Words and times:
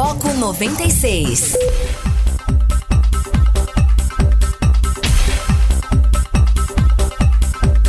Foco 0.00 0.32
96. 0.32 1.56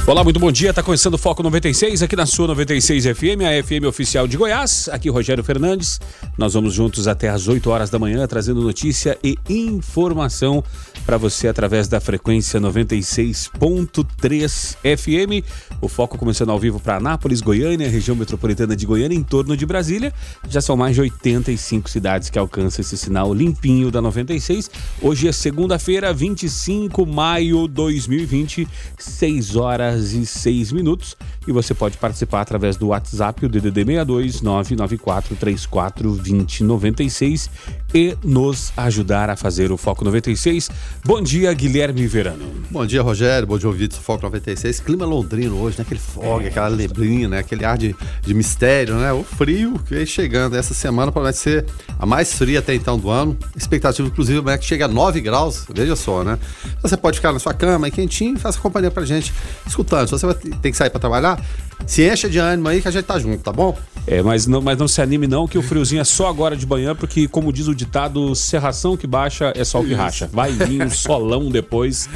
Olá, 0.07 0.23
muito 0.23 0.39
bom 0.39 0.51
dia. 0.51 0.71
Está 0.71 0.81
começando 0.81 1.13
o 1.13 1.17
Foco 1.19 1.43
96 1.43 2.01
aqui 2.01 2.15
na 2.15 2.25
sua 2.25 2.47
96 2.47 3.15
FM, 3.15 3.43
a 3.45 3.63
FM 3.63 3.85
oficial 3.87 4.27
de 4.27 4.37
Goiás. 4.37 4.89
Aqui 4.91 5.07
Rogério 5.07 5.43
Fernandes. 5.43 6.01
Nós 6.35 6.55
vamos 6.55 6.73
juntos 6.73 7.07
até 7.07 7.29
às 7.29 7.47
8 7.47 7.69
horas 7.69 7.91
da 7.91 7.99
manhã 7.99 8.25
trazendo 8.25 8.59
notícia 8.59 9.15
e 9.23 9.37
informação 9.47 10.63
para 11.09 11.17
você 11.17 11.47
através 11.47 11.87
da 11.87 11.99
frequência 11.99 12.61
96.3 12.61 14.77
FM. 14.95 15.43
O 15.81 15.87
Foco 15.87 16.19
começando 16.19 16.51
ao 16.51 16.59
vivo 16.59 16.79
para 16.79 16.97
Anápolis, 16.97 17.41
Goiânia, 17.41 17.89
região 17.89 18.15
metropolitana 18.15 18.75
de 18.75 18.85
Goiânia, 18.85 19.17
em 19.17 19.23
torno 19.23 19.57
de 19.57 19.65
Brasília. 19.65 20.13
Já 20.47 20.61
são 20.61 20.77
mais 20.77 20.93
de 20.93 21.01
85 21.01 21.89
cidades 21.89 22.29
que 22.29 22.37
alcançam 22.37 22.81
esse 22.81 22.95
sinal 22.95 23.33
limpinho 23.33 23.89
da 23.89 24.03
96. 24.03 24.69
Hoje 25.01 25.27
é 25.27 25.31
segunda-feira, 25.31 26.13
25 26.13 27.03
de 27.03 27.11
maio 27.11 27.67
de 27.67 27.73
2020, 27.73 28.67
6 28.99 29.55
horas 29.55 30.13
e 30.13 30.27
6 30.27 30.71
minutos. 30.71 31.17
E 31.49 31.51
você 31.51 31.73
pode 31.73 31.97
participar 31.97 32.41
através 32.41 32.77
do 32.77 32.89
WhatsApp, 32.89 33.43
o 33.43 33.49
DDD 33.49 33.83
62 33.83 34.41
994 34.43 35.35
34 35.35 36.11
2096 36.17 37.49
e 37.91 38.15
nos 38.23 38.71
ajudar 38.77 39.31
a 39.31 39.35
fazer 39.35 39.71
o 39.71 39.77
Foco 39.77 40.05
96. 40.05 40.69
Bom 41.03 41.19
dia, 41.19 41.51
Guilherme 41.51 42.05
Verano. 42.05 42.45
Bom 42.69 42.85
dia, 42.85 43.01
Rogério. 43.01 43.47
Bom 43.47 43.57
dia, 43.57 43.67
ouvidos 43.67 43.97
do 43.97 44.03
Foco 44.03 44.21
96. 44.21 44.79
Clima 44.81 45.07
londrino 45.07 45.59
hoje, 45.59 45.79
né? 45.79 45.81
Aquele 45.81 45.99
fog, 45.99 46.45
é, 46.45 46.49
aquela 46.49 46.69
neblina, 46.69 47.29
né? 47.29 47.39
aquele 47.39 47.65
ar 47.65 47.79
de, 47.79 47.95
de 48.21 48.33
mistério, 48.35 48.93
né? 48.93 49.11
O 49.11 49.23
frio 49.23 49.79
que 49.87 49.95
vem 49.95 50.05
chegando. 50.05 50.55
Essa 50.55 50.75
semana 50.75 51.11
promete 51.11 51.39
ser 51.39 51.65
a 51.97 52.05
mais 52.05 52.31
fria 52.31 52.59
até 52.59 52.75
então 52.75 52.99
do 52.99 53.09
ano. 53.09 53.35
Expectativa, 53.55 54.07
inclusive, 54.07 54.47
é 54.51 54.57
que 54.59 54.65
chega 54.65 54.85
a 54.85 54.87
9 54.87 55.19
graus. 55.19 55.65
Veja 55.73 55.95
só, 55.95 56.23
né? 56.23 56.37
Você 56.83 56.95
pode 56.95 57.17
ficar 57.17 57.33
na 57.33 57.39
sua 57.39 57.55
cama 57.55 57.87
aí 57.87 57.91
quentinho 57.91 58.35
e 58.35 58.39
faça 58.39 58.59
companhia 58.59 58.91
pra 58.91 59.03
gente 59.03 59.33
escutando. 59.65 60.05
Se 60.05 60.11
você 60.11 60.27
vai 60.27 60.35
ter 60.35 60.69
que 60.69 60.77
sair 60.77 60.91
para 60.91 60.99
trabalhar, 60.99 61.38
se 61.85 62.07
encha 62.07 62.29
de 62.29 62.37
ânimo 62.37 62.67
aí 62.67 62.81
que 62.81 62.87
a 62.87 62.91
gente 62.91 63.05
tá 63.05 63.17
junto, 63.17 63.39
tá 63.39 63.51
bom? 63.51 63.75
É, 64.05 64.21
mas 64.21 64.45
não, 64.45 64.61
mas 64.61 64.77
não 64.77 64.87
se 64.87 65.01
anime 65.01 65.27
não, 65.27 65.47
que 65.47 65.57
o 65.57 65.61
friozinho 65.61 66.01
é 66.01 66.03
só 66.03 66.27
agora 66.27 66.55
de 66.55 66.65
manhã, 66.65 66.95
porque 66.95 67.27
como 67.27 67.51
diz 67.51 67.67
o 67.67 67.75
ditado, 67.75 68.35
serração 68.35 68.95
que 68.95 69.07
baixa 69.07 69.53
é 69.55 69.63
sol 69.63 69.83
que 69.83 69.93
racha. 69.93 70.29
Vai 70.31 70.51
vir 70.51 70.83
um 70.83 70.89
solão 70.89 71.49
depois 71.49 72.09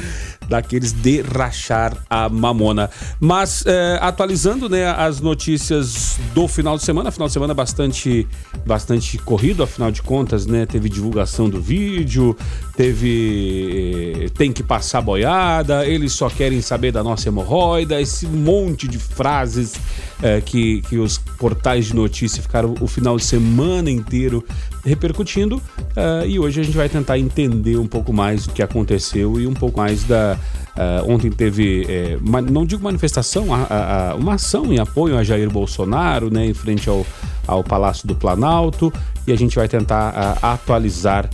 daqueles 0.48 0.92
de 0.92 1.22
rachar 1.22 1.96
a 2.08 2.28
mamona. 2.28 2.90
Mas 3.20 3.64
é, 3.66 3.98
atualizando 4.00 4.68
né, 4.68 4.86
as 4.86 5.20
notícias 5.20 6.18
do 6.34 6.46
final 6.48 6.76
de 6.76 6.84
semana, 6.84 7.10
final 7.10 7.28
de 7.28 7.32
semana 7.32 7.54
bastante, 7.54 8.26
bastante 8.66 9.18
corrido, 9.18 9.62
afinal 9.62 9.90
de 9.90 10.02
contas, 10.02 10.46
né? 10.46 10.66
Teve 10.66 10.88
divulgação 10.88 11.48
do 11.48 11.60
vídeo, 11.60 12.36
teve. 12.76 14.30
tem 14.36 14.52
que 14.52 14.62
passar 14.62 15.00
boiada, 15.00 15.86
eles 15.86 16.12
só 16.12 16.28
querem 16.28 16.60
saber 16.60 16.92
da 16.92 17.02
nossa 17.02 17.28
hemorroida, 17.28 18.00
esse 18.00 18.26
monte 18.26 18.86
de 18.88 18.98
frases 18.98 19.74
é, 20.22 20.40
que, 20.40 20.82
que 20.82 20.98
os 20.98 21.18
portais 21.18 21.86
de 21.86 21.94
notícia 21.94 22.42
ficaram 22.42 22.74
o 22.80 22.86
final 22.86 23.16
de 23.16 23.24
semana 23.24 23.90
inteiro 23.90 24.44
repercutindo. 24.84 25.56
Uh, 25.56 26.26
e 26.26 26.38
hoje 26.38 26.60
a 26.60 26.64
gente 26.64 26.76
vai 26.76 26.88
tentar 26.88 27.18
entender 27.18 27.76
um 27.78 27.86
pouco 27.86 28.12
mais 28.12 28.46
o 28.46 28.50
que 28.50 28.62
aconteceu 28.62 29.40
e 29.40 29.46
um 29.46 29.54
pouco 29.54 29.78
mais 29.78 30.04
da. 30.04 30.38
Uh, 30.76 31.12
ontem 31.12 31.30
teve, 31.30 31.86
é, 31.88 32.18
uma, 32.20 32.40
não 32.40 32.66
digo 32.66 32.82
manifestação, 32.82 33.54
a, 33.54 34.10
a, 34.10 34.14
uma 34.16 34.34
ação 34.34 34.72
em 34.72 34.80
apoio 34.80 35.16
a 35.16 35.22
Jair 35.22 35.48
Bolsonaro, 35.48 36.30
né, 36.32 36.46
em 36.46 36.54
frente 36.54 36.88
ao, 36.88 37.06
ao 37.46 37.62
Palácio 37.62 38.08
do 38.08 38.14
Planalto, 38.16 38.92
e 39.26 39.32
a 39.32 39.36
gente 39.36 39.56
vai 39.56 39.68
tentar 39.68 40.12
uh, 40.12 40.46
atualizar 40.46 41.28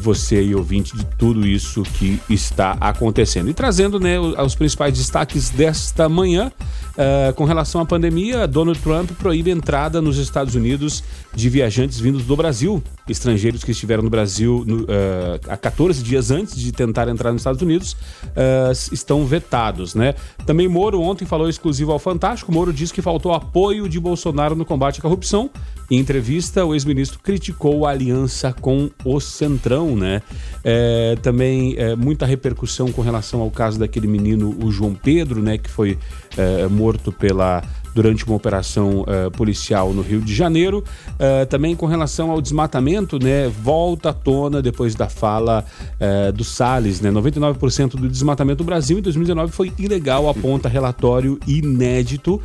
você 0.00 0.40
e 0.40 0.54
ouvinte 0.54 0.96
de 0.96 1.04
tudo 1.18 1.44
isso 1.44 1.82
que 1.82 2.20
está 2.30 2.76
acontecendo. 2.80 3.50
E 3.50 3.54
trazendo 3.54 3.98
né, 3.98 4.16
os 4.16 4.54
principais 4.54 4.96
destaques 4.96 5.50
desta 5.50 6.08
manhã. 6.08 6.52
Uh, 6.92 7.32
com 7.32 7.44
relação 7.44 7.80
à 7.80 7.86
pandemia, 7.86 8.46
Donald 8.46 8.78
Trump 8.80 9.12
proíbe 9.12 9.50
entrada 9.50 10.02
nos 10.02 10.18
Estados 10.18 10.54
Unidos 10.54 11.02
de 11.34 11.48
viajantes 11.48 11.98
vindos 11.98 12.24
do 12.24 12.36
Brasil. 12.36 12.82
Estrangeiros 13.08 13.64
que 13.64 13.70
estiveram 13.70 14.02
no 14.02 14.10
Brasil 14.10 14.62
no, 14.66 14.82
uh, 14.82 15.40
há 15.48 15.56
14 15.56 16.02
dias 16.02 16.30
antes 16.30 16.54
de 16.54 16.70
tentar 16.70 17.08
entrar 17.08 17.32
nos 17.32 17.40
Estados 17.40 17.62
Unidos 17.62 17.92
uh, 17.92 18.92
estão 18.92 19.24
vetados, 19.24 19.94
né? 19.94 20.14
Também 20.44 20.68
Moro 20.68 21.00
ontem 21.00 21.24
falou 21.24 21.48
exclusivo 21.48 21.92
ao 21.92 21.98
Fantástico. 21.98 22.52
Moro 22.52 22.74
disse 22.74 22.92
que 22.92 23.00
faltou 23.00 23.32
apoio 23.32 23.88
de 23.88 23.98
Bolsonaro 23.98 24.54
no 24.54 24.66
combate 24.66 24.98
à 24.98 25.02
corrupção. 25.02 25.48
Em 25.92 25.98
entrevista, 25.98 26.64
o 26.64 26.72
ex-ministro 26.72 27.18
criticou 27.22 27.86
a 27.86 27.90
aliança 27.90 28.50
com 28.50 28.88
o 29.04 29.20
Centrão, 29.20 29.94
né? 29.94 30.22
É, 30.64 31.18
também 31.20 31.74
é, 31.76 31.94
muita 31.94 32.24
repercussão 32.24 32.90
com 32.90 33.02
relação 33.02 33.42
ao 33.42 33.50
caso 33.50 33.78
daquele 33.78 34.06
menino, 34.06 34.56
o 34.64 34.72
João 34.72 34.94
Pedro, 34.94 35.42
né? 35.42 35.58
Que 35.58 35.68
foi 35.68 35.98
é, 36.34 36.66
morto 36.66 37.12
pela 37.12 37.62
durante 37.94 38.24
uma 38.26 38.36
operação 38.36 39.02
uh, 39.02 39.30
policial 39.30 39.92
no 39.92 40.02
Rio 40.02 40.20
de 40.20 40.34
Janeiro. 40.34 40.84
Uh, 41.14 41.46
também 41.46 41.76
com 41.76 41.86
relação 41.86 42.30
ao 42.30 42.40
desmatamento, 42.40 43.18
né, 43.18 43.48
volta 43.48 44.10
à 44.10 44.12
tona 44.12 44.62
depois 44.62 44.94
da 44.94 45.08
fala 45.08 45.64
uh, 46.00 46.32
do 46.32 46.44
Salles, 46.44 47.00
né, 47.00 47.10
99% 47.10 47.90
do 47.96 48.08
desmatamento 48.08 48.58
do 48.58 48.64
Brasil 48.64 48.98
em 48.98 49.02
2019 49.02 49.52
foi 49.52 49.72
ilegal, 49.78 50.28
aponta 50.28 50.68
relatório 50.68 51.38
inédito. 51.46 52.40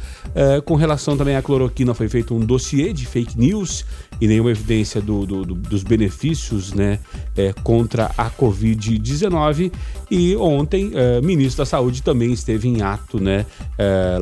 com 0.65 0.75
relação 0.75 1.17
também 1.17 1.35
à 1.35 1.41
cloroquina, 1.41 1.93
foi 1.93 2.07
feito 2.09 2.35
um 2.35 2.39
dossiê 2.39 2.93
de 2.93 3.05
fake 3.05 3.37
news 3.37 3.85
e 4.19 4.27
nenhuma 4.27 4.51
evidência 4.51 5.01
do, 5.01 5.25
do, 5.25 5.45
do, 5.45 5.55
dos 5.55 5.83
benefícios 5.83 6.73
né, 6.73 6.99
é, 7.35 7.53
contra 7.63 8.11
a 8.17 8.29
Covid-19. 8.29 9.71
E 10.09 10.35
ontem, 10.37 10.91
o 11.19 11.25
ministro 11.25 11.63
da 11.63 11.65
Saúde 11.65 12.01
também 12.01 12.31
esteve 12.31 12.67
em 12.67 12.81
ato, 12.81 13.19
né, 13.19 13.45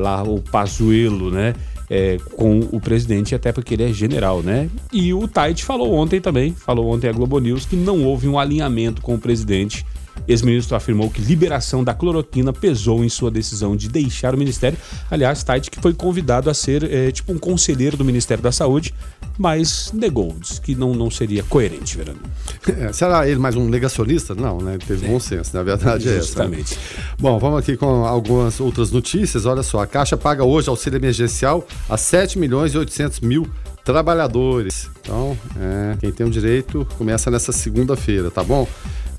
lá 0.00 0.22
o 0.24 0.40
Pazuello 0.40 1.30
né? 1.30 1.54
É, 1.88 2.18
com 2.34 2.58
o 2.72 2.80
presidente, 2.80 3.32
até 3.32 3.52
porque 3.52 3.74
ele 3.74 3.84
é 3.84 3.92
general, 3.92 4.42
né? 4.42 4.68
E 4.92 5.14
o 5.14 5.28
Tait 5.28 5.62
falou 5.62 5.94
ontem 5.94 6.20
também, 6.20 6.52
falou 6.52 6.92
ontem 6.92 7.08
a 7.08 7.12
Globo 7.12 7.38
News, 7.38 7.64
que 7.64 7.76
não 7.76 8.02
houve 8.02 8.26
um 8.26 8.36
alinhamento 8.40 9.00
com 9.00 9.14
o 9.14 9.18
presidente 9.18 9.86
Ex-ministro 10.28 10.76
afirmou 10.76 11.10
que 11.10 11.20
liberação 11.20 11.84
da 11.84 11.94
cloroquina 11.94 12.52
pesou 12.52 13.04
em 13.04 13.08
sua 13.08 13.30
decisão 13.30 13.76
de 13.76 13.88
deixar 13.88 14.34
o 14.34 14.38
ministério. 14.38 14.78
Aliás, 15.10 15.42
Tait 15.42 15.70
que 15.70 15.80
foi 15.80 15.94
convidado 15.94 16.50
a 16.50 16.54
ser 16.54 16.82
é, 16.84 17.10
tipo 17.10 17.32
um 17.32 17.38
conselheiro 17.38 17.96
do 17.96 18.04
Ministério 18.04 18.42
da 18.42 18.50
Saúde, 18.50 18.92
mas 19.38 19.90
negou, 19.92 20.34
disse 20.40 20.60
que 20.60 20.74
não, 20.74 20.94
não 20.94 21.10
seria 21.10 21.42
coerente, 21.42 21.96
Verano. 21.96 22.20
É, 22.76 22.92
será 22.92 23.26
ele 23.26 23.38
mais 23.38 23.54
um 23.54 23.68
negacionista? 23.68 24.34
Não, 24.34 24.60
né? 24.60 24.76
Teve 24.86 25.06
é. 25.06 25.08
bom 25.08 25.20
senso, 25.20 25.56
na 25.56 25.62
verdade 25.62 26.08
é 26.08 26.16
Justamente. 26.16 26.74
essa. 26.74 27.00
Né? 27.00 27.14
Bom, 27.18 27.38
vamos 27.38 27.60
aqui 27.60 27.76
com 27.76 28.04
algumas 28.04 28.60
outras 28.60 28.90
notícias. 28.90 29.46
Olha 29.46 29.62
só, 29.62 29.80
a 29.80 29.86
Caixa 29.86 30.16
paga 30.16 30.44
hoje 30.44 30.68
auxílio 30.68 30.98
emergencial 30.98 31.66
a 31.88 31.96
7 31.96 32.38
milhões 32.38 32.74
e 32.74 32.78
800 32.78 33.20
mil 33.20 33.48
trabalhadores. 33.84 34.90
Então, 35.00 35.38
é, 35.58 35.96
quem 36.00 36.10
tem 36.10 36.26
o 36.26 36.30
direito 36.30 36.86
começa 36.98 37.30
nessa 37.30 37.52
segunda-feira, 37.52 38.30
tá 38.30 38.42
bom? 38.42 38.66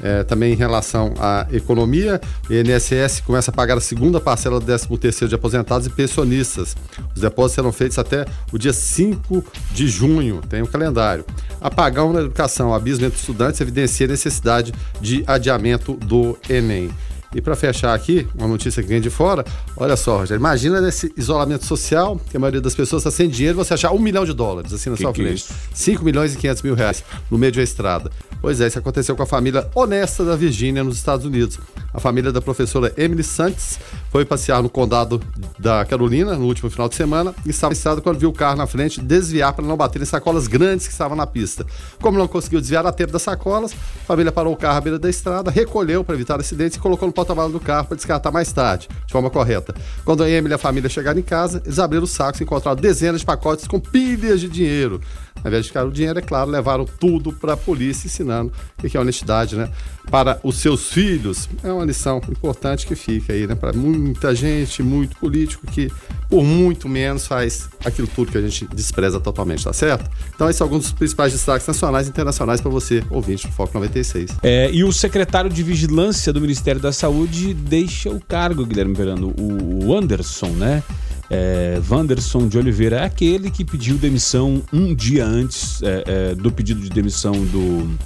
É, 0.02 0.24
também 0.24 0.54
em 0.54 0.56
relação 0.56 1.14
à 1.20 1.48
economia, 1.52 2.22
o 2.50 2.54
INSS 2.54 3.22
começa 3.22 3.52
a 3.52 3.54
pagar 3.54 3.78
a 3.78 3.82
segunda 3.82 4.20
parcela 4.20 4.60
do 4.60 4.66
13º 4.66 5.28
de 5.28 5.36
aposentados 5.36 5.88
e 5.88 5.90
pensionistas. 5.90 6.76
Os 7.16 7.22
depósitos 7.22 7.56
serão 7.56 7.72
feitos 7.72 7.98
até 7.98 8.26
o 8.52 8.58
dia 8.58 8.74
5 8.74 9.44
de 9.72 9.88
junho, 9.88 10.42
tem 10.48 10.62
o 10.62 10.66
um 10.66 10.68
calendário. 10.68 11.26
Apagão 11.60 12.14
na 12.14 12.20
educação, 12.20 12.74
abismo 12.74 13.06
entre 13.06 13.20
estudantes 13.20 13.60
evidencia 13.60 14.06
a 14.06 14.10
necessidade 14.10 14.74
de 15.02 15.24
adiamento 15.26 15.94
do 15.94 16.38
Enem. 16.50 16.92
E 17.36 17.42
para 17.42 17.56
fechar 17.56 17.94
aqui, 17.94 18.28
uma 18.36 18.48
notícia 18.48 18.82
que 18.82 18.88
vem 18.88 19.02
de 19.02 19.10
fora, 19.10 19.46
olha 19.76 19.98
só, 19.98 20.18
Rogério, 20.18 20.40
imagina 20.40 20.80
nesse 20.80 21.12
isolamento 21.18 21.66
social, 21.66 22.20
que 22.30 22.38
a 22.38 22.40
maioria 22.40 22.62
das 22.62 22.74
pessoas 22.74 23.02
está 23.02 23.12
sem 23.12 23.30
dinheiro, 23.30 23.58
você 23.58 23.74
achar 23.74 23.92
um 23.92 24.00
milhão 24.00 24.26
de 24.26 24.34
dólares 24.34 24.72
assim 24.72 24.90
na 24.90 24.96
que 24.96 25.04
sua 25.04 25.14
que 25.14 25.22
frente. 25.22 25.46
É 25.52 25.56
5 25.74 26.04
milhões 26.04 26.34
e 26.34 26.38
500 26.38 26.64
mil 26.64 26.76
reais 26.76 27.04
no 27.30 27.38
meio 27.38 27.52
de 27.52 27.60
uma 27.60 27.64
estrada. 27.64 28.10
Pois 28.40 28.62
é, 28.62 28.68
isso 28.68 28.80
aconteceu 28.80 29.16
com 29.16 29.24
a 29.24 29.26
família 29.26 29.68
honesta 29.76 30.24
da 30.24 30.36
Virgínia, 30.36 30.84
nos 30.84 30.98
Estados 30.98 31.26
Unidos. 31.26 31.60
A 31.94 32.00
família 32.00 32.32
da 32.32 32.40
professora 32.40 32.94
Emily 32.96 33.24
Santos 33.24 33.80
foi 34.12 34.24
passear 34.24 34.62
no 34.62 34.70
condado 34.70 35.22
da 35.58 35.84
Carolina 35.86 36.36
no 36.36 36.46
último 36.46 36.70
final 36.70 36.88
de 36.88 36.96
semana 36.96 37.34
e 37.46 37.50
estava 37.50 37.74
estrada 37.74 38.00
quando 38.00 38.20
viu 38.20 38.30
o 38.30 38.34
carro 38.34 38.58
na 38.58 38.68
frente 38.68 39.02
desviar 39.02 39.54
para 39.54 39.66
não 39.66 39.76
bater 39.76 40.02
em 40.02 40.06
sacolas 40.06 40.48
grandes 40.48 40.86
que 40.86 40.94
estavam 40.94 41.18
na 41.18 41.26
pista. 41.26 41.66
Como 42.02 42.18
não 42.18 42.28
conseguiu 42.28 42.60
desviar 42.60 42.86
a 42.86 42.92
tempo 42.92 43.12
das 43.12 43.24
sacolas, 43.24 43.74
a 43.74 44.06
família 44.06 44.32
parou 44.32 44.54
o 44.54 44.58
carro 44.58 44.78
à 44.78 44.82
beira 44.82 45.00
da 45.00 45.10
estrada, 45.10 45.50
recolheu 45.50 46.04
para 46.04 46.16
evitar 46.16 46.40
acidentes 46.40 46.78
e 46.78 46.80
colocou 46.80 47.08
no 47.08 47.14
porta-malas 47.28 47.52
do 47.52 47.60
carro 47.60 47.88
para 47.88 47.98
descartar 47.98 48.32
mais 48.32 48.52
tarde, 48.52 48.88
de 49.06 49.12
forma 49.12 49.30
correta. 49.30 49.76
Quando 50.06 50.24
a 50.24 50.30
Emily 50.30 50.54
e 50.54 50.56
a 50.56 50.58
família 50.58 50.90
chegaram 50.90 51.20
em 51.20 51.24
casa, 51.24 51.62
eles 51.66 51.78
abriram 51.78 52.06
os 52.06 52.12
sacos 52.12 52.40
e 52.40 52.44
encontraram 52.44 52.80
dezenas 52.80 53.22
de 53.22 53.26
pacotes 53.26 53.68
com 53.68 53.80
pilhas 53.80 54.40
de 54.40 54.48
dinheiro. 54.48 55.02
Ao 55.48 55.50
invés 55.50 55.64
de 55.64 55.70
ficar 55.70 55.86
o 55.86 55.92
dinheiro, 55.92 56.20
é 56.20 56.22
claro, 56.22 56.52
levaram 56.52 56.84
tudo 56.84 57.32
para 57.32 57.54
a 57.54 57.58
polícia, 57.58 58.06
ensinando 58.06 58.52
o 58.78 58.86
que 58.86 58.98
é 58.98 59.00
honestidade, 59.00 59.56
né? 59.56 59.70
Para 60.12 60.42
os 60.44 60.58
seus 60.58 60.92
filhos, 60.92 61.48
é 61.64 61.72
uma 61.72 61.86
lição 61.86 62.22
importante 62.30 62.86
que 62.86 62.96
fica 62.96 63.32
aí, 63.32 63.48
né? 63.48 63.56
Para 63.56 63.72
muita 63.72 64.36
gente, 64.36 64.84
muito 64.84 65.16
político 65.16 65.66
que, 65.66 65.90
por 66.30 66.44
muito 66.44 66.90
menos, 66.90 67.26
faz 67.26 67.70
aquilo 67.86 68.10
tudo 68.14 68.30
que 68.30 68.38
a 68.38 68.42
gente 68.42 68.68
despreza 68.76 69.22
totalmente, 69.22 69.64
tá 69.64 69.72
certo? 69.72 70.12
Então, 70.36 70.50
esses 70.50 70.58
são 70.58 70.66
alguns 70.66 70.84
dos 70.84 70.92
principais 70.92 71.32
destaques 71.32 71.66
nacionais 71.66 72.08
e 72.08 72.10
internacionais 72.10 72.60
para 72.60 72.70
você, 72.70 73.02
ouvinte 73.10 73.48
do 73.48 73.54
Foco 73.54 73.74
96. 73.74 74.32
É, 74.44 74.70
e 74.70 74.84
o 74.84 74.92
secretário 74.92 75.50
de 75.50 75.64
Vigilância 75.64 76.34
do 76.34 76.42
Ministério 76.42 76.82
da 76.82 76.92
Saúde 76.92 77.54
deixa 77.54 78.10
o 78.10 78.20
cargo, 78.20 78.66
Guilherme 78.66 78.94
Verano, 78.94 79.34
o 79.40 79.96
Anderson, 79.96 80.50
né? 80.50 80.84
É, 81.30 81.82
Wanderson 81.90 82.48
de 82.48 82.58
Oliveira 82.58 82.98
é 82.98 83.04
aquele 83.04 83.52
que 83.52 83.66
pediu 83.66 83.98
demissão 83.98 84.64
um 84.72 84.96
dia 84.96 85.26
antes 85.26 85.82
é, 85.84 86.04
é, 86.08 86.36
do 86.36 86.52
pedido 86.52 86.80
de 86.80 86.90
demissão 86.90 87.34
do, 87.34 87.98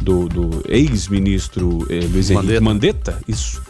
do, 0.00 0.28
do 0.28 0.62
ex-ministro 0.68 1.86
é, 1.88 2.00
Luiz 2.06 2.30
Henrique 2.30 2.60
Mandetta. 2.60 2.60
Mandetta. 2.60 3.18
Isso. 3.28 3.62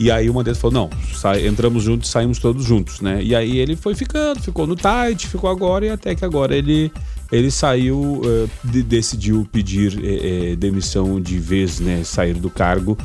E 0.00 0.10
aí 0.10 0.30
o 0.30 0.34
Mandetta 0.34 0.58
falou: 0.58 0.88
não, 0.88 0.90
sai, 1.12 1.46
entramos 1.46 1.82
juntos, 1.82 2.08
saímos 2.08 2.38
todos 2.38 2.64
juntos, 2.64 3.00
né? 3.00 3.20
E 3.22 3.34
aí 3.34 3.58
ele 3.58 3.74
foi 3.74 3.94
ficando, 3.94 4.40
ficou 4.40 4.66
no 4.66 4.76
tight, 4.76 5.26
ficou 5.26 5.50
agora, 5.50 5.86
e 5.86 5.90
até 5.90 6.14
que 6.14 6.24
agora 6.24 6.54
ele, 6.54 6.92
ele 7.32 7.50
saiu, 7.50 8.22
uh, 8.24 8.48
de, 8.62 8.82
decidiu 8.84 9.46
pedir 9.50 9.94
uh, 9.94 10.56
demissão 10.56 11.20
de 11.20 11.38
vez, 11.38 11.80
né? 11.80 12.04
Sair 12.04 12.34
do 12.34 12.48
cargo. 12.48 12.96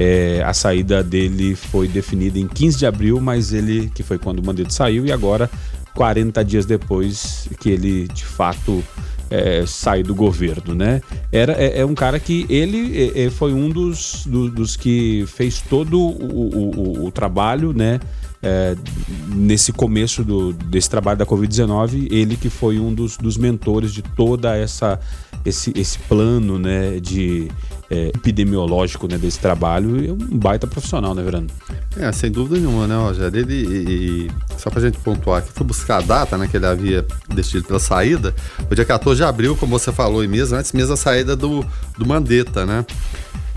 É, 0.00 0.40
a 0.46 0.54
saída 0.54 1.02
dele 1.02 1.56
foi 1.56 1.88
definida 1.88 2.38
em 2.38 2.46
15 2.46 2.78
de 2.78 2.86
abril, 2.86 3.20
mas 3.20 3.52
ele, 3.52 3.90
que 3.92 4.04
foi 4.04 4.16
quando 4.16 4.38
o 4.38 4.46
Mandetta 4.46 4.70
saiu, 4.70 5.04
e 5.04 5.10
agora, 5.10 5.50
40 5.92 6.44
dias 6.44 6.64
depois 6.64 7.48
que 7.58 7.68
ele 7.68 8.06
de 8.06 8.24
fato 8.24 8.84
é, 9.28 9.64
sai 9.66 10.04
do 10.04 10.14
governo, 10.14 10.72
né? 10.72 11.02
Era, 11.32 11.52
é, 11.54 11.80
é 11.80 11.84
um 11.84 11.96
cara 11.96 12.20
que 12.20 12.46
ele 12.48 13.12
é, 13.12 13.24
é 13.24 13.30
foi 13.30 13.52
um 13.52 13.68
dos, 13.68 14.24
do, 14.24 14.48
dos 14.48 14.76
que 14.76 15.24
fez 15.26 15.60
todo 15.60 15.98
o, 15.98 17.02
o, 17.02 17.06
o 17.06 17.10
trabalho, 17.10 17.72
né? 17.72 17.98
É, 18.40 18.76
nesse 19.28 19.72
começo 19.72 20.22
do, 20.22 20.52
desse 20.52 20.88
trabalho 20.88 21.18
da 21.18 21.26
Covid-19, 21.26 22.06
ele 22.10 22.36
que 22.36 22.48
foi 22.48 22.78
um 22.78 22.94
dos, 22.94 23.16
dos 23.16 23.36
mentores 23.36 23.92
de 23.92 24.00
toda 24.00 24.56
essa 24.56 25.00
esse, 25.44 25.72
esse 25.76 25.98
plano 26.00 26.58
né, 26.58 27.00
de, 27.00 27.48
é, 27.90 28.08
epidemiológico 28.08 29.08
né, 29.08 29.16
desse 29.16 29.38
trabalho 29.38 30.04
é 30.04 30.12
um 30.12 30.38
baita 30.38 30.66
profissional, 30.66 31.14
né, 31.14 31.22
Verano? 31.22 31.46
É, 31.96 32.10
sem 32.12 32.30
dúvida 32.30 32.60
nenhuma, 32.60 32.86
né, 32.86 32.96
Rogério? 32.96 33.40
Ele, 33.40 33.54
e, 33.54 34.26
e, 34.26 34.30
só 34.58 34.70
pra 34.70 34.80
gente 34.80 34.98
pontuar 34.98 35.38
aqui, 35.38 35.50
foi 35.52 35.66
buscar 35.66 35.98
a 35.98 36.00
data 36.00 36.36
né, 36.36 36.46
que 36.48 36.56
ele 36.56 36.66
havia 36.66 37.06
decidido 37.34 37.66
pela 37.66 37.80
saída, 37.80 38.34
o 38.70 38.74
dia 38.74 38.84
14 38.84 39.18
de 39.18 39.24
abril, 39.24 39.56
como 39.56 39.78
você 39.78 39.90
falou 39.90 40.20
aí 40.20 40.28
mesmo, 40.28 40.56
antes 40.56 40.72
mesmo 40.72 40.90
da 40.90 40.96
saída 40.96 41.34
do, 41.34 41.64
do 41.96 42.06
Mandetta, 42.06 42.66
né? 42.66 42.84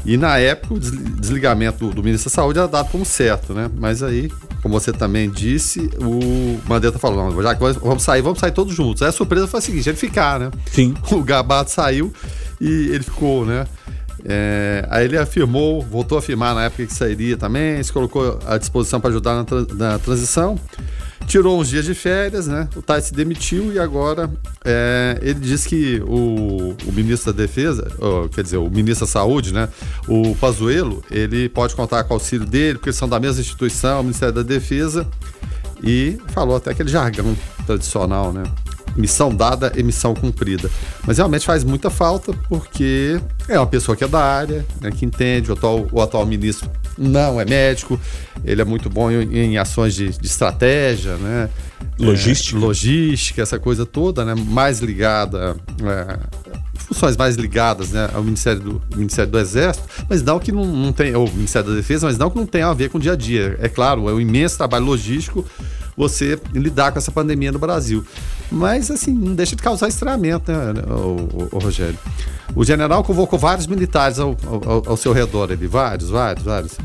E 0.04 0.18
na 0.18 0.38
época 0.40 0.74
o 0.74 0.80
desligamento 0.80 1.88
do, 1.88 1.94
do, 1.94 2.04
ministro 2.04 2.30
da 2.30 2.34
Saúde 2.34 2.58
era 2.58 2.68
dado 2.68 2.90
como 2.90 3.06
certo, 3.06 3.54
né? 3.54 3.70
Mas 3.78 4.02
aí, 4.02 4.32
como 4.62 4.80
você 4.80 4.92
também 4.92 5.30
disse, 5.30 5.90
o 6.00 6.60
Mandetta 6.68 7.00
falou: 7.00 7.42
já 7.42 7.56
que 7.56 7.62
vamos 7.80 8.04
sair, 8.04 8.22
vamos 8.22 8.40
sair 8.40 8.52
todos 8.52 8.76
juntos. 8.76 9.02
Aí 9.02 9.10
a 9.10 9.12
surpresa 9.12 9.48
foi 9.48 9.58
a 9.58 9.62
seguinte: 9.62 9.90
ele 9.90 9.98
ficar, 9.98 10.40
né? 10.40 10.52
Sim. 10.72 10.94
O 11.12 11.24
Gabato 11.24 11.72
saiu 11.72 12.14
e 12.60 12.90
ele 12.92 13.04
ficou, 13.04 13.46
né? 13.46 13.66
É, 14.24 14.86
aí 14.90 15.06
ele 15.06 15.18
afirmou, 15.18 15.82
voltou 15.82 16.16
a 16.16 16.20
afirmar 16.20 16.54
na 16.54 16.66
época 16.66 16.86
que 16.86 16.94
sairia 16.94 17.36
também, 17.36 17.82
se 17.82 17.92
colocou 17.92 18.40
à 18.46 18.58
disposição 18.58 19.02
para 19.02 19.10
ajudar 19.10 19.36
na, 19.36 19.44
tra 19.44 19.66
na, 19.74 20.00
transição. 20.00 20.60
Tirou 21.28 21.60
uns 21.60 21.70
dias 21.70 21.86
de 21.86 21.94
férias, 21.94 22.48
né? 22.48 22.68
O 22.76 22.82
Tais 22.82 23.06
se 23.06 23.14
demitiu 23.14 23.72
e 23.72 23.80
agora 23.80 24.30
é, 24.66 25.18
ele 25.22 25.40
diz 25.40 25.66
que 25.66 26.02
o, 26.06 26.76
o 26.86 26.92
ministro 26.92 27.32
da 27.32 27.38
Defesa, 27.42 27.88
quer 28.34 28.44
dizer, 28.44 28.58
o 28.58 28.70
ministro 28.70 29.06
da 29.06 29.12
Saúde, 29.12 29.54
né? 29.54 29.70
O 30.08 30.36
Pazuello, 30.36 31.04
ele 31.10 31.48
pode 31.48 31.74
contar 31.76 32.04
com 32.04 32.14
o 32.14 32.18
auxílio 32.18 32.46
dele, 32.46 32.76
porque 32.76 32.90
eles 32.90 32.98
são 32.98 33.08
da 33.08 33.20
mesma 33.20 33.40
instituição, 33.40 34.02
o 34.02 34.04
Ministério 34.04 34.36
da 34.36 34.44
Defesa, 34.44 35.08
e 35.84 36.18
falou 36.34 36.58
até 36.58 36.72
aquele 36.72 36.90
jargão 36.90 37.36
tradicional, 37.66 38.34
né? 38.34 38.44
Missão 38.96 39.34
dada 39.34 39.72
e 39.76 39.84
missão 39.84 40.14
cumprida. 40.14 40.70
Mas 41.06 41.18
realmente 41.18 41.46
faz 41.46 41.64
muita 41.64 41.90
falta 41.90 42.34
porque 42.48 43.20
é 43.48 43.58
uma 43.58 43.68
pessoa 43.68 43.96
que 43.96 44.04
é 44.04 44.08
da 44.08 44.24
área, 44.24 44.66
né, 44.80 44.92
que 44.92 45.06
entende. 45.06 45.52
O 45.52 45.54
atual, 45.54 45.88
o 45.92 46.02
atual 46.02 46.26
ministro 46.26 46.70
não 46.98 47.40
é 47.40 47.46
médico, 47.46 48.00
ele 48.44 48.62
é 48.62 48.66
muito 48.66 48.90
bom 48.90 49.10
em, 49.10 49.38
em 49.38 49.58
ações 49.58 49.96
de, 49.96 50.10
de, 50.10 50.28
estratégia, 50.28 51.16
né? 51.18 51.50
Logística. 52.00 52.58
É, 52.58 52.60
logística, 52.60 53.42
essa 53.42 53.60
coisa 53.60 53.86
toda, 53.86 54.26
né? 54.26 54.36
Mais 54.36 54.80
ligada. 54.80 55.56
É, 55.84 56.20
funções 56.92 57.16
mais 57.16 57.36
ligadas 57.36 57.92
né, 57.92 58.10
ao 58.14 58.22
Ministério 58.22 58.60
do, 58.60 58.82
Ministério 58.96 59.32
do 59.32 59.40
Exército, 59.40 59.88
mas 60.10 60.22
não 60.22 60.40
que 60.40 60.52
não, 60.52 60.66
não 60.66 60.92
tem, 60.92 61.16
ou 61.16 61.26
Ministério 61.32 61.70
da 61.70 61.76
Defesa, 61.76 62.08
mas 62.08 62.18
não 62.18 62.30
que 62.30 62.38
não 62.38 62.46
tenha 62.46 62.68
a 62.68 62.74
ver 62.74 62.90
com 62.90 62.98
o 62.98 63.02
dia 63.02 63.14
a 63.14 63.16
dia. 63.16 63.58
É 63.62 63.70
claro, 63.70 64.10
é 64.10 64.14
um 64.14 64.20
imenso 64.20 64.58
trabalho 64.58 64.86
logístico 64.86 65.46
você 65.96 66.40
lidar 66.54 66.92
com 66.92 67.00
essa 67.00 67.12
pandemia 67.12 67.52
no 67.52 67.60
Brasil. 67.60 68.06
Mas, 68.52 68.92
assim, 68.92 69.14
não 69.14 69.34
deixa 69.34 69.56
de 69.56 69.62
causar 69.62 69.88
estranhamento, 69.88 70.52
né, 70.52 70.74
o, 70.88 70.94
o, 70.94 71.50
o 71.52 71.60
Rogério? 71.60 71.98
O 72.56 72.66
general 72.66 73.04
convocou 73.04 73.40
vários 73.40 73.66
militares 73.68 74.20
ao, 74.20 74.36
ao, 74.46 74.90
ao 74.90 74.98
seu 74.98 75.14
redor 75.14 75.52
ali, 75.52 75.68
vários, 75.68 76.10
vários, 76.10 76.44
vários 76.44 76.78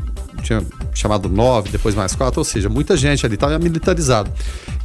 tinha 0.47 0.65
chamado 0.93 1.27
nove, 1.27 1.69
depois 1.69 1.93
mais 1.93 2.15
quatro, 2.15 2.39
ou 2.39 2.45
seja, 2.45 2.69
muita 2.69 2.95
gente 2.95 3.25
ali 3.25 3.35
estava 3.35 3.57
militarizado. 3.59 4.31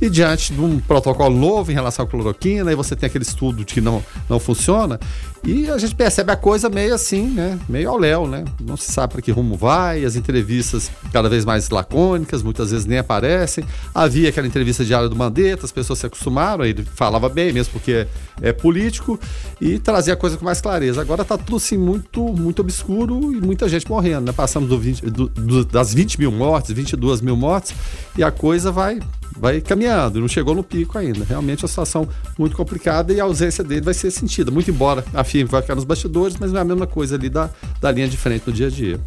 E 0.00 0.10
diante 0.10 0.52
de 0.52 0.60
um 0.60 0.78
protocolo 0.80 1.36
novo 1.36 1.70
em 1.70 1.74
relação 1.74 2.04
à 2.04 2.08
cloroquina, 2.08 2.70
aí 2.70 2.76
você 2.76 2.96
tem 2.96 3.06
aquele 3.06 3.24
estudo 3.24 3.64
que 3.64 3.80
não, 3.80 4.02
não 4.28 4.40
funciona, 4.40 4.98
e 5.44 5.68
a 5.68 5.76
gente 5.76 5.94
percebe 5.94 6.30
a 6.30 6.36
coisa 6.36 6.68
meio 6.68 6.94
assim, 6.94 7.26
né? 7.26 7.58
Meio 7.68 7.90
ao 7.90 7.98
léu, 7.98 8.28
né? 8.28 8.44
Não 8.60 8.76
se 8.76 8.92
sabe 8.92 9.14
para 9.14 9.22
que 9.22 9.32
rumo 9.32 9.56
vai, 9.56 10.04
as 10.04 10.14
entrevistas 10.14 10.88
cada 11.12 11.28
vez 11.28 11.44
mais 11.44 11.68
lacônicas, 11.68 12.44
muitas 12.44 12.70
vezes 12.70 12.86
nem 12.86 12.98
aparecem. 12.98 13.64
Havia 13.92 14.28
aquela 14.28 14.46
entrevista 14.46 14.84
diária 14.84 15.08
do 15.08 15.16
Mandetta, 15.16 15.64
as 15.64 15.72
pessoas 15.72 15.98
se 15.98 16.06
acostumaram, 16.06 16.64
ele 16.64 16.84
falava 16.84 17.28
bem 17.28 17.52
mesmo 17.52 17.72
porque 17.72 18.06
é, 18.40 18.52
político 18.52 19.18
e 19.60 19.80
trazia 19.80 20.14
a 20.14 20.16
coisa 20.16 20.36
com 20.36 20.44
mais 20.44 20.60
clareza. 20.60 21.00
Agora 21.00 21.22
está 21.22 21.36
tudo 21.36 21.56
assim 21.56 21.76
muito, 21.76 22.22
muito 22.22 22.60
obscuro 22.62 23.32
e 23.32 23.40
muita 23.40 23.68
gente 23.68 23.88
morrendo, 23.88 24.26
né? 24.26 24.32
Passamos 24.32 24.68
do 24.68 24.78
20, 24.78 25.02
do, 25.06 25.28
do, 25.28 25.64
das 25.64 25.92
20 25.92 26.20
mil 26.20 26.30
mortes, 26.30 26.70
22 26.70 27.20
mil 27.20 27.36
mortes 27.36 27.74
e 28.16 28.22
a 28.22 28.30
coisa 28.30 28.70
vai 28.70 29.00
vai 29.38 29.60
caminhando, 29.60 30.20
não 30.20 30.28
chegou 30.28 30.54
no 30.54 30.62
pico 30.62 30.98
ainda. 30.98 31.24
Realmente 31.24 31.60
é 31.60 31.62
uma 31.62 31.68
situação 31.68 32.08
muito 32.38 32.56
complicada 32.56 33.12
e 33.12 33.20
a 33.20 33.24
ausência 33.24 33.62
dele 33.62 33.80
vai 33.80 33.94
ser 33.94 34.10
sentida. 34.10 34.50
Muito 34.50 34.70
embora 34.70 35.04
a 35.12 35.24
firme 35.24 35.50
vai 35.50 35.62
ficar 35.62 35.74
nos 35.74 35.84
bastidores, 35.84 36.36
mas 36.38 36.52
não 36.52 36.58
é 36.58 36.62
a 36.62 36.64
mesma 36.64 36.86
coisa 36.86 37.16
ali 37.16 37.28
da, 37.28 37.50
da 37.80 37.90
linha 37.90 38.08
de 38.08 38.16
frente 38.16 38.44
no 38.46 38.52
dia 38.52 38.66
a 38.66 38.70
dia. 38.70 39.00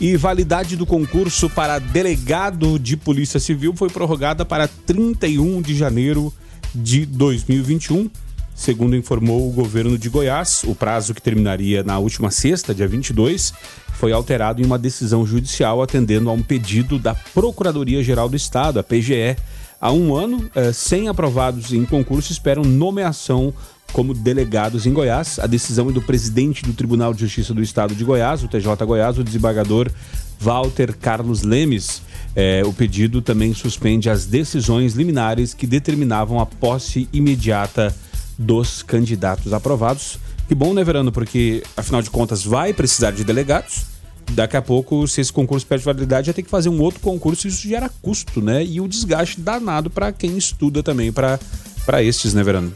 E 0.00 0.16
validade 0.16 0.76
do 0.76 0.86
concurso 0.86 1.50
para 1.50 1.78
delegado 1.78 2.78
de 2.78 2.96
Polícia 2.96 3.38
Civil 3.38 3.74
foi 3.76 3.90
prorrogada 3.90 4.46
para 4.46 4.66
31 4.66 5.60
de 5.60 5.74
janeiro 5.74 6.32
de 6.74 7.04
2021. 7.04 8.08
Segundo 8.60 8.94
informou 8.94 9.48
o 9.48 9.52
governo 9.52 9.96
de 9.96 10.10
Goiás, 10.10 10.64
o 10.66 10.74
prazo 10.74 11.14
que 11.14 11.22
terminaria 11.22 11.82
na 11.82 11.98
última 11.98 12.30
sexta, 12.30 12.74
dia 12.74 12.86
22, 12.86 13.54
foi 13.94 14.12
alterado 14.12 14.60
em 14.60 14.66
uma 14.66 14.78
decisão 14.78 15.24
judicial 15.24 15.82
atendendo 15.82 16.28
a 16.28 16.34
um 16.34 16.42
pedido 16.42 16.98
da 16.98 17.14
Procuradoria-Geral 17.14 18.28
do 18.28 18.36
Estado, 18.36 18.78
a 18.78 18.82
PGE. 18.82 19.34
Há 19.80 19.90
um 19.90 20.14
ano, 20.14 20.50
eh, 20.54 20.74
100 20.74 21.08
aprovados 21.08 21.72
em 21.72 21.86
concurso 21.86 22.32
esperam 22.32 22.62
nomeação 22.62 23.54
como 23.94 24.12
delegados 24.12 24.84
em 24.84 24.92
Goiás. 24.92 25.38
A 25.38 25.46
decisão 25.46 25.88
é 25.88 25.92
do 25.92 26.02
presidente 26.02 26.62
do 26.62 26.74
Tribunal 26.74 27.14
de 27.14 27.20
Justiça 27.20 27.54
do 27.54 27.62
Estado 27.62 27.94
de 27.94 28.04
Goiás, 28.04 28.44
o 28.44 28.48
TJ 28.48 28.84
Goiás, 28.84 29.16
o 29.16 29.24
desembargador 29.24 29.90
Walter 30.38 30.94
Carlos 30.98 31.40
Lemes. 31.40 32.02
É, 32.36 32.62
o 32.66 32.74
pedido 32.74 33.22
também 33.22 33.54
suspende 33.54 34.10
as 34.10 34.26
decisões 34.26 34.92
liminares 34.92 35.54
que 35.54 35.66
determinavam 35.66 36.38
a 36.38 36.44
posse 36.44 37.08
imediata 37.10 37.96
dos 38.40 38.82
candidatos 38.82 39.52
aprovados. 39.52 40.18
Que 40.48 40.54
bom, 40.54 40.72
né, 40.72 40.82
Verano? 40.82 41.12
Porque, 41.12 41.62
afinal 41.76 42.00
de 42.00 42.10
contas, 42.10 42.42
vai 42.42 42.72
precisar 42.72 43.10
de 43.10 43.22
delegados. 43.22 43.82
Daqui 44.32 44.56
a 44.56 44.62
pouco, 44.62 45.06
se 45.06 45.20
esse 45.20 45.32
concurso 45.32 45.66
perde 45.66 45.84
validade, 45.84 46.28
já 46.28 46.32
tem 46.32 46.44
que 46.44 46.50
fazer 46.50 46.68
um 46.68 46.80
outro 46.80 47.00
concurso 47.00 47.46
e 47.46 47.50
isso 47.50 47.68
gera 47.68 47.90
custo, 48.00 48.40
né? 48.40 48.64
E 48.64 48.80
o 48.80 48.88
desgaste 48.88 49.40
danado 49.40 49.90
para 49.90 50.10
quem 50.12 50.38
estuda 50.38 50.82
também 50.82 51.12
para 51.12 51.38
estes, 52.02 52.32
né, 52.32 52.42
Verano? 52.42 52.72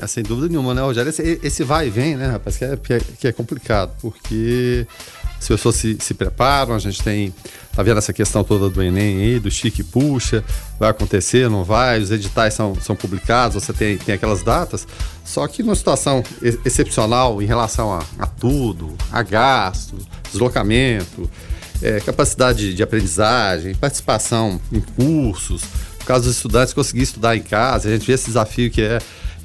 É, 0.00 0.06
sem 0.06 0.22
dúvida 0.22 0.48
nenhuma, 0.48 0.72
né, 0.72 0.80
Rogério? 0.80 1.10
Esse, 1.10 1.38
esse 1.42 1.62
vai 1.62 1.88
e 1.88 1.90
vem, 1.90 2.16
né, 2.16 2.28
rapaz, 2.28 2.56
que 2.56 2.64
é, 2.64 2.78
que 3.20 3.28
é 3.28 3.32
complicado, 3.32 3.92
porque 4.00 4.86
as 5.42 5.48
pessoas 5.48 5.76
se, 5.76 5.96
se 6.00 6.14
preparam, 6.14 6.74
a 6.74 6.78
gente 6.78 7.02
tem. 7.02 7.34
Tá 7.74 7.82
vendo 7.82 7.96
essa 7.96 8.12
questão 8.12 8.44
toda 8.44 8.68
do 8.68 8.82
Enem 8.82 9.22
aí, 9.22 9.40
do 9.40 9.50
chique 9.50 9.82
puxa, 9.82 10.44
vai 10.78 10.90
acontecer, 10.90 11.48
não 11.48 11.64
vai, 11.64 12.00
os 12.00 12.10
editais 12.10 12.52
são, 12.52 12.74
são 12.74 12.94
publicados, 12.94 13.54
você 13.54 13.72
tem, 13.72 13.96
tem 13.96 14.14
aquelas 14.14 14.42
datas, 14.42 14.86
só 15.24 15.48
que 15.48 15.62
numa 15.62 15.74
situação 15.74 16.22
excepcional 16.66 17.40
em 17.40 17.46
relação 17.46 17.90
a, 17.90 18.04
a 18.18 18.26
tudo, 18.26 18.94
a 19.10 19.22
gasto, 19.22 19.96
deslocamento, 20.30 21.30
é, 21.80 21.98
capacidade 22.00 22.74
de 22.74 22.82
aprendizagem, 22.82 23.74
participação 23.74 24.60
em 24.70 24.80
cursos, 24.80 25.62
por 25.98 26.04
causa 26.04 26.26
dos 26.26 26.36
estudantes 26.36 26.74
conseguir 26.74 27.04
estudar 27.04 27.36
em 27.36 27.42
casa, 27.42 27.88
a 27.88 27.92
gente 27.92 28.06
vê 28.06 28.12
esse 28.12 28.26
desafio 28.26 28.70
que 28.70 28.82
é 28.82 28.98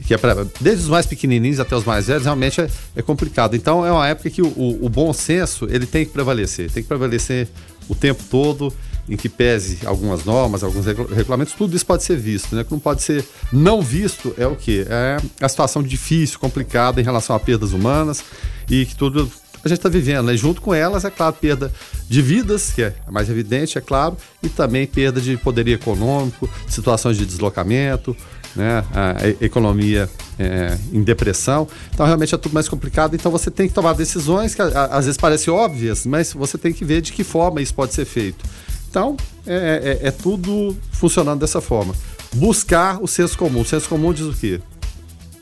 que 0.07 0.13
é 0.13 0.17
para 0.17 0.47
desde 0.61 0.83
os 0.83 0.89
mais 0.89 1.05
pequenininhos 1.05 1.59
até 1.59 1.75
os 1.75 1.83
mais 1.83 2.07
velhos, 2.07 2.23
realmente 2.23 2.61
é, 2.61 2.69
é 2.95 3.01
complicado. 3.01 3.57
Então 3.57 3.85
é 3.85 3.91
uma 3.91 4.07
época 4.07 4.29
que 4.29 4.41
o, 4.41 4.47
o, 4.47 4.85
o, 4.85 4.89
bom 4.89 5.11
senso 5.11 5.67
ele 5.69 5.85
tem 5.85 6.05
que 6.05 6.13
prevalecer, 6.13 6.71
tem 6.71 6.81
que 6.81 6.87
prevalecer 6.87 7.49
o 7.89 7.93
tempo 7.93 8.23
todo, 8.31 8.73
em 9.09 9.17
que 9.17 9.27
pese 9.27 9.79
algumas 9.85 10.23
normas, 10.23 10.63
alguns 10.63 10.85
regulamentos, 10.85 11.53
tudo 11.53 11.75
isso 11.75 11.85
pode 11.85 12.03
ser 12.03 12.17
visto, 12.17 12.55
né? 12.55 12.61
O 12.61 12.65
que 12.65 12.71
não 12.71 12.79
pode 12.79 13.01
ser 13.01 13.25
não 13.51 13.81
visto 13.81 14.33
é 14.37 14.47
o 14.47 14.55
que? 14.55 14.85
É 14.89 15.17
a 15.41 15.49
situação 15.49 15.83
difícil, 15.83 16.39
complicada 16.39 17.01
em 17.01 17.03
relação 17.03 17.35
a 17.35 17.39
perdas 17.39 17.73
humanas 17.73 18.23
e 18.69 18.85
que 18.85 18.95
tudo 18.95 19.29
a 19.63 19.67
gente 19.67 19.79
está 19.79 19.89
vivendo, 19.89 20.27
né? 20.27 20.37
Junto 20.37 20.61
com 20.61 20.73
elas, 20.73 21.03
é 21.03 21.09
claro, 21.09 21.33
perda 21.33 21.71
de 22.07 22.21
vidas, 22.21 22.71
que 22.71 22.83
é 22.83 22.93
mais 23.11 23.29
evidente, 23.29 23.77
é 23.77 23.81
claro, 23.81 24.15
e 24.41 24.47
também 24.47 24.87
perda 24.87 25.19
de 25.19 25.35
poderio 25.35 25.73
econômico, 25.73 26.49
situações 26.67 27.17
de 27.17 27.25
deslocamento, 27.25 28.15
né? 28.57 28.83
a 28.93 29.45
economia 29.45 30.09
é, 30.39 30.77
em 30.91 31.03
depressão. 31.03 31.67
Então, 31.93 32.05
realmente 32.05 32.33
é 32.33 32.37
tudo 32.37 32.53
mais 32.53 32.67
complicado. 32.67 33.15
Então, 33.15 33.31
você 33.31 33.51
tem 33.51 33.67
que 33.67 33.73
tomar 33.73 33.93
decisões 33.93 34.55
que 34.55 34.61
às 34.61 35.05
vezes 35.05 35.17
parecem 35.17 35.53
óbvias, 35.53 36.05
mas 36.05 36.33
você 36.33 36.57
tem 36.57 36.73
que 36.73 36.83
ver 36.83 37.01
de 37.01 37.13
que 37.13 37.23
forma 37.23 37.61
isso 37.61 37.73
pode 37.73 37.93
ser 37.93 38.05
feito. 38.05 38.43
Então, 38.89 39.15
é, 39.45 39.99
é, 40.01 40.07
é 40.07 40.11
tudo 40.11 40.75
funcionando 40.91 41.39
dessa 41.39 41.61
forma. 41.61 41.93
Buscar 42.33 43.01
o 43.01 43.07
senso 43.07 43.37
comum. 43.37 43.61
O 43.61 43.65
senso 43.65 43.87
comum 43.87 44.11
diz 44.11 44.25
o 44.25 44.33
quê? 44.33 44.59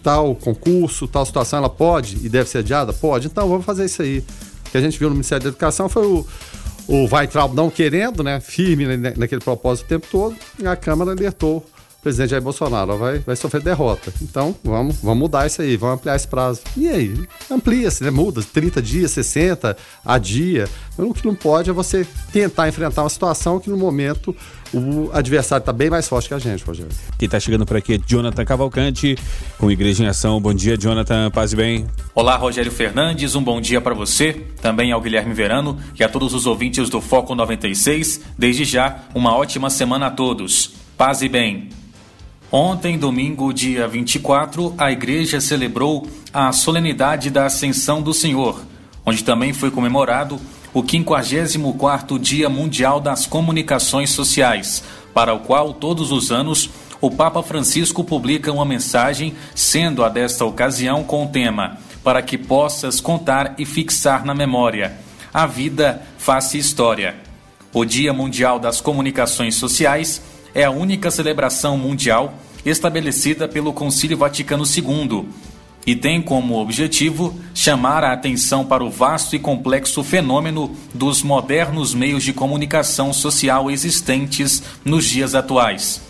Tal 0.03 0.35
concurso, 0.35 1.07
tal 1.07 1.25
situação, 1.25 1.59
ela 1.59 1.69
pode 1.69 2.17
e 2.23 2.29
deve 2.29 2.49
ser 2.49 2.59
adiada? 2.59 2.93
Pode. 2.93 3.27
Então, 3.27 3.47
vamos 3.47 3.65
fazer 3.65 3.85
isso 3.85 4.01
aí. 4.01 4.19
O 4.67 4.71
que 4.71 4.77
a 4.77 4.81
gente 4.81 4.99
viu 4.99 5.09
no 5.09 5.15
Ministério 5.15 5.43
da 5.43 5.49
Educação 5.49 5.87
foi 5.87 6.05
o, 6.05 6.27
o 6.87 7.07
Weitraub 7.11 7.55
não 7.55 7.69
querendo, 7.69 8.23
né, 8.23 8.39
firme 8.39 8.85
naquele 9.15 9.41
propósito 9.41 9.85
o 9.85 9.89
tempo 9.89 10.07
todo, 10.11 10.35
a 10.65 10.75
Câmara 10.75 11.11
alertou 11.11 11.65
presidente 12.05 12.29
Jair 12.29 12.43
Bolsonaro 12.43 12.99
vai, 12.99 13.17
vai 13.17 13.35
sofrer 13.35 13.63
derrota. 13.63 14.13
Então, 14.21 14.55
vamos, 14.63 14.97
vamos 15.01 15.17
mudar 15.17 15.47
isso 15.47 15.59
aí, 15.63 15.75
vamos 15.75 15.95
ampliar 15.95 16.15
esse 16.15 16.27
prazo. 16.27 16.61
E 16.77 16.87
aí? 16.87 17.19
Amplia-se, 17.49 18.03
né? 18.03 18.11
Muda, 18.11 18.43
30 18.43 18.79
dias, 18.79 19.09
60, 19.09 19.75
a 20.05 20.17
dia. 20.19 20.69
Então, 20.93 21.09
o 21.09 21.15
que 21.15 21.25
não 21.25 21.33
pode 21.33 21.67
é 21.67 21.73
você 21.73 22.05
tentar 22.31 22.69
enfrentar 22.69 23.01
uma 23.01 23.09
situação 23.09 23.59
que 23.59 23.71
no 23.71 23.77
momento 23.77 24.35
o 24.71 25.09
adversário 25.13 25.63
está 25.63 25.73
bem 25.73 25.89
mais 25.89 26.07
forte 26.07 26.27
que 26.27 26.35
a 26.35 26.37
gente, 26.37 26.63
Rogério. 26.63 26.91
Quem 27.17 27.25
está 27.25 27.39
chegando 27.39 27.65
por 27.65 27.75
aqui 27.75 27.95
é 27.95 27.97
Jonathan 27.97 28.45
Cavalcante, 28.45 29.17
com 29.57 29.71
Igreja 29.71 30.03
em 30.03 30.07
Ação. 30.07 30.39
Bom 30.39 30.53
dia, 30.53 30.77
Jonathan. 30.77 31.31
Paz 31.31 31.53
e 31.53 31.55
bem. 31.55 31.87
Olá, 32.13 32.35
Rogério 32.35 32.71
Fernandes. 32.71 33.33
Um 33.33 33.43
bom 33.43 33.59
dia 33.59 33.81
para 33.81 33.95
você, 33.95 34.33
também 34.61 34.91
ao 34.91 35.01
Guilherme 35.01 35.33
Verano 35.33 35.79
e 35.99 36.03
a 36.03 36.09
todos 36.09 36.35
os 36.35 36.45
ouvintes 36.45 36.87
do 36.87 37.01
Foco 37.01 37.33
96. 37.33 38.21
Desde 38.37 38.63
já, 38.63 39.05
uma 39.15 39.35
ótima 39.35 39.71
semana 39.71 40.05
a 40.05 40.11
todos. 40.11 40.71
Paz 40.95 41.23
e 41.23 41.27
bem. 41.27 41.69
Ontem, 42.51 42.97
domingo, 42.97 43.51
dia 43.51 43.87
24, 43.87 44.75
a 44.77 44.91
igreja 44.91 45.41
celebrou 45.41 46.07
a 46.31 46.51
solenidade 46.51 47.29
da 47.29 47.45
Ascensão 47.45 48.01
do 48.01 48.13
Senhor, 48.13 48.61
onde 49.05 49.23
também 49.23 49.51
foi 49.51 49.71
comemorado 49.71 50.39
o 50.73 50.83
54º 50.83 52.19
Dia 52.19 52.47
Mundial 52.47 52.99
das 52.99 53.25
Comunicações 53.25 54.11
Sociais, 54.11 54.83
para 55.13 55.33
o 55.33 55.39
qual 55.39 55.73
todos 55.73 56.11
os 56.11 56.31
anos 56.31 56.69
o 57.01 57.09
Papa 57.09 57.41
Francisco 57.41 58.03
publica 58.03 58.51
uma 58.51 58.65
mensagem, 58.65 59.33
sendo 59.53 60.03
a 60.03 60.09
desta 60.09 60.45
ocasião 60.45 61.03
com 61.03 61.25
o 61.25 61.29
tema 61.29 61.77
Para 62.03 62.21
que 62.21 62.37
possas 62.37 63.01
contar 63.01 63.55
e 63.57 63.65
fixar 63.65 64.23
na 64.23 64.35
memória. 64.35 64.93
A 65.33 65.45
vida 65.45 66.03
faz 66.17 66.53
história. 66.53 67.15
O 67.73 67.83
Dia 67.83 68.13
Mundial 68.13 68.59
das 68.59 68.79
Comunicações 68.79 69.55
Sociais 69.55 70.21
é 70.55 70.63
a 70.63 70.71
única 70.71 71.11
celebração 71.11 71.77
mundial 71.77 72.33
estabelecida 72.65 73.47
pelo 73.47 73.71
Concílio 73.73 74.17
Vaticano 74.17 74.63
II 74.63 75.27
e 75.85 75.95
tem 75.95 76.19
como 76.21 76.57
objetivo 76.57 77.39
chamar 77.53 78.03
a 78.03 78.11
atenção 78.13 78.65
para 78.65 78.83
o 78.83 78.89
vasto 78.89 79.35
e 79.35 79.39
complexo 79.39 80.03
fenômeno 80.03 80.75
dos 80.93 81.21
modernos 81.21 81.93
meios 81.93 82.23
de 82.23 82.33
comunicação 82.33 83.13
social 83.13 83.69
existentes 83.69 84.63
nos 84.83 85.05
dias 85.05 85.35
atuais. 85.35 86.01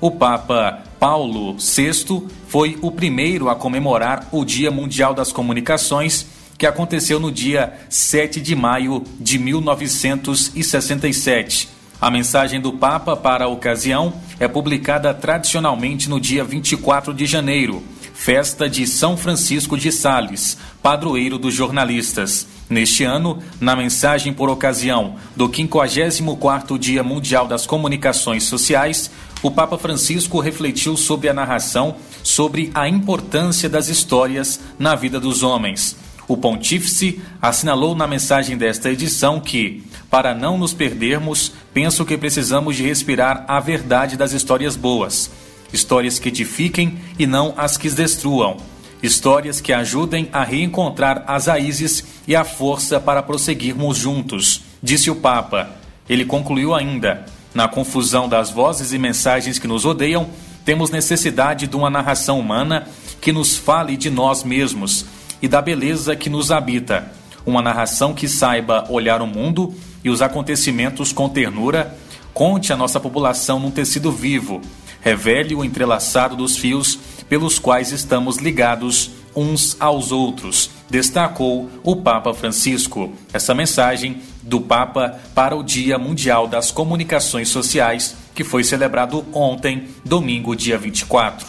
O 0.00 0.10
Papa 0.10 0.82
Paulo 0.98 1.56
VI 1.58 2.26
foi 2.48 2.76
o 2.80 2.90
primeiro 2.90 3.50
a 3.50 3.54
comemorar 3.54 4.28
o 4.32 4.44
Dia 4.44 4.70
Mundial 4.70 5.14
das 5.14 5.30
Comunicações, 5.30 6.26
que 6.58 6.66
aconteceu 6.66 7.20
no 7.20 7.30
dia 7.30 7.74
7 7.88 8.40
de 8.40 8.56
maio 8.56 9.04
de 9.20 9.38
1967 9.38 11.79
a 12.00 12.10
mensagem 12.10 12.60
do 12.60 12.72
Papa 12.72 13.14
para 13.14 13.44
a 13.44 13.48
ocasião 13.48 14.14
é 14.38 14.48
publicada 14.48 15.12
tradicionalmente 15.12 16.08
no 16.08 16.18
dia 16.18 16.42
24 16.42 17.12
de 17.12 17.26
janeiro, 17.26 17.82
festa 18.14 18.70
de 18.70 18.86
São 18.86 19.16
Francisco 19.16 19.76
de 19.76 19.92
Sales, 19.92 20.56
padroeiro 20.82 21.38
dos 21.38 21.52
jornalistas. 21.52 22.46
Neste 22.70 23.04
ano, 23.04 23.42
na 23.60 23.76
mensagem 23.76 24.32
por 24.32 24.48
ocasião 24.48 25.16
do 25.36 25.48
54º 25.48 26.78
Dia 26.78 27.02
Mundial 27.02 27.46
das 27.46 27.66
Comunicações 27.66 28.44
Sociais, 28.44 29.10
o 29.42 29.50
Papa 29.50 29.76
Francisco 29.76 30.40
refletiu 30.40 30.96
sobre 30.96 31.28
a 31.28 31.34
narração 31.34 31.96
sobre 32.22 32.70
a 32.74 32.88
importância 32.88 33.68
das 33.68 33.88
histórias 33.88 34.60
na 34.78 34.94
vida 34.94 35.18
dos 35.18 35.42
homens. 35.42 35.96
O 36.28 36.36
pontífice 36.36 37.20
assinalou 37.42 37.94
na 37.94 38.06
mensagem 38.06 38.56
desta 38.56 38.88
edição 38.88 39.40
que, 39.40 39.82
para 40.10 40.34
não 40.34 40.58
nos 40.58 40.74
perdermos, 40.74 41.52
penso 41.72 42.04
que 42.04 42.18
precisamos 42.18 42.74
de 42.74 42.82
respirar 42.82 43.44
a 43.46 43.60
verdade 43.60 44.16
das 44.16 44.32
histórias 44.32 44.74
boas, 44.74 45.30
histórias 45.72 46.18
que 46.18 46.28
edifiquem 46.28 46.98
e 47.16 47.26
não 47.26 47.54
as 47.56 47.76
que 47.76 47.88
destruam, 47.88 48.56
histórias 49.00 49.60
que 49.60 49.72
ajudem 49.72 50.28
a 50.32 50.42
reencontrar 50.42 51.22
as 51.28 51.46
raízes 51.46 52.04
e 52.26 52.34
a 52.34 52.44
força 52.44 52.98
para 52.98 53.22
prosseguirmos 53.22 53.96
juntos, 53.96 54.62
disse 54.82 55.10
o 55.10 55.14
Papa. 55.14 55.70
Ele 56.08 56.24
concluiu 56.24 56.74
ainda: 56.74 57.24
na 57.54 57.68
confusão 57.68 58.28
das 58.28 58.50
vozes 58.50 58.92
e 58.92 58.98
mensagens 58.98 59.60
que 59.60 59.68
nos 59.68 59.84
odeiam, 59.84 60.28
temos 60.64 60.90
necessidade 60.90 61.68
de 61.68 61.76
uma 61.76 61.88
narração 61.88 62.40
humana 62.40 62.86
que 63.20 63.32
nos 63.32 63.56
fale 63.56 63.96
de 63.96 64.10
nós 64.10 64.42
mesmos 64.42 65.06
e 65.40 65.46
da 65.46 65.62
beleza 65.62 66.16
que 66.16 66.28
nos 66.28 66.50
habita. 66.50 67.12
Uma 67.46 67.62
narração 67.62 68.12
que 68.12 68.28
saiba 68.28 68.86
olhar 68.90 69.22
o 69.22 69.26
mundo 69.26 69.74
e 70.02 70.10
os 70.10 70.22
acontecimentos 70.22 71.12
com 71.12 71.28
ternura, 71.28 71.96
conte 72.32 72.72
a 72.72 72.76
nossa 72.76 72.98
população 72.98 73.58
num 73.58 73.70
tecido 73.70 74.10
vivo, 74.12 74.60
revele 75.00 75.54
o 75.54 75.64
entrelaçado 75.64 76.36
dos 76.36 76.56
fios 76.56 76.98
pelos 77.28 77.58
quais 77.58 77.92
estamos 77.92 78.38
ligados 78.38 79.10
uns 79.34 79.76
aos 79.78 80.10
outros, 80.10 80.70
destacou 80.88 81.70
o 81.82 81.96
Papa 81.96 82.34
Francisco. 82.34 83.12
Essa 83.32 83.54
mensagem 83.54 84.20
do 84.42 84.60
Papa 84.60 85.20
para 85.34 85.54
o 85.54 85.62
Dia 85.62 85.98
Mundial 85.98 86.48
das 86.48 86.70
Comunicações 86.70 87.48
Sociais, 87.48 88.16
que 88.34 88.42
foi 88.42 88.64
celebrado 88.64 89.24
ontem, 89.32 89.88
domingo, 90.04 90.56
dia 90.56 90.76
24. 90.78 91.46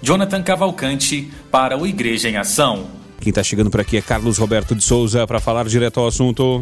Jonathan 0.00 0.42
Cavalcante 0.42 1.30
para 1.50 1.76
o 1.76 1.86
Igreja 1.86 2.28
em 2.28 2.36
Ação. 2.36 2.86
Quem 3.20 3.30
está 3.30 3.42
chegando 3.42 3.70
por 3.70 3.80
aqui 3.80 3.96
é 3.96 4.02
Carlos 4.02 4.38
Roberto 4.38 4.74
de 4.74 4.84
Souza 4.84 5.26
para 5.26 5.40
falar 5.40 5.66
direto 5.66 5.98
ao 5.98 6.06
assunto. 6.06 6.60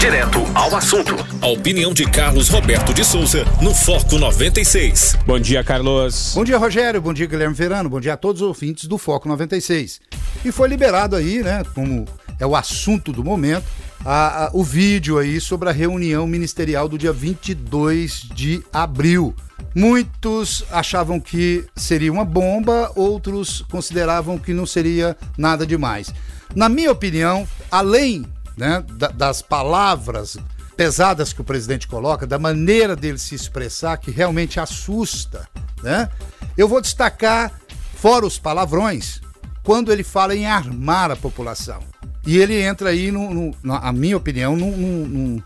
Direto 0.00 0.38
ao 0.54 0.74
assunto. 0.74 1.14
A 1.42 1.48
opinião 1.48 1.92
de 1.92 2.10
Carlos 2.10 2.48
Roberto 2.48 2.94
de 2.94 3.04
Souza 3.04 3.44
no 3.60 3.74
Foco 3.74 4.16
96. 4.16 5.18
Bom 5.26 5.38
dia, 5.38 5.62
Carlos. 5.62 6.32
Bom 6.34 6.42
dia, 6.42 6.56
Rogério. 6.56 7.02
Bom 7.02 7.12
dia, 7.12 7.26
Guilherme 7.26 7.54
Verano. 7.54 7.90
Bom 7.90 8.00
dia 8.00 8.14
a 8.14 8.16
todos 8.16 8.40
os 8.40 8.48
ouvintes 8.48 8.86
do 8.86 8.96
Foco 8.96 9.28
96. 9.28 10.00
E 10.42 10.50
foi 10.50 10.68
liberado 10.68 11.16
aí, 11.16 11.42
né, 11.42 11.62
como 11.74 12.06
é 12.38 12.46
o 12.46 12.56
assunto 12.56 13.12
do 13.12 13.22
momento, 13.22 13.66
a, 14.02 14.46
a, 14.46 14.50
o 14.54 14.64
vídeo 14.64 15.18
aí 15.18 15.38
sobre 15.38 15.68
a 15.68 15.72
reunião 15.72 16.26
ministerial 16.26 16.88
do 16.88 16.96
dia 16.96 17.12
22 17.12 18.26
de 18.34 18.64
abril 18.72 19.34
Muitos 19.74 20.64
achavam 20.70 21.20
que 21.20 21.64
seria 21.76 22.12
uma 22.12 22.24
bomba, 22.24 22.90
outros 22.96 23.64
consideravam 23.70 24.36
que 24.36 24.52
não 24.52 24.66
seria 24.66 25.16
nada 25.38 25.64
demais. 25.64 26.12
Na 26.56 26.68
minha 26.68 26.90
opinião, 26.90 27.46
além 27.70 28.26
né, 28.60 28.84
das 29.14 29.40
palavras 29.40 30.36
pesadas 30.76 31.32
que 31.32 31.40
o 31.40 31.44
presidente 31.44 31.88
coloca, 31.88 32.26
da 32.26 32.38
maneira 32.38 32.94
dele 32.94 33.18
se 33.18 33.34
expressar, 33.34 33.96
que 33.96 34.10
realmente 34.10 34.60
assusta, 34.60 35.48
né? 35.82 36.08
Eu 36.56 36.68
vou 36.68 36.80
destacar, 36.80 37.52
fora 37.96 38.26
os 38.26 38.38
palavrões, 38.38 39.20
quando 39.62 39.90
ele 39.90 40.04
fala 40.04 40.36
em 40.36 40.46
armar 40.46 41.10
a 41.10 41.16
população. 41.16 41.80
E 42.26 42.36
ele 42.36 42.60
entra 42.60 42.90
aí, 42.90 43.10
no, 43.10 43.32
no 43.32 43.54
na 43.62 43.92
minha 43.92 44.16
opinião, 44.16 44.54
num, 44.54 44.76
num, 44.76 45.42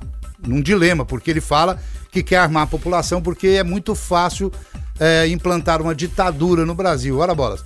num 0.47 0.61
dilema, 0.61 1.04
porque 1.04 1.30
ele 1.30 1.40
fala 1.40 1.80
que 2.11 2.23
quer 2.23 2.38
armar 2.38 2.64
a 2.64 2.68
população 2.68 3.23
porque 3.23 3.49
é 3.49 3.62
muito 3.62 3.94
fácil 3.94 4.52
é, 4.99 5.26
implantar 5.28 5.80
uma 5.80 5.94
ditadura 5.94 6.66
no 6.66 6.75
Brasil. 6.75 7.18
Ora, 7.18 7.35
bolas. 7.35 7.64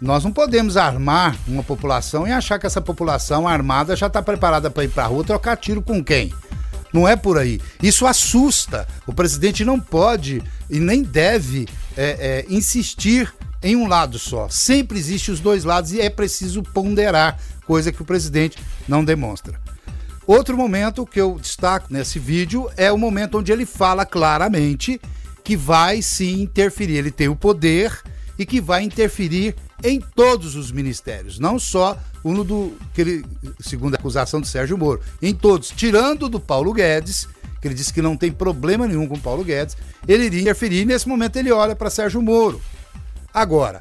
Nós 0.00 0.24
não 0.24 0.32
podemos 0.32 0.78
armar 0.78 1.36
uma 1.46 1.62
população 1.62 2.26
e 2.26 2.32
achar 2.32 2.58
que 2.58 2.66
essa 2.66 2.80
população 2.80 3.46
armada 3.46 3.94
já 3.94 4.06
está 4.06 4.22
preparada 4.22 4.70
para 4.70 4.84
ir 4.84 4.88
para 4.88 5.04
a 5.04 5.06
rua 5.06 5.22
trocar 5.22 5.56
tiro 5.56 5.82
com 5.82 6.02
quem? 6.02 6.32
Não 6.90 7.06
é 7.06 7.16
por 7.16 7.36
aí. 7.36 7.60
Isso 7.82 8.06
assusta. 8.06 8.88
O 9.06 9.12
presidente 9.12 9.64
não 9.64 9.78
pode 9.78 10.42
e 10.70 10.80
nem 10.80 11.02
deve 11.02 11.68
é, 11.96 12.44
é, 12.48 12.52
insistir 12.52 13.32
em 13.62 13.76
um 13.76 13.86
lado 13.86 14.18
só. 14.18 14.48
Sempre 14.48 14.98
existe 14.98 15.30
os 15.30 15.38
dois 15.38 15.64
lados 15.64 15.92
e 15.92 16.00
é 16.00 16.08
preciso 16.08 16.62
ponderar, 16.62 17.38
coisa 17.66 17.92
que 17.92 18.00
o 18.00 18.06
presidente 18.06 18.56
não 18.88 19.04
demonstra. 19.04 19.60
Outro 20.26 20.56
momento 20.56 21.04
que 21.04 21.20
eu 21.20 21.38
destaco 21.38 21.88
nesse 21.90 22.18
vídeo 22.18 22.70
é 22.76 22.90
o 22.90 22.96
momento 22.96 23.38
onde 23.38 23.52
ele 23.52 23.66
fala 23.66 24.06
claramente 24.06 25.00
que 25.44 25.56
vai 25.56 26.00
sim 26.00 26.40
interferir. 26.40 26.96
Ele 26.96 27.10
tem 27.10 27.28
o 27.28 27.36
poder 27.36 28.00
e 28.40 28.46
que 28.46 28.58
vai 28.58 28.82
interferir 28.82 29.54
em 29.84 30.00
todos 30.00 30.56
os 30.56 30.72
ministérios, 30.72 31.38
não 31.38 31.58
só 31.58 31.98
um 32.24 32.42
do 32.42 32.74
segundo 33.60 33.94
a 33.94 33.98
acusação 33.98 34.40
do 34.40 34.46
Sérgio 34.46 34.78
Moro, 34.78 35.02
em 35.20 35.34
todos, 35.34 35.68
tirando 35.68 36.26
do 36.26 36.40
Paulo 36.40 36.72
Guedes, 36.72 37.28
que 37.60 37.68
ele 37.68 37.74
disse 37.74 37.92
que 37.92 38.00
não 38.00 38.16
tem 38.16 38.32
problema 38.32 38.88
nenhum 38.88 39.06
com 39.06 39.16
o 39.16 39.20
Paulo 39.20 39.44
Guedes, 39.44 39.76
ele 40.08 40.24
iria 40.24 40.40
interferir. 40.40 40.86
Nesse 40.86 41.06
momento 41.06 41.36
ele 41.36 41.52
olha 41.52 41.76
para 41.76 41.90
Sérgio 41.90 42.22
Moro. 42.22 42.62
Agora, 43.32 43.80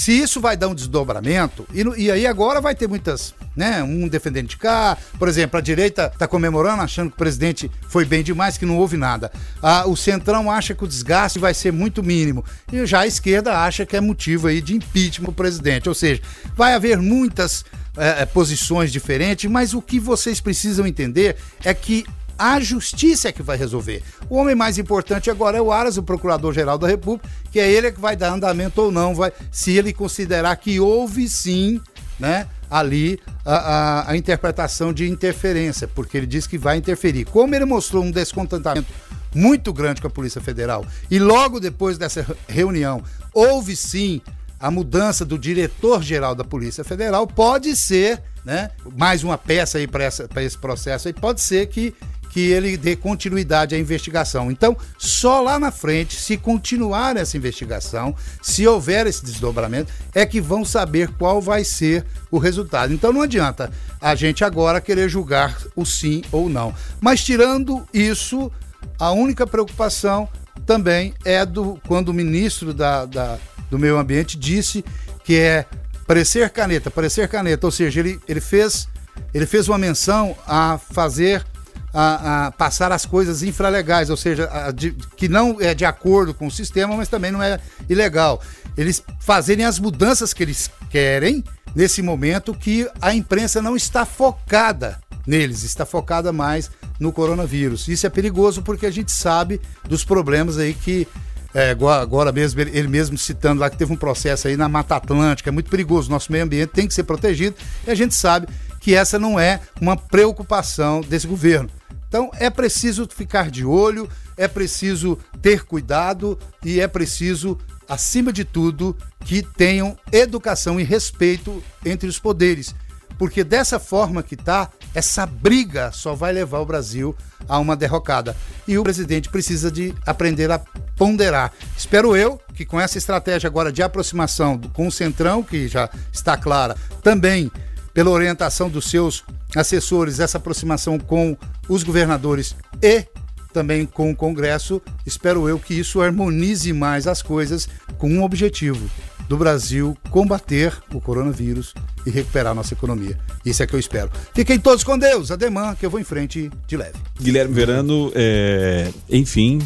se 0.00 0.12
isso 0.12 0.40
vai 0.40 0.56
dar 0.56 0.68
um 0.68 0.74
desdobramento, 0.74 1.68
e, 1.74 1.82
e, 2.04 2.10
aí 2.10 2.26
agora 2.26 2.58
vai 2.58 2.74
ter 2.74 2.88
muitas, 2.88 3.34
né? 3.54 3.82
Um 3.82 4.08
defendendo 4.08 4.48
de 4.48 4.56
cá, 4.56 4.96
por 5.18 5.28
exemplo, 5.28 5.58
a 5.58 5.60
direita 5.60 6.10
está 6.10 6.26
comemorando, 6.26 6.80
achando 6.80 7.10
que 7.10 7.16
o 7.16 7.18
presidente 7.18 7.70
foi 7.86 8.06
bem 8.06 8.22
demais, 8.22 8.56
que 8.56 8.64
não 8.64 8.78
houve 8.78 8.96
nada. 8.96 9.30
Ah, 9.62 9.86
o 9.86 9.94
Centrão 9.94 10.50
acha 10.50 10.74
que 10.74 10.82
o 10.82 10.88
desgaste 10.88 11.38
vai 11.38 11.52
ser 11.52 11.70
muito 11.70 12.02
mínimo. 12.02 12.42
E 12.72 12.86
já 12.86 13.00
a 13.00 13.06
esquerda 13.06 13.58
acha 13.58 13.84
que 13.84 13.94
é 13.94 14.00
motivo 14.00 14.46
aí 14.46 14.62
de 14.62 14.74
impeachment 14.74 15.28
o 15.28 15.34
presidente. 15.34 15.86
Ou 15.86 15.94
seja, 15.94 16.22
vai 16.56 16.72
haver 16.72 16.96
muitas 16.96 17.62
é, 17.94 18.24
posições 18.24 18.90
diferentes, 18.90 19.50
mas 19.50 19.74
o 19.74 19.82
que 19.82 20.00
vocês 20.00 20.40
precisam 20.40 20.86
entender 20.86 21.36
é 21.62 21.74
que 21.74 22.06
a 22.40 22.58
justiça 22.58 23.28
é 23.28 23.32
que 23.32 23.42
vai 23.42 23.58
resolver. 23.58 24.02
O 24.30 24.36
homem 24.36 24.54
mais 24.54 24.78
importante 24.78 25.30
agora 25.30 25.58
é 25.58 25.60
o 25.60 25.70
Aras, 25.70 25.98
o 25.98 26.02
Procurador-Geral 26.02 26.78
da 26.78 26.88
República, 26.88 27.28
que 27.52 27.60
é 27.60 27.70
ele 27.70 27.92
que 27.92 28.00
vai 28.00 28.16
dar 28.16 28.32
andamento 28.32 28.80
ou 28.80 28.90
não, 28.90 29.14
vai, 29.14 29.30
se 29.52 29.76
ele 29.76 29.92
considerar 29.92 30.56
que 30.56 30.80
houve 30.80 31.28
sim, 31.28 31.78
né, 32.18 32.46
ali 32.70 33.20
a, 33.44 33.56
a, 33.56 34.10
a 34.12 34.16
interpretação 34.16 34.90
de 34.90 35.06
interferência, 35.06 35.86
porque 35.86 36.16
ele 36.16 36.26
diz 36.26 36.46
que 36.46 36.56
vai 36.56 36.78
interferir. 36.78 37.26
Como 37.26 37.54
ele 37.54 37.66
mostrou 37.66 38.02
um 38.02 38.10
descontentamento 38.10 38.88
muito 39.34 39.70
grande 39.70 40.00
com 40.00 40.06
a 40.06 40.10
Polícia 40.10 40.40
Federal 40.40 40.86
e 41.10 41.18
logo 41.18 41.60
depois 41.60 41.98
dessa 41.98 42.26
reunião 42.48 43.02
houve 43.34 43.76
sim 43.76 44.22
a 44.58 44.70
mudança 44.70 45.26
do 45.26 45.38
diretor-geral 45.38 46.34
da 46.34 46.44
Polícia 46.44 46.84
Federal, 46.84 47.26
pode 47.26 47.76
ser, 47.76 48.22
né, 48.44 48.70
mais 48.96 49.22
uma 49.22 49.36
peça 49.36 49.76
aí 49.76 49.86
para 49.86 50.06
esse 50.06 50.58
processo 50.58 51.08
aí, 51.08 51.14
pode 51.14 51.40
ser 51.42 51.66
que 51.66 51.94
que 52.30 52.40
ele 52.40 52.76
dê 52.76 52.96
continuidade 52.96 53.74
à 53.74 53.78
investigação. 53.78 54.50
Então, 54.50 54.76
só 54.96 55.40
lá 55.40 55.58
na 55.58 55.70
frente, 55.70 56.16
se 56.16 56.36
continuar 56.36 57.16
essa 57.16 57.36
investigação, 57.36 58.14
se 58.40 58.66
houver 58.66 59.06
esse 59.06 59.24
desdobramento, 59.24 59.92
é 60.14 60.24
que 60.24 60.40
vão 60.40 60.64
saber 60.64 61.10
qual 61.18 61.40
vai 61.40 61.64
ser 61.64 62.04
o 62.30 62.38
resultado. 62.38 62.92
Então, 62.92 63.12
não 63.12 63.22
adianta 63.22 63.70
a 64.00 64.14
gente 64.14 64.44
agora 64.44 64.80
querer 64.80 65.08
julgar 65.08 65.58
o 65.74 65.84
sim 65.84 66.22
ou 66.30 66.48
não. 66.48 66.72
Mas, 67.00 67.22
tirando 67.22 67.86
isso, 67.92 68.50
a 68.98 69.10
única 69.10 69.46
preocupação 69.46 70.28
também 70.64 71.12
é 71.24 71.44
do 71.44 71.80
quando 71.88 72.10
o 72.10 72.14
ministro 72.14 72.72
da, 72.72 73.04
da 73.06 73.38
do 73.68 73.78
Meio 73.78 73.98
Ambiente 73.98 74.36
disse 74.36 74.84
que 75.24 75.36
é 75.36 75.64
parecer 76.06 76.50
caneta, 76.50 76.90
parecer 76.90 77.28
caneta, 77.28 77.66
ou 77.66 77.70
seja, 77.70 78.00
ele, 78.00 78.20
ele 78.28 78.40
fez 78.40 78.88
ele 79.32 79.46
fez 79.46 79.68
uma 79.68 79.78
menção 79.78 80.36
a 80.46 80.78
fazer 80.78 81.44
a, 81.92 82.46
a 82.46 82.52
passar 82.52 82.92
as 82.92 83.04
coisas 83.04 83.42
infralegais, 83.42 84.10
ou 84.10 84.16
seja, 84.16 84.48
a, 84.52 84.70
de, 84.70 84.92
que 85.16 85.28
não 85.28 85.56
é 85.60 85.74
de 85.74 85.84
acordo 85.84 86.32
com 86.32 86.46
o 86.46 86.50
sistema, 86.50 86.96
mas 86.96 87.08
também 87.08 87.30
não 87.30 87.42
é 87.42 87.58
ilegal. 87.88 88.40
Eles 88.76 89.02
fazerem 89.18 89.64
as 89.64 89.78
mudanças 89.78 90.32
que 90.32 90.42
eles 90.42 90.70
querem 90.88 91.44
nesse 91.74 92.02
momento 92.02 92.54
que 92.54 92.88
a 93.00 93.14
imprensa 93.14 93.60
não 93.62 93.76
está 93.76 94.04
focada 94.04 94.98
neles, 95.26 95.62
está 95.62 95.84
focada 95.84 96.32
mais 96.32 96.70
no 96.98 97.12
coronavírus. 97.12 97.88
Isso 97.88 98.06
é 98.06 98.10
perigoso 98.10 98.62
porque 98.62 98.86
a 98.86 98.90
gente 98.90 99.12
sabe 99.12 99.60
dos 99.88 100.04
problemas 100.04 100.58
aí 100.58 100.74
que 100.74 101.06
é, 101.52 101.70
agora 101.70 102.30
mesmo, 102.30 102.60
ele 102.60 102.86
mesmo 102.86 103.18
citando 103.18 103.60
lá 103.60 103.68
que 103.68 103.76
teve 103.76 103.92
um 103.92 103.96
processo 103.96 104.46
aí 104.46 104.56
na 104.56 104.68
Mata 104.68 104.94
Atlântica, 104.94 105.50
é 105.50 105.52
muito 105.52 105.68
perigoso. 105.70 106.10
Nosso 106.10 106.30
meio 106.30 106.44
ambiente 106.44 106.70
tem 106.70 106.86
que 106.86 106.94
ser 106.94 107.02
protegido 107.04 107.56
e 107.86 107.90
a 107.90 107.94
gente 107.94 108.14
sabe 108.14 108.48
que 108.80 108.94
essa 108.94 109.18
não 109.18 109.38
é 109.38 109.60
uma 109.80 109.96
preocupação 109.96 111.00
desse 111.00 111.26
governo. 111.26 111.68
Então 112.10 112.28
é 112.40 112.50
preciso 112.50 113.08
ficar 113.08 113.52
de 113.52 113.64
olho, 113.64 114.10
é 114.36 114.48
preciso 114.48 115.16
ter 115.40 115.62
cuidado 115.62 116.36
e 116.64 116.80
é 116.80 116.88
preciso, 116.88 117.56
acima 117.88 118.32
de 118.32 118.44
tudo, 118.44 118.96
que 119.20 119.44
tenham 119.44 119.96
educação 120.10 120.80
e 120.80 120.82
respeito 120.82 121.62
entre 121.86 122.08
os 122.08 122.18
poderes. 122.18 122.74
Porque 123.16 123.44
dessa 123.44 123.78
forma 123.78 124.24
que 124.24 124.34
está, 124.34 124.70
essa 124.92 125.24
briga 125.24 125.92
só 125.92 126.12
vai 126.14 126.32
levar 126.32 126.58
o 126.58 126.66
Brasil 126.66 127.14
a 127.48 127.60
uma 127.60 127.76
derrocada. 127.76 128.36
E 128.66 128.76
o 128.76 128.82
presidente 128.82 129.28
precisa 129.28 129.70
de 129.70 129.94
aprender 130.04 130.50
a 130.50 130.58
ponderar. 130.96 131.52
Espero 131.76 132.16
eu 132.16 132.40
que 132.54 132.64
com 132.64 132.80
essa 132.80 132.98
estratégia 132.98 133.46
agora 133.46 133.70
de 133.70 133.82
aproximação 133.84 134.58
com 134.72 134.88
o 134.88 134.92
Centrão, 134.92 135.44
que 135.44 135.68
já 135.68 135.88
está 136.12 136.36
clara, 136.36 136.76
também 137.02 137.52
pela 137.92 138.10
orientação 138.10 138.68
dos 138.68 138.90
seus 138.90 139.24
assessores, 139.54 140.20
essa 140.20 140.38
aproximação 140.38 140.98
com 140.98 141.36
os 141.68 141.82
governadores 141.82 142.54
e 142.82 143.04
também 143.52 143.84
com 143.84 144.10
o 144.10 144.16
Congresso, 144.16 144.80
espero 145.04 145.48
eu 145.48 145.58
que 145.58 145.74
isso 145.74 146.00
harmonize 146.00 146.72
mais 146.72 147.06
as 147.06 147.20
coisas 147.20 147.68
com 147.98 148.08
um 148.08 148.22
objetivo 148.22 148.88
do 149.28 149.36
Brasil 149.36 149.96
combater 150.10 150.76
o 150.92 151.00
coronavírus 151.00 151.72
e 152.04 152.10
recuperar 152.10 152.54
nossa 152.54 152.74
economia. 152.74 153.16
Isso 153.44 153.62
é 153.62 153.66
que 153.66 153.74
eu 153.74 153.78
espero. 153.78 154.10
Fiquem 154.34 154.58
todos 154.58 154.82
com 154.82 154.98
Deus, 154.98 155.30
ademã, 155.30 155.74
que 155.74 155.86
eu 155.86 155.90
vou 155.90 156.00
em 156.00 156.04
frente 156.04 156.50
de 156.66 156.76
leve. 156.76 156.98
Guilherme 157.20 157.54
Verano, 157.54 158.10
é, 158.14 158.90
enfim, 159.08 159.60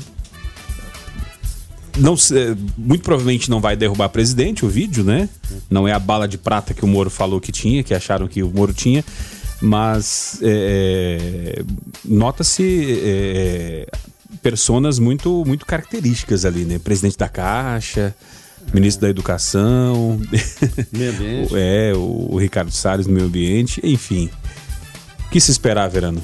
não, 1.97 2.17
muito 2.77 3.03
provavelmente 3.03 3.49
não 3.49 3.61
vai 3.61 3.77
derrubar 3.77 4.09
presidente 4.09 4.65
o 4.65 4.69
vídeo, 4.69 5.05
né? 5.05 5.29
Não 5.71 5.87
é 5.87 5.93
a 5.93 5.99
bala 5.99 6.27
de 6.27 6.37
prata 6.37 6.75
que 6.75 6.85
o 6.85 6.89
Moro 6.89 7.11
falou 7.11 7.41
que 7.41 7.53
tinha, 7.53 7.83
que 7.83 7.95
acharam 7.95 8.27
que 8.27 8.43
o 8.43 8.51
Moro 8.51 8.73
tinha, 8.73 9.05
mas 9.61 10.39
é, 10.43 11.57
é 11.59 11.65
nota-se 12.05 13.01
é, 13.03 13.87
personas 14.43 14.99
muito, 14.99 15.45
muito 15.47 15.65
características 15.65 16.45
ali, 16.45 16.65
né? 16.65 16.79
Presidente 16.79 17.17
da 17.17 17.29
Caixa, 17.29 18.15
ministro 18.73 19.03
da 19.03 19.11
Educação, 19.11 20.21
meio 20.93 21.11
ambiente. 21.13 21.55
é, 21.57 21.93
o, 21.95 22.29
o 22.33 22.39
Ricardo 22.39 22.73
Salles 22.73 23.07
no 23.07 23.13
meio 23.13 23.27
ambiente, 23.27 23.81
enfim. 23.85 24.29
O 25.27 25.31
que 25.31 25.41
se 25.41 25.51
esperar, 25.51 25.89
Verano? 25.89 26.23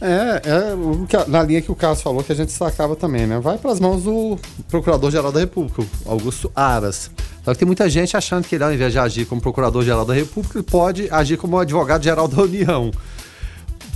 É, 0.00 0.42
é 0.44 1.26
na 1.26 1.42
linha 1.42 1.60
que 1.60 1.72
o 1.72 1.74
Carlos 1.74 2.00
falou 2.00 2.22
que 2.22 2.30
a 2.30 2.34
gente 2.34 2.52
sacava 2.52 2.94
também, 2.94 3.26
né? 3.26 3.40
Vai 3.40 3.58
para 3.58 3.72
as 3.72 3.80
mãos 3.80 4.04
do 4.04 4.38
Procurador-Geral 4.68 5.32
da 5.32 5.40
República, 5.40 5.82
Augusto 6.06 6.50
Aras. 6.54 7.10
Só 7.44 7.52
que 7.52 7.58
tem 7.58 7.66
muita 7.66 7.88
gente 7.90 8.16
achando 8.16 8.46
que 8.46 8.54
ele, 8.54 8.64
ao 8.64 8.72
invés 8.72 8.92
de 8.92 8.98
agir 8.98 9.24
como 9.26 9.40
Procurador-Geral 9.40 10.04
da 10.04 10.14
República, 10.14 10.58
ele 10.58 10.66
pode 10.68 11.08
agir 11.10 11.36
como 11.36 11.58
Advogado-Geral 11.58 12.28
da 12.28 12.42
União. 12.42 12.92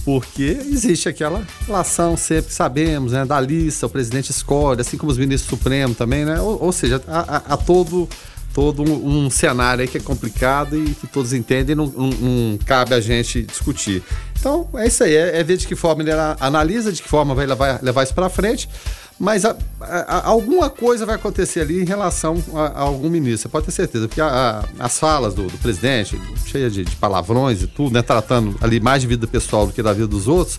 Porque 0.05 0.59
existe 0.59 1.09
aquela 1.09 1.47
relação, 1.67 2.17
sempre 2.17 2.53
sabemos, 2.53 3.13
né? 3.13 3.25
Da 3.25 3.41
lista, 3.41 3.87
o 3.87 3.89
presidente 3.89 4.31
escolhe, 4.31 4.81
assim 4.81 4.97
como 4.97 5.13
os 5.13 5.19
ministros 5.19 5.49
supremos 5.49 5.97
também, 5.97 6.25
né? 6.25 6.41
Ou, 6.41 6.61
ou 6.61 6.73
seja, 6.73 7.01
há, 7.07 7.57
todo 7.57 8.09
todo 8.53 8.83
um, 8.83 9.25
um, 9.25 9.31
cenário 9.31 9.83
aí 9.83 9.89
que 9.89 9.99
é 9.99 10.01
complicado 10.01 10.77
e 10.77 10.95
que 10.95 11.07
todos 11.07 11.33
entendem, 11.33 11.75
não, 11.75 11.87
não, 11.87 12.09
não 12.09 12.59
cabe 12.59 12.95
a 12.95 13.01
gente 13.01 13.43
discutir. 13.43 14.03
Então, 14.39 14.69
é 14.75 14.87
isso 14.87 15.05
aí, 15.05 15.15
é, 15.15 15.39
é, 15.39 15.45
ver 15.45 15.57
de 15.57 15.67
que 15.67 15.75
forma 15.75 16.03
ele 16.03 16.13
analisa, 16.41 16.93
de 16.93 17.03
que 17.03 17.09
forma 17.09 17.35
vai 17.35 17.47
levar, 17.47 17.81
levar 17.83 18.03
isso 18.03 18.15
para 18.15 18.29
frente, 18.29 18.69
mas 19.19 19.45
a, 19.45 19.57
a, 19.81 20.29
alguma 20.29 20.69
coisa 20.69 21.07
vai 21.07 21.15
acontecer 21.15 21.61
ali 21.61 21.81
em 21.81 21.85
relação 21.85 22.43
a, 22.55 22.67
a 22.67 22.81
algum 22.81 23.09
ministro, 23.09 23.43
você 23.43 23.49
pode 23.49 23.67
ter 23.67 23.73
certeza, 23.73 24.09
porque 24.09 24.21
as 24.21 24.99
falas 24.99 25.35
do, 25.35 25.47
do 25.47 25.59
presidente, 25.59 26.21
cheias 26.47 26.73
de, 26.73 26.85
de, 26.85 26.97
palavrões 26.97 27.63
e 27.63 27.67
tudo, 27.67 27.95
né, 27.95 28.03
tratando 28.03 28.57
ali 28.61 28.81
mais 28.81 29.03
de 29.03 29.09
vida 29.09 29.27
pessoal 29.27 29.67
do 29.67 29.73
que 29.73 29.83
da 29.83 29.93
vida 29.93 30.09
dos 30.09 30.29
outros, 30.29 30.59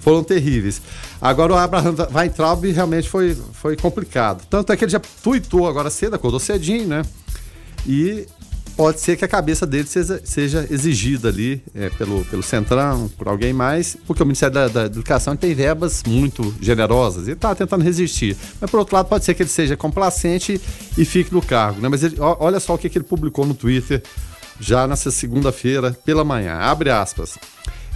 foram 0.00 0.22
terríveis. 0.22 0.82
Agora 1.20 1.54
o 1.54 1.56
Abraham 1.56 1.94
Weintraub 2.14 2.64
realmente 2.70 3.08
foi, 3.08 3.34
foi 3.54 3.74
complicado. 3.74 4.44
Tanto 4.50 4.70
é 4.70 4.76
que 4.76 4.84
ele 4.84 4.92
já 4.92 5.00
tuitou 5.22 5.66
agora 5.66 5.88
cedo, 5.88 6.14
acordou 6.14 6.38
cedinho, 6.38 6.86
né? 6.86 7.02
E 7.86 8.26
pode 8.76 9.00
ser 9.00 9.16
que 9.16 9.24
a 9.24 9.28
cabeça 9.28 9.66
dele 9.66 9.86
seja, 9.86 10.20
seja 10.24 10.66
exigida 10.70 11.28
ali 11.28 11.62
é, 11.74 11.90
pelo, 11.90 12.24
pelo 12.26 12.42
Centrão, 12.42 13.08
por 13.16 13.28
alguém 13.28 13.52
mais, 13.52 13.96
porque 14.06 14.22
o 14.22 14.26
Ministério 14.26 14.54
da, 14.54 14.68
da 14.68 14.84
Educação 14.84 15.36
tem 15.36 15.54
verbas 15.54 16.02
muito 16.06 16.54
generosas 16.60 17.28
e 17.28 17.32
está 17.32 17.54
tentando 17.54 17.84
resistir. 17.84 18.36
Mas, 18.60 18.70
por 18.70 18.80
outro 18.80 18.96
lado, 18.96 19.08
pode 19.08 19.24
ser 19.24 19.34
que 19.34 19.42
ele 19.42 19.50
seja 19.50 19.76
complacente 19.76 20.60
e 20.98 21.04
fique 21.04 21.32
no 21.32 21.42
cargo. 21.42 21.80
Né? 21.80 21.88
Mas 21.88 22.02
ele, 22.02 22.16
olha 22.18 22.60
só 22.60 22.74
o 22.74 22.78
que, 22.78 22.88
que 22.88 22.98
ele 22.98 23.04
publicou 23.04 23.46
no 23.46 23.54
Twitter 23.54 24.02
já 24.58 24.86
nessa 24.86 25.10
segunda-feira 25.10 25.96
pela 26.04 26.24
manhã. 26.24 26.54
Abre 26.54 26.90
aspas. 26.90 27.38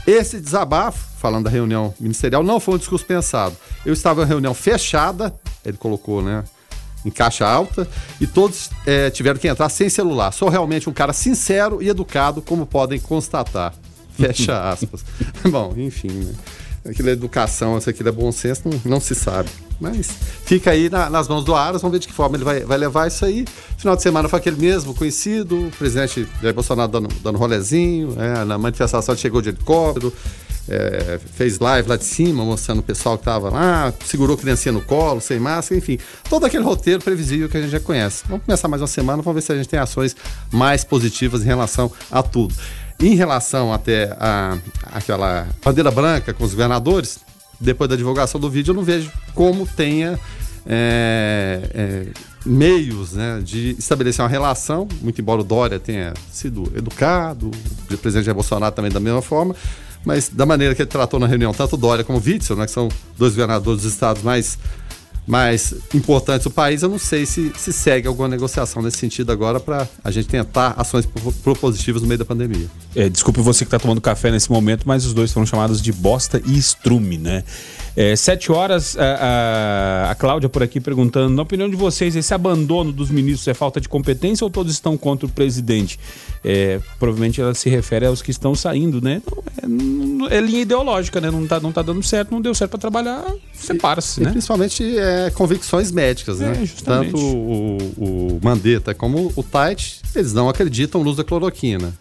Esse 0.06 0.40
desabafo, 0.40 1.06
falando 1.18 1.44
da 1.44 1.50
reunião 1.50 1.94
ministerial, 2.00 2.42
não 2.42 2.58
foi 2.58 2.74
um 2.74 2.78
discurso 2.78 3.04
pensado. 3.04 3.54
Eu 3.84 3.92
estava 3.92 4.20
em 4.20 4.24
uma 4.24 4.28
reunião 4.28 4.54
fechada, 4.54 5.34
ele 5.64 5.76
colocou, 5.76 6.22
né? 6.22 6.44
Em 7.08 7.10
caixa 7.10 7.46
alta 7.46 7.88
e 8.20 8.26
todos 8.26 8.70
é, 8.86 9.10
tiveram 9.10 9.38
que 9.38 9.48
entrar 9.48 9.68
sem 9.68 9.88
celular. 9.88 10.32
Sou 10.32 10.48
realmente 10.48 10.88
um 10.88 10.92
cara 10.92 11.12
sincero 11.12 11.82
e 11.82 11.88
educado, 11.88 12.40
como 12.40 12.66
podem 12.66 13.00
constatar. 13.00 13.74
Fecha 14.16 14.70
aspas. 14.70 15.04
Bom, 15.50 15.74
enfim, 15.76 16.08
né? 16.08 16.32
Aquilo 16.88 17.08
é 17.08 17.12
educação, 17.12 17.76
aquilo 17.76 18.08
é 18.08 18.12
bom 18.12 18.32
senso, 18.32 18.62
não, 18.64 18.80
não 18.84 19.00
se 19.00 19.14
sabe. 19.14 19.50
Mas 19.80 20.10
fica 20.44 20.70
aí 20.70 20.88
na, 20.88 21.10
nas 21.10 21.28
mãos 21.28 21.44
do 21.44 21.54
Aras, 21.54 21.82
vamos 21.82 21.92
ver 21.92 22.00
de 22.00 22.08
que 22.08 22.12
forma 22.12 22.36
ele 22.36 22.44
vai, 22.44 22.60
vai 22.60 22.78
levar 22.78 23.06
isso 23.06 23.24
aí. 23.24 23.44
Final 23.76 23.94
de 23.94 24.02
semana 24.02 24.28
foi 24.28 24.38
aquele 24.38 24.56
mesmo, 24.56 24.94
conhecido, 24.94 25.66
o 25.66 25.70
presidente 25.70 26.26
Jair 26.40 26.54
Bolsonaro 26.54 26.90
dando, 26.90 27.08
dando 27.22 27.38
rolezinho, 27.38 28.14
é, 28.18 28.44
na 28.44 28.56
manifestação 28.58 29.14
chegou 29.16 29.42
de 29.42 29.50
helicóptero, 29.50 30.12
é, 30.68 31.18
fez 31.34 31.58
live 31.58 31.88
lá 31.88 31.96
de 31.96 32.04
cima, 32.04 32.44
mostrando 32.44 32.80
o 32.80 32.82
pessoal 32.82 33.16
que 33.16 33.22
estava 33.22 33.50
lá, 33.50 33.92
segurou 34.04 34.36
criancinha 34.36 34.72
no 34.72 34.80
colo, 34.80 35.20
sem 35.20 35.38
máscara, 35.38 35.78
enfim. 35.78 35.98
Todo 36.28 36.46
aquele 36.46 36.64
roteiro 36.64 37.02
previsível 37.02 37.48
que 37.48 37.56
a 37.56 37.60
gente 37.60 37.70
já 37.70 37.80
conhece. 37.80 38.24
Vamos 38.28 38.44
começar 38.44 38.68
mais 38.68 38.82
uma 38.82 38.88
semana, 38.88 39.22
vamos 39.22 39.34
ver 39.34 39.46
se 39.46 39.52
a 39.52 39.56
gente 39.56 39.68
tem 39.68 39.78
ações 39.78 40.14
mais 40.52 40.84
positivas 40.84 41.42
em 41.42 41.46
relação 41.46 41.90
a 42.10 42.22
tudo. 42.22 42.54
Em 43.00 43.14
relação 43.14 43.72
até 43.72 44.16
a 44.18 44.58
aquela 44.92 45.46
bandeira 45.64 45.90
branca 45.90 46.34
com 46.34 46.44
os 46.44 46.50
governadores, 46.50 47.20
depois 47.60 47.88
da 47.88 47.96
divulgação 47.96 48.40
do 48.40 48.50
vídeo, 48.50 48.72
eu 48.72 48.76
não 48.76 48.82
vejo 48.82 49.10
como 49.34 49.66
tenha 49.66 50.18
é, 50.66 51.60
é, 51.74 52.06
meios 52.44 53.12
né, 53.12 53.40
de 53.42 53.76
estabelecer 53.78 54.22
uma 54.22 54.28
relação, 54.28 54.86
muito 55.00 55.20
embora 55.20 55.40
o 55.40 55.44
Dória 55.44 55.78
tenha 55.78 56.12
sido 56.30 56.70
educado, 56.76 57.50
o 57.90 57.98
presidente 57.98 58.26
Jair 58.26 58.34
Bolsonaro 58.34 58.74
também 58.74 58.90
da 58.90 59.00
mesma 59.00 59.22
forma, 59.22 59.54
mas 60.04 60.28
da 60.28 60.46
maneira 60.46 60.74
que 60.74 60.82
ele 60.82 60.88
tratou 60.88 61.18
na 61.20 61.26
reunião, 61.26 61.52
tanto 61.52 61.76
Dória 61.76 62.04
como 62.04 62.22
Witzel, 62.24 62.56
né, 62.56 62.66
que 62.66 62.72
são 62.72 62.88
dois 63.16 63.32
governadores 63.32 63.82
dos 63.82 63.92
estados 63.92 64.22
mais 64.22 64.58
mais 65.28 65.74
importantes 65.94 66.44
do 66.44 66.50
país, 66.50 66.82
eu 66.82 66.88
não 66.88 66.98
sei 66.98 67.26
se, 67.26 67.52
se 67.54 67.70
segue 67.70 68.08
alguma 68.08 68.28
negociação 68.28 68.80
nesse 68.80 68.96
sentido 68.96 69.30
agora 69.30 69.60
para 69.60 69.86
a 70.02 70.10
gente 70.10 70.26
tentar 70.26 70.74
ações 70.78 71.06
propositivas 71.44 72.00
no 72.00 72.08
meio 72.08 72.18
da 72.18 72.24
pandemia. 72.24 72.66
É, 72.96 73.10
desculpe 73.10 73.40
você 73.42 73.64
que 73.64 73.68
está 73.68 73.78
tomando 73.78 74.00
café 74.00 74.30
nesse 74.30 74.50
momento, 74.50 74.88
mas 74.88 75.04
os 75.04 75.12
dois 75.12 75.30
foram 75.30 75.44
chamados 75.44 75.82
de 75.82 75.92
bosta 75.92 76.40
e 76.46 76.56
estrume, 76.56 77.18
né? 77.18 77.44
É, 77.94 78.14
sete 78.16 78.50
horas, 78.50 78.96
a, 78.96 80.06
a, 80.08 80.10
a 80.12 80.14
Cláudia 80.14 80.48
por 80.48 80.62
aqui 80.62 80.80
perguntando, 80.80 81.34
na 81.34 81.42
opinião 81.42 81.68
de 81.68 81.76
vocês, 81.76 82.14
esse 82.16 82.32
abandono 82.32 82.92
dos 82.92 83.10
ministros 83.10 83.48
é 83.48 83.54
falta 83.54 83.80
de 83.80 83.88
competência 83.88 84.44
ou 84.44 84.50
todos 84.50 84.72
estão 84.72 84.96
contra 84.96 85.26
o 85.26 85.28
presidente? 85.28 85.98
É, 86.44 86.80
provavelmente 86.98 87.40
ela 87.40 87.52
se 87.54 87.68
refere 87.68 88.06
aos 88.06 88.22
que 88.22 88.30
estão 88.30 88.54
saindo, 88.54 89.02
né? 89.02 89.20
Não, 89.66 90.28
é, 90.28 90.36
é, 90.36 90.40
linha 90.40 90.62
ideológica, 90.62 91.20
né? 91.20 91.30
Não 91.30 91.46
tá, 91.46 91.58
não 91.58 91.72
tá 91.72 91.82
dando 91.82 92.02
certo, 92.02 92.30
não 92.30 92.40
deu 92.40 92.54
certo 92.54 92.70
para 92.70 92.78
trabalhar, 92.78 93.24
separa-se, 93.52 94.20
né? 94.20 94.30
principalmente 94.30 94.96
é, 94.96 95.17
convicções 95.34 95.90
médicas, 95.90 96.38
né? 96.38 96.52
É, 96.52 96.82
Tanto 96.84 97.16
o, 97.16 97.78
o 97.96 98.40
Mandetta 98.42 98.94
como 98.94 99.32
o 99.36 99.42
Tait, 99.42 100.00
eles 100.14 100.32
não 100.32 100.48
acreditam 100.48 101.02
no 101.02 101.10
uso 101.10 101.18
da 101.18 101.24
cloroquina 101.24 101.94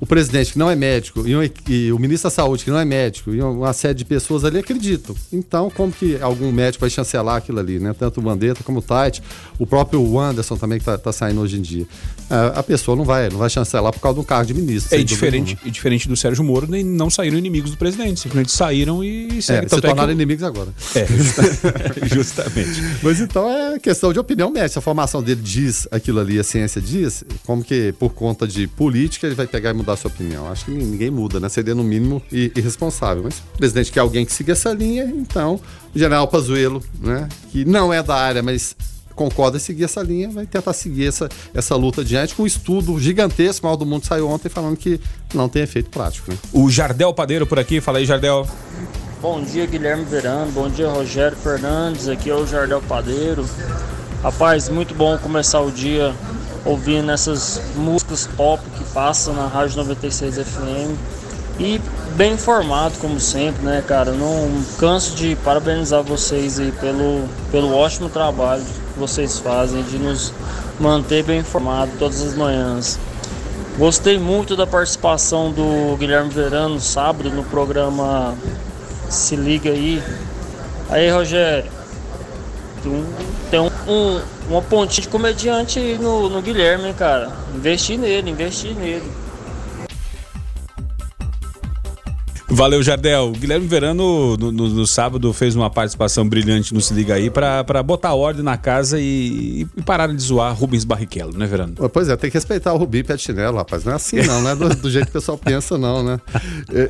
o 0.00 0.06
presidente 0.06 0.54
que 0.54 0.58
não 0.58 0.70
é 0.70 0.74
médico 0.74 1.28
e, 1.28 1.36
um, 1.36 1.42
e, 1.68 1.92
o 1.92 1.98
ministro 1.98 2.30
da 2.30 2.34
saúde 2.34 2.64
que 2.64 2.70
não 2.70 2.78
é 2.78 2.84
médico 2.86 3.34
e 3.34 3.42
uma 3.42 3.72
série 3.74 3.94
de 3.94 4.04
pessoas 4.04 4.44
ali 4.44 4.58
acreditam. 4.58 5.14
Então, 5.30 5.70
como 5.70 5.92
que 5.92 6.18
algum 6.22 6.50
médico 6.50 6.80
vai 6.80 6.88
chancelar 6.88 7.36
aquilo 7.36 7.60
ali, 7.60 7.78
né? 7.78 7.94
Tanto 7.96 8.18
o 8.18 8.22
Mandetta 8.22 8.64
como 8.64 8.78
o 8.78 8.82
Tait, 8.82 9.22
o 9.58 9.66
próprio 9.66 10.18
Anderson 10.18 10.56
também 10.56 10.78
que 10.78 10.82
está 10.82 10.96
tá 10.96 11.12
saindo 11.12 11.40
hoje 11.42 11.58
em 11.58 11.62
dia. 11.62 11.86
A, 12.30 12.60
a, 12.60 12.62
pessoa 12.62 12.96
não 12.96 13.04
vai, 13.04 13.28
não 13.28 13.38
vai 13.38 13.50
chancelar 13.50 13.92
por 13.92 14.00
causa 14.00 14.16
do 14.16 14.24
cargo 14.24 14.46
de 14.46 14.54
ministro. 14.54 14.98
É 14.98 15.02
diferente, 15.02 15.58
e 15.64 15.70
diferente 15.70 16.08
do 16.08 16.16
Sérgio 16.16 16.42
Moro, 16.42 16.66
nem 16.66 16.82
não 16.82 17.10
saíram 17.10 17.36
inimigos 17.36 17.70
do 17.70 17.76
presidente, 17.76 18.20
simplesmente 18.20 18.52
saíram 18.52 19.04
e 19.04 19.38
é, 19.38 19.40
se 19.40 19.80
tornaram 19.80 20.10
é 20.10 20.12
inimigos 20.12 20.44
agora. 20.44 20.70
É, 20.94 21.06
justamente. 22.08 22.82
Mas 23.02 23.20
então 23.20 23.50
é 23.50 23.78
questão 23.78 24.12
de 24.12 24.18
opinião 24.18 24.50
médica. 24.50 24.78
A 24.78 24.82
formação 24.82 25.22
dele 25.22 25.42
diz 25.42 25.86
aquilo 25.90 26.20
ali, 26.20 26.38
a 26.38 26.44
ciência 26.44 26.80
diz, 26.80 27.22
como 27.44 27.62
que 27.62 27.92
por 27.98 28.10
conta 28.14 28.46
de 28.46 28.66
política 28.66 29.26
ele 29.26 29.34
vai 29.34 29.46
pegar 29.46 29.70
e 29.70 29.72
mudar 29.74 29.90
mudar 29.90 29.96
sua 29.96 30.10
opinião. 30.10 30.48
Acho 30.50 30.66
que 30.66 30.70
ninguém 30.70 31.10
muda, 31.10 31.40
né? 31.40 31.48
Seria 31.48 31.74
no 31.74 31.82
mínimo 31.82 32.22
irresponsável. 32.30 33.22
Mas 33.24 33.38
o 33.38 33.58
presidente 33.58 33.90
quer 33.90 34.00
alguém 34.00 34.24
que 34.24 34.32
siga 34.32 34.52
essa 34.52 34.72
linha, 34.72 35.04
então 35.04 35.60
o 35.94 35.98
general 35.98 36.28
Pazuello, 36.28 36.82
né? 37.00 37.28
Que 37.50 37.64
não 37.64 37.92
é 37.92 38.02
da 38.02 38.14
área, 38.14 38.42
mas 38.42 38.76
concorda 39.20 39.58
em 39.58 39.60
seguir 39.60 39.84
essa 39.84 40.02
linha, 40.02 40.30
vai 40.30 40.46
tentar 40.46 40.72
seguir 40.72 41.06
essa, 41.06 41.28
essa 41.52 41.76
luta 41.76 42.00
adiante 42.00 42.34
com 42.34 42.44
um 42.44 42.46
estudo 42.46 42.98
gigantesco. 42.98 43.66
O 43.66 43.68
Mal 43.68 43.76
do 43.76 43.84
Mundo 43.84 44.06
saiu 44.06 44.26
ontem 44.26 44.48
falando 44.48 44.78
que 44.78 44.98
não 45.34 45.46
tem 45.46 45.62
efeito 45.62 45.90
prático. 45.90 46.30
Né? 46.30 46.38
O 46.54 46.70
Jardel 46.70 47.12
Padeiro 47.12 47.46
por 47.46 47.58
aqui, 47.58 47.82
fala 47.82 47.98
aí, 47.98 48.06
Jardel. 48.06 48.48
Bom 49.20 49.42
dia, 49.42 49.66
Guilherme 49.66 50.06
Verano. 50.06 50.50
Bom 50.52 50.70
dia, 50.70 50.88
Rogério 50.88 51.36
Fernandes. 51.36 52.08
Aqui 52.08 52.30
é 52.30 52.34
o 52.34 52.46
Jardel 52.46 52.80
Padeiro. 52.80 53.44
Rapaz, 54.22 54.70
muito 54.70 54.94
bom 54.94 55.18
começar 55.18 55.60
o 55.60 55.70
dia 55.70 56.14
ouvindo 56.64 57.10
essas 57.10 57.60
músicas 57.76 58.26
pop 58.26 58.62
que 58.78 58.84
passam 58.94 59.34
na 59.34 59.46
Rádio 59.46 59.76
96 59.76 60.36
FM. 60.36 60.96
E 61.58 61.78
bem 62.16 62.32
informado, 62.32 62.96
como 62.98 63.20
sempre, 63.20 63.62
né, 63.66 63.84
cara? 63.86 64.12
Não 64.12 64.50
canso 64.78 65.14
de 65.14 65.36
parabenizar 65.44 66.02
vocês 66.02 66.58
aí 66.58 66.72
pelo, 66.72 67.28
pelo 67.52 67.74
ótimo 67.74 68.08
trabalho 68.08 68.64
vocês 69.00 69.38
fazem 69.38 69.82
de 69.82 69.98
nos 69.98 70.32
manter 70.78 71.24
bem 71.24 71.40
informado 71.40 71.90
todas 71.98 72.22
as 72.22 72.34
manhãs. 72.34 72.98
Gostei 73.78 74.18
muito 74.18 74.54
da 74.56 74.66
participação 74.66 75.50
do 75.50 75.96
Guilherme 75.96 76.30
Verano 76.30 76.78
sábado 76.78 77.30
no 77.30 77.42
programa 77.44 78.34
Se 79.08 79.34
Liga 79.34 79.70
aí. 79.70 80.02
Aí, 80.90 81.08
Rogério, 81.08 81.70
tem 83.50 83.60
um, 83.60 83.70
um 83.88 84.20
uma 84.50 84.60
pontinha 84.60 85.02
de 85.02 85.08
comediante 85.08 85.78
no, 86.00 86.28
no 86.28 86.42
Guilherme, 86.42 86.92
cara. 86.92 87.30
Investir 87.54 87.96
nele, 87.96 88.30
investir 88.30 88.74
nele. 88.74 89.08
Valeu, 92.50 92.82
Jardel. 92.82 93.30
Guilherme 93.30 93.66
Verano, 93.66 94.36
no, 94.36 94.50
no, 94.50 94.68
no, 94.68 94.86
sábado, 94.86 95.32
fez 95.32 95.54
uma 95.54 95.70
participação 95.70 96.28
brilhante 96.28 96.74
no 96.74 96.80
Se 96.80 96.92
Liga 96.92 97.14
Aí 97.14 97.30
para 97.30 97.82
botar 97.82 98.12
ordem 98.14 98.42
na 98.42 98.56
casa 98.56 99.00
e, 99.00 99.66
e, 99.76 99.82
parar 99.82 100.08
de 100.08 100.20
zoar 100.20 100.54
Rubens 100.54 100.84
Barrichello, 100.84 101.36
né, 101.38 101.46
Verano? 101.46 101.74
Pois 101.92 102.08
é, 102.08 102.16
tem 102.16 102.28
que 102.28 102.36
respeitar 102.36 102.74
o 102.74 102.86
de 102.86 103.18
Chinelo, 103.18 103.56
rapaz. 103.56 103.84
Não 103.84 103.92
é 103.92 103.96
assim, 103.96 104.16
não, 104.22 104.42
não 104.42 104.50
é 104.50 104.56
do, 104.56 104.68
do 104.76 104.90
jeito 104.90 105.06
que 105.06 105.10
o 105.10 105.20
pessoal 105.20 105.38
pensa, 105.38 105.78
não, 105.78 106.02
né? 106.02 106.20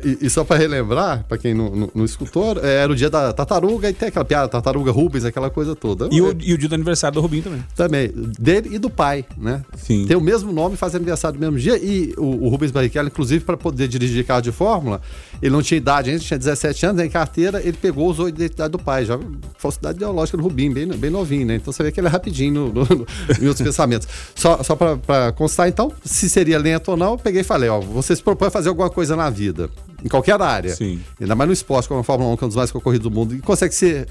E, 0.03 0.25
e 0.25 0.29
só 0.29 0.43
para 0.43 0.57
relembrar, 0.57 1.25
para 1.27 1.37
quem 1.37 1.53
não, 1.53 1.69
não, 1.75 1.91
não, 1.93 2.05
escutou, 2.05 2.57
é, 2.61 2.77
era 2.77 2.91
o 2.91 2.95
dia 2.95 3.09
da 3.09 3.31
tartaruga 3.31 3.89
e 3.89 3.93
tem 3.93 4.09
aquela 4.09 4.25
piada, 4.25 4.47
tartaruga 4.47 4.91
Rubens, 4.91 5.25
aquela 5.25 5.49
coisa 5.49 5.75
toda. 5.75 6.09
E, 6.11 6.21
o, 6.21 6.35
e 6.41 6.53
o 6.53 6.57
dia 6.57 6.67
do 6.67 6.75
aniversário 6.75 7.15
do 7.15 7.21
Rubim 7.21 7.41
também. 7.41 7.63
Também. 7.75 8.11
Dele 8.39 8.69
e 8.73 8.79
do 8.79 8.89
pai, 8.89 9.25
né? 9.37 9.61
Sim. 9.77 10.05
Tem 10.07 10.17
o 10.17 10.21
mesmo 10.21 10.51
nome, 10.51 10.75
faz 10.75 10.95
aniversário 10.95 11.39
no 11.39 11.45
mesmo 11.45 11.59
dia. 11.59 11.77
E 11.77 12.13
o, 12.17 12.45
o 12.45 12.49
Rubens 12.49 12.71
Barrichello, 12.71 13.07
inclusive, 13.07 13.45
para 13.45 13.57
poder 13.57 13.87
dirigir 13.87 14.25
carro 14.25 14.41
de 14.41 14.51
Fórmula, 14.51 15.01
ele 15.41 15.51
não 15.51 15.61
tinha 15.61 15.77
idade 15.77 16.09
ainda, 16.09 16.21
tinha 16.21 16.37
17 16.37 16.85
anos, 16.85 17.03
em 17.03 17.09
carteira, 17.09 17.61
ele 17.61 17.77
pegou, 17.77 18.07
usou 18.07 18.27
a 18.27 18.29
identidade 18.29 18.71
do 18.71 18.79
pai, 18.79 19.05
já 19.05 19.19
falsidade 19.57 19.97
ideológica 19.97 20.37
do 20.37 20.43
Rubim, 20.43 20.71
bem, 20.71 20.87
bem 20.87 21.09
novinho, 21.09 21.45
né? 21.45 21.55
Então 21.55 21.73
você 21.73 21.83
vê 21.83 21.91
que 21.91 21.99
ele 21.99 22.07
é 22.07 22.09
rapidinho 22.09 22.53
no, 22.53 22.73
no, 22.73 22.83
no, 22.83 23.07
em 23.41 23.47
outros 23.47 23.61
pensamentos. 23.61 24.07
Só, 24.35 24.61
só 24.63 24.75
para 24.75 25.31
constar, 25.31 25.67
então, 25.67 25.91
se 26.03 26.29
seria 26.29 26.59
lento 26.59 26.91
ou 26.91 26.97
não, 26.97 27.13
eu 27.13 27.17
peguei 27.17 27.41
e 27.41 27.43
falei, 27.43 27.69
ó, 27.69 27.79
você 27.79 28.15
se 28.15 28.21
propõe 28.21 28.47
a 28.47 28.51
fazer 28.51 28.69
alguma 28.69 28.89
coisa 28.89 29.15
na 29.15 29.29
vida, 29.29 29.69
em 30.03 30.07
qualquer 30.07 30.39
área, 30.41 30.75
Sim. 30.75 31.01
ainda 31.19 31.35
mais 31.35 31.47
no 31.47 31.53
esporte, 31.53 31.87
como 31.87 31.99
a 31.99 32.03
Fórmula 32.03 32.31
1, 32.33 32.37
que 32.37 32.43
é 32.43 32.45
um 32.45 32.49
dos 32.49 32.57
mais 32.57 32.71
concorridos 32.71 33.09
do 33.09 33.13
mundo, 33.13 33.35
e 33.35 33.39
consegue 33.39 33.73
ser 33.73 34.07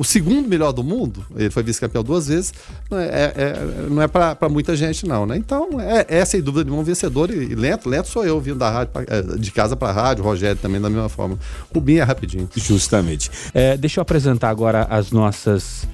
o 0.00 0.04
segundo 0.04 0.48
melhor 0.48 0.72
do 0.72 0.82
mundo, 0.82 1.22
ele 1.36 1.50
foi 1.50 1.62
vice-campeão 1.62 2.02
duas 2.02 2.26
vezes, 2.26 2.54
não 2.90 2.98
é, 2.98 3.04
é, 3.04 3.32
é 3.36 3.86
não 3.90 4.00
é 4.00 4.08
para 4.08 4.48
muita 4.48 4.74
gente, 4.74 5.06
não, 5.06 5.26
né? 5.26 5.36
Então, 5.36 5.78
é, 5.78 6.06
é 6.08 6.24
sem 6.24 6.40
dúvida 6.40 6.64
nenhuma 6.64 6.80
um 6.80 6.84
vencedor 6.84 7.30
e, 7.30 7.34
e, 7.34 7.54
lento, 7.54 7.86
lento 7.86 8.08
sou 8.08 8.24
eu 8.24 8.40
vindo 8.40 8.56
da 8.56 8.70
rádio, 8.70 8.94
pra, 8.94 9.02
é, 9.06 9.20
de 9.36 9.50
casa 9.50 9.76
para 9.76 9.92
rádio, 9.92 10.24
Rogério 10.24 10.56
também 10.56 10.80
da 10.80 10.88
mesma 10.88 11.10
forma. 11.10 11.38
Rubinho 11.70 12.00
é 12.00 12.02
rapidinho. 12.02 12.48
Justamente. 12.56 13.30
É, 13.52 13.76
deixa 13.76 14.00
eu 14.00 14.02
apresentar 14.02 14.48
agora 14.48 14.86
as 14.88 15.10
nossas 15.10 15.86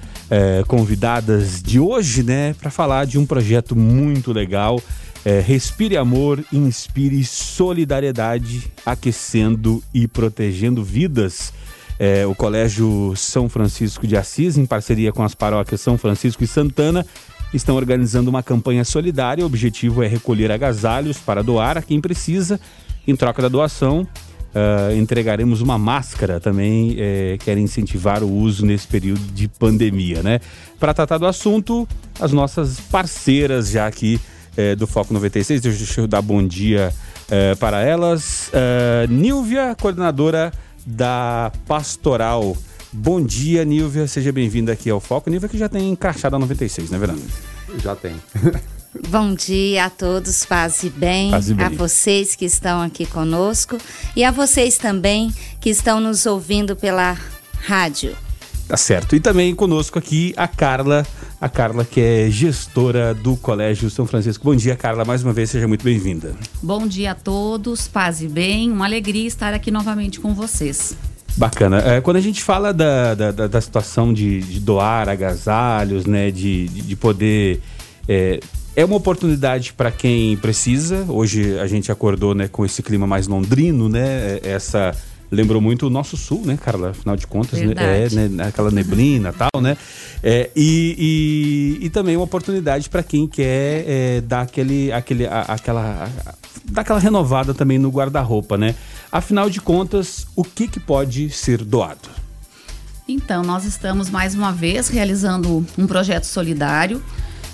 convidadas 0.67 1.61
de 1.61 1.79
hoje, 1.79 2.21
né, 2.21 2.53
para 2.53 2.69
falar 2.69 3.05
de 3.05 3.17
um 3.17 3.25
projeto 3.25 3.75
muito 3.75 4.31
legal. 4.31 4.81
É, 5.25 5.41
respire 5.41 5.97
amor, 5.97 6.41
inspire 6.51 7.25
solidariedade, 7.25 8.71
aquecendo 8.85 9.83
e 9.93 10.07
protegendo 10.07 10.81
vidas 10.81 11.51
é, 11.99 12.25
o 12.25 12.35
Colégio 12.35 13.13
São 13.15 13.49
Francisco 13.49 14.05
de 14.05 14.15
Assis, 14.15 14.57
em 14.57 14.65
parceria 14.65 15.11
com 15.11 15.23
as 15.23 15.33
paróquias 15.33 15.81
São 15.81 15.97
Francisco 15.97 16.43
e 16.43 16.47
Santana, 16.47 17.05
estão 17.53 17.75
organizando 17.75 18.29
uma 18.29 18.43
campanha 18.43 18.83
solidária. 18.83 19.43
O 19.43 19.47
objetivo 19.47 20.03
é 20.03 20.07
recolher 20.07 20.51
agasalhos 20.51 21.17
para 21.17 21.41
doar 21.41 21.77
a 21.77 21.81
quem 21.81 21.99
precisa. 21.99 22.59
Em 23.07 23.15
troca 23.15 23.41
da 23.41 23.47
doação, 23.47 24.01
uh, 24.01 24.95
entregaremos 24.95 25.61
uma 25.61 25.77
máscara 25.77 26.39
também. 26.39 26.95
É, 26.99 27.37
querem 27.39 27.63
incentivar 27.63 28.23
o 28.23 28.31
uso 28.31 28.65
nesse 28.65 28.87
período 28.87 29.21
de 29.33 29.47
pandemia, 29.47 30.21
né? 30.21 30.39
Para 30.79 30.93
tratar 30.93 31.17
do 31.17 31.25
assunto, 31.25 31.87
as 32.19 32.33
nossas 32.33 32.79
parceiras 32.79 33.69
já 33.69 33.87
aqui 33.87 34.19
é, 34.55 34.75
do 34.75 34.85
Foco 34.85 35.13
96, 35.13 35.61
deixa 35.61 36.01
eu 36.01 36.07
dar 36.07 36.21
bom 36.21 36.45
dia 36.45 36.91
é, 37.29 37.55
para 37.55 37.81
elas. 37.81 38.49
Uh, 38.49 39.11
Nilvia, 39.11 39.75
coordenadora 39.79 40.51
da 40.87 41.51
Pastoral 41.67 42.55
Bom 42.91 43.21
dia, 43.21 43.65
Nilvia. 43.65 44.07
Seja 44.07 44.31
bem-vinda 44.31 44.71
aqui 44.71 44.89
ao 44.89 44.99
Foco. 44.99 45.29
Nilvia 45.29 45.49
que 45.49 45.57
já 45.57 45.67
tem 45.67 45.91
encaixada 45.91 46.39
96, 46.39 46.89
não 46.89 46.95
é 46.95 46.99
verdade? 46.99 47.21
Já 47.83 47.95
tem. 47.95 48.15
Bom 49.09 49.35
dia 49.35 49.85
a 49.85 49.89
todos, 49.89 50.45
paz 50.45 50.81
e 50.83 50.89
bem, 50.89 51.29
Paz 51.29 51.49
e 51.49 51.53
bem. 51.53 51.65
a 51.65 51.69
vocês 51.69 52.33
que 52.33 52.45
estão 52.45 52.81
aqui 52.81 53.05
conosco 53.05 53.77
e 54.15 54.23
a 54.23 54.31
vocês 54.31 54.77
também 54.77 55.31
que 55.59 55.69
estão 55.69 55.99
nos 55.99 56.25
ouvindo 56.25 56.75
pela 56.75 57.15
rádio. 57.61 58.15
Tá 58.67 58.77
certo. 58.77 59.15
E 59.15 59.19
também 59.19 59.53
conosco 59.53 59.99
aqui 59.99 60.33
a 60.35 60.47
Carla, 60.47 61.05
a 61.39 61.47
Carla 61.47 61.85
que 61.85 62.01
é 62.01 62.29
gestora 62.29 63.13
do 63.13 63.35
Colégio 63.35 63.89
São 63.89 64.05
Francisco. 64.05 64.43
Bom 64.43 64.55
dia, 64.55 64.75
Carla. 64.75 65.05
Mais 65.05 65.23
uma 65.23 65.31
vez, 65.33 65.49
seja 65.49 65.67
muito 65.67 65.83
bem-vinda. 65.83 66.35
Bom 66.61 66.87
dia 66.87 67.11
a 67.11 67.15
todos, 67.15 67.87
paz 67.87 68.21
e 68.21 68.27
bem. 68.27 68.71
Uma 68.71 68.85
alegria 68.85 69.27
estar 69.27 69.53
aqui 69.53 69.69
novamente 69.69 70.19
com 70.19 70.33
vocês. 70.33 70.95
Bacana. 71.35 71.77
É, 71.79 72.01
quando 72.01 72.17
a 72.17 72.21
gente 72.21 72.43
fala 72.43 72.73
da, 72.73 73.13
da, 73.13 73.31
da- 73.47 73.61
situação 73.61 74.11
de, 74.11 74.39
de 74.41 74.59
doar 74.59 75.07
agasalhos, 75.07 76.05
né, 76.07 76.31
de, 76.31 76.67
de, 76.67 76.81
de 76.81 76.95
poder. 76.95 77.61
É, 78.09 78.39
é 78.75 78.85
uma 78.85 78.95
oportunidade 78.95 79.73
para 79.73 79.91
quem 79.91 80.35
precisa. 80.37 81.05
Hoje 81.09 81.59
a 81.59 81.67
gente 81.67 81.91
acordou 81.91 82.33
né, 82.33 82.47
com 82.47 82.65
esse 82.65 82.81
clima 82.81 83.05
mais 83.05 83.27
londrino, 83.27 83.87
né? 83.89 84.39
é, 84.41 84.41
Essa. 84.43 84.95
Lembrou 85.29 85.59
muito 85.61 85.87
o 85.87 85.89
nosso 85.89 86.15
sul, 86.15 86.41
né, 86.45 86.57
Carla? 86.61 86.91
Afinal 86.91 87.15
de 87.17 87.27
contas, 87.27 87.59
né, 87.61 87.73
é, 87.75 88.07
Verdade. 88.07 88.29
né, 88.29 88.47
aquela 88.47 88.71
neblina 88.71 89.29
e 89.29 89.33
tal, 89.33 89.61
né? 89.61 89.75
É, 90.23 90.49
e, 90.55 91.77
e, 91.81 91.85
e 91.85 91.89
também 91.89 92.15
uma 92.15 92.23
oportunidade 92.23 92.89
para 92.89 93.03
quem 93.03 93.27
quer 93.27 93.83
é, 93.87 94.21
dar 94.21 94.41
aquele, 94.41 94.91
aquele, 94.91 95.25
a- 95.27 95.41
aquela, 95.49 96.05
a- 96.25 96.33
dar 96.71 96.81
aquela 96.81 96.99
renovada 96.99 97.53
também 97.53 97.77
no 97.77 97.89
guarda-roupa, 97.89 98.57
né? 98.57 98.73
Afinal 99.11 99.49
de 99.49 99.59
contas, 99.59 100.25
o 100.35 100.43
que, 100.45 100.67
que 100.67 100.79
pode 100.79 101.29
ser 101.29 101.63
doado? 101.63 102.09
Então, 103.07 103.41
nós 103.43 103.63
estamos 103.65 104.09
mais 104.09 104.33
uma 104.35 104.51
vez 104.51 104.89
realizando 104.89 105.65
um 105.77 105.87
projeto 105.87 106.25
solidário. 106.25 107.01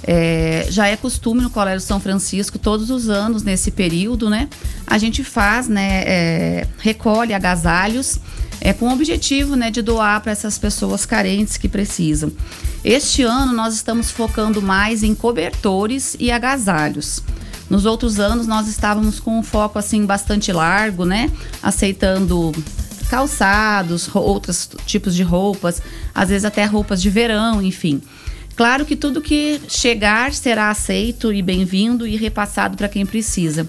É, 0.05 0.67
já 0.69 0.87
é 0.87 0.97
costume 0.97 1.41
no 1.41 1.49
Colégio 1.49 1.79
São 1.81 1.99
Francisco, 1.99 2.59
todos 2.59 2.89
os 2.89 3.09
anos, 3.09 3.43
nesse 3.43 3.71
período, 3.71 4.29
né? 4.29 4.49
A 4.85 4.97
gente 4.97 5.23
faz, 5.23 5.67
né? 5.67 6.03
é, 6.05 6.67
recolhe 6.79 7.33
agasalhos 7.33 8.19
é, 8.59 8.73
com 8.73 8.87
o 8.89 8.93
objetivo 8.93 9.55
né, 9.55 9.71
de 9.71 9.81
doar 9.81 10.21
para 10.21 10.31
essas 10.31 10.57
pessoas 10.57 11.05
carentes 11.05 11.55
que 11.57 11.69
precisam. 11.69 12.31
Este 12.83 13.23
ano 13.23 13.53
nós 13.53 13.73
estamos 13.73 14.11
focando 14.11 14.61
mais 14.61 15.03
em 15.03 15.15
cobertores 15.15 16.15
e 16.19 16.31
agasalhos. 16.31 17.21
Nos 17.69 17.85
outros 17.85 18.19
anos 18.19 18.45
nós 18.45 18.67
estávamos 18.67 19.19
com 19.21 19.39
um 19.39 19.43
foco 19.43 19.79
assim 19.79 20.05
bastante 20.05 20.51
largo, 20.51 21.05
né? 21.05 21.31
Aceitando 21.61 22.51
calçados, 23.09 24.05
ro- 24.07 24.21
outros 24.21 24.69
tipos 24.85 25.15
de 25.15 25.23
roupas, 25.23 25.81
às 26.13 26.29
vezes 26.29 26.45
até 26.45 26.65
roupas 26.65 27.01
de 27.01 27.09
verão, 27.09 27.61
enfim. 27.61 28.01
Claro 28.55 28.85
que 28.85 28.95
tudo 28.95 29.21
que 29.21 29.59
chegar 29.67 30.33
será 30.33 30.69
aceito 30.69 31.33
e 31.33 31.41
bem-vindo 31.41 32.05
e 32.05 32.15
repassado 32.15 32.77
para 32.77 32.87
quem 32.87 33.05
precisa. 33.05 33.67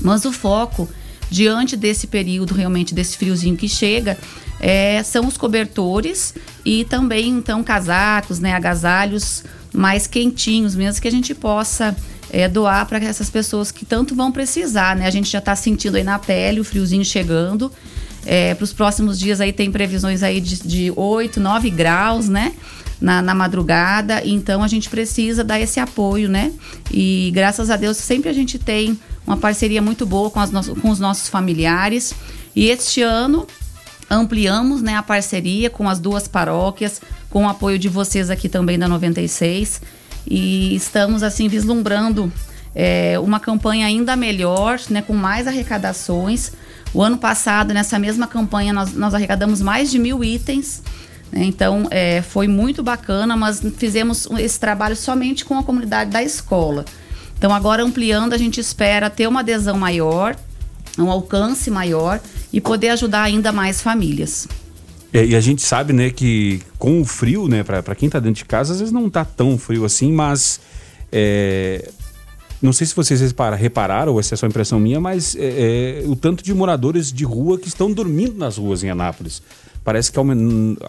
Mas 0.00 0.24
o 0.24 0.32
foco, 0.32 0.88
diante 1.28 1.76
desse 1.76 2.06
período, 2.06 2.54
realmente 2.54 2.94
desse 2.94 3.16
friozinho 3.16 3.56
que 3.56 3.68
chega, 3.68 4.16
é, 4.60 5.02
são 5.02 5.26
os 5.26 5.36
cobertores 5.36 6.34
e 6.64 6.84
também, 6.84 7.30
então, 7.30 7.64
casacos, 7.64 8.38
né, 8.38 8.52
agasalhos 8.54 9.42
mais 9.74 10.06
quentinhos 10.06 10.76
mesmo, 10.76 11.02
que 11.02 11.08
a 11.08 11.10
gente 11.10 11.34
possa 11.34 11.96
é, 12.30 12.48
doar 12.48 12.86
para 12.86 12.98
essas 12.98 13.28
pessoas 13.28 13.72
que 13.72 13.84
tanto 13.84 14.14
vão 14.14 14.30
precisar, 14.30 14.94
né? 14.94 15.06
A 15.06 15.10
gente 15.10 15.30
já 15.30 15.38
está 15.38 15.56
sentindo 15.56 15.96
aí 15.96 16.04
na 16.04 16.18
pele 16.18 16.60
o 16.60 16.64
friozinho 16.64 17.04
chegando. 17.04 17.72
para 18.56 18.64
os 18.64 18.72
próximos 18.72 19.18
dias 19.18 19.40
aí 19.40 19.52
tem 19.52 19.72
previsões 19.72 20.22
aí 20.22 20.40
de, 20.40 20.62
de 20.62 20.92
8, 20.94 21.40
9 21.40 21.70
graus, 21.70 22.28
né? 22.28 22.52
Na, 23.02 23.20
na 23.20 23.34
madrugada, 23.34 24.22
então 24.24 24.62
a 24.62 24.68
gente 24.68 24.88
precisa 24.88 25.42
dar 25.42 25.58
esse 25.58 25.80
apoio, 25.80 26.28
né? 26.28 26.52
E 26.88 27.32
graças 27.34 27.68
a 27.68 27.76
Deus 27.76 27.96
sempre 27.96 28.30
a 28.30 28.32
gente 28.32 28.60
tem 28.60 28.96
uma 29.26 29.36
parceria 29.36 29.82
muito 29.82 30.06
boa 30.06 30.30
com, 30.30 30.38
no- 30.46 30.76
com 30.76 30.88
os 30.88 31.00
nossos 31.00 31.28
familiares. 31.28 32.14
E 32.54 32.68
este 32.68 33.02
ano 33.02 33.44
ampliamos 34.08 34.82
né, 34.82 34.94
a 34.94 35.02
parceria 35.02 35.68
com 35.68 35.88
as 35.88 35.98
duas 35.98 36.28
paróquias, 36.28 37.00
com 37.28 37.44
o 37.44 37.48
apoio 37.48 37.76
de 37.78 37.88
vocês 37.88 38.30
aqui 38.30 38.48
também 38.48 38.78
da 38.78 38.86
96. 38.86 39.82
E 40.24 40.74
estamos 40.76 41.24
assim 41.24 41.48
vislumbrando 41.48 42.32
é, 42.74 43.18
uma 43.18 43.40
campanha 43.40 43.86
ainda 43.86 44.14
melhor, 44.14 44.78
né, 44.90 45.02
com 45.02 45.14
mais 45.14 45.48
arrecadações. 45.48 46.52
O 46.94 47.02
ano 47.02 47.18
passado, 47.18 47.74
nessa 47.74 47.98
mesma 47.98 48.28
campanha, 48.28 48.72
nós, 48.72 48.92
nós 48.94 49.12
arrecadamos 49.12 49.60
mais 49.60 49.90
de 49.90 49.98
mil 49.98 50.22
itens. 50.22 50.82
Né, 51.32 51.44
Então, 51.44 51.88
é, 51.90 52.22
foi 52.22 52.46
muito 52.46 52.82
bacana, 52.82 53.36
mas 53.36 53.62
fizemos 53.78 54.28
esse 54.38 54.60
trabalho 54.60 54.94
somente 54.94 55.44
com 55.44 55.58
a 55.58 55.62
comunidade 55.62 56.10
da 56.10 56.22
escola. 56.22 56.84
Então, 57.36 57.52
agora 57.52 57.82
ampliando, 57.82 58.34
a 58.34 58.38
gente 58.38 58.60
espera 58.60 59.10
ter 59.10 59.26
uma 59.26 59.40
adesão 59.40 59.76
maior, 59.76 60.36
um 60.98 61.10
alcance 61.10 61.70
maior 61.70 62.20
e 62.52 62.60
poder 62.60 62.90
ajudar 62.90 63.22
ainda 63.22 63.50
mais 63.50 63.80
famílias. 63.80 64.46
É, 65.12 65.24
e 65.26 65.34
a 65.34 65.40
gente 65.40 65.62
sabe, 65.62 65.92
né, 65.92 66.10
que 66.10 66.60
com 66.78 67.00
o 67.00 67.04
frio, 67.04 67.48
né, 67.48 67.62
pra 67.62 67.94
quem 67.94 68.08
tá 68.08 68.20
dentro 68.20 68.38
de 68.38 68.44
casa, 68.44 68.72
às 68.72 68.78
vezes 68.78 68.92
não 68.92 69.10
tá 69.10 69.24
tão 69.24 69.58
frio 69.58 69.84
assim, 69.84 70.12
mas. 70.12 70.60
é, 71.10 71.90
não 72.62 72.72
sei 72.72 72.86
se 72.86 72.94
vocês 72.94 73.20
repara- 73.20 73.56
repararam, 73.56 74.12
ou 74.14 74.22
se 74.22 74.32
é 74.32 74.36
só 74.36 74.46
impressão 74.46 74.78
minha, 74.78 75.00
mas 75.00 75.34
é, 75.34 76.02
é, 76.04 76.04
o 76.06 76.14
tanto 76.14 76.44
de 76.44 76.54
moradores 76.54 77.12
de 77.12 77.24
rua 77.24 77.58
que 77.58 77.66
estão 77.66 77.90
dormindo 77.90 78.34
nas 78.38 78.56
ruas 78.56 78.84
em 78.84 78.88
Anápolis. 78.88 79.42
Parece 79.84 80.12
que, 80.12 80.18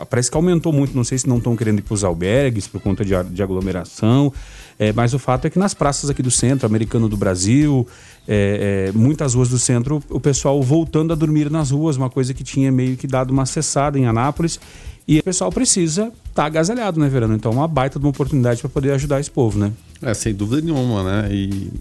parece 0.10 0.30
que 0.30 0.38
aumentou 0.38 0.72
muito. 0.72 0.96
Não 0.96 1.04
sei 1.04 1.18
se 1.18 1.28
não 1.28 1.38
estão 1.38 1.56
querendo 1.56 1.80
ir 1.80 1.82
para 1.82 1.94
os 1.94 2.04
albergues 2.04 2.68
por 2.68 2.82
conta 2.82 3.04
de, 3.04 3.12
de 3.32 3.42
aglomeração. 3.42 4.32
é, 4.78 4.94
mas 4.94 5.14
o 5.14 5.20
fato 5.20 5.46
é 5.46 5.50
que 5.50 5.58
nas 5.58 5.74
praças 5.74 6.10
aqui 6.10 6.22
do 6.22 6.30
centro, 6.30 6.66
americano 6.66 7.10
do 7.10 7.18
Brasil, 7.18 7.88
é, 8.28 8.90
é, 8.90 8.98
muitas 8.98 9.34
ruas 9.34 9.50
do 9.50 9.58
centro, 9.58 10.02
o 10.10 10.20
pessoal 10.20 10.62
voltando 10.62 11.12
a 11.12 11.16
dormir 11.16 11.50
nas 11.50 11.72
ruas, 11.72 11.98
uma 11.98 12.10
coisa 12.10 12.34
que 12.34 12.44
tinha 12.44 12.72
meio 12.72 12.96
que 12.96 13.08
dado 13.08 13.32
uma 13.32 13.46
cessada 13.46 13.98
em 13.98 14.06
Anápolis. 14.06 14.60
E 15.08 15.20
o 15.20 15.24
pessoal 15.24 15.52
precisa 15.52 16.12
estar 16.30 16.46
agasalhado, 16.46 17.00
né, 17.00 17.10
Verano? 17.10 17.36
Então 17.36 17.52
uma 17.52 17.68
baita 17.68 18.00
de 18.00 18.06
uma 18.06 18.12
oportunidade 18.12 18.62
para 18.62 18.70
poder 18.70 18.92
ajudar 18.92 19.20
esse 19.20 19.30
povo, 19.30 19.60
né? 19.60 19.72
É, 20.06 20.14
sem 20.14 20.34
dúvida 20.34 20.62
nenhuma, 20.62 21.04
né? 21.04 21.30
E 21.32 21.72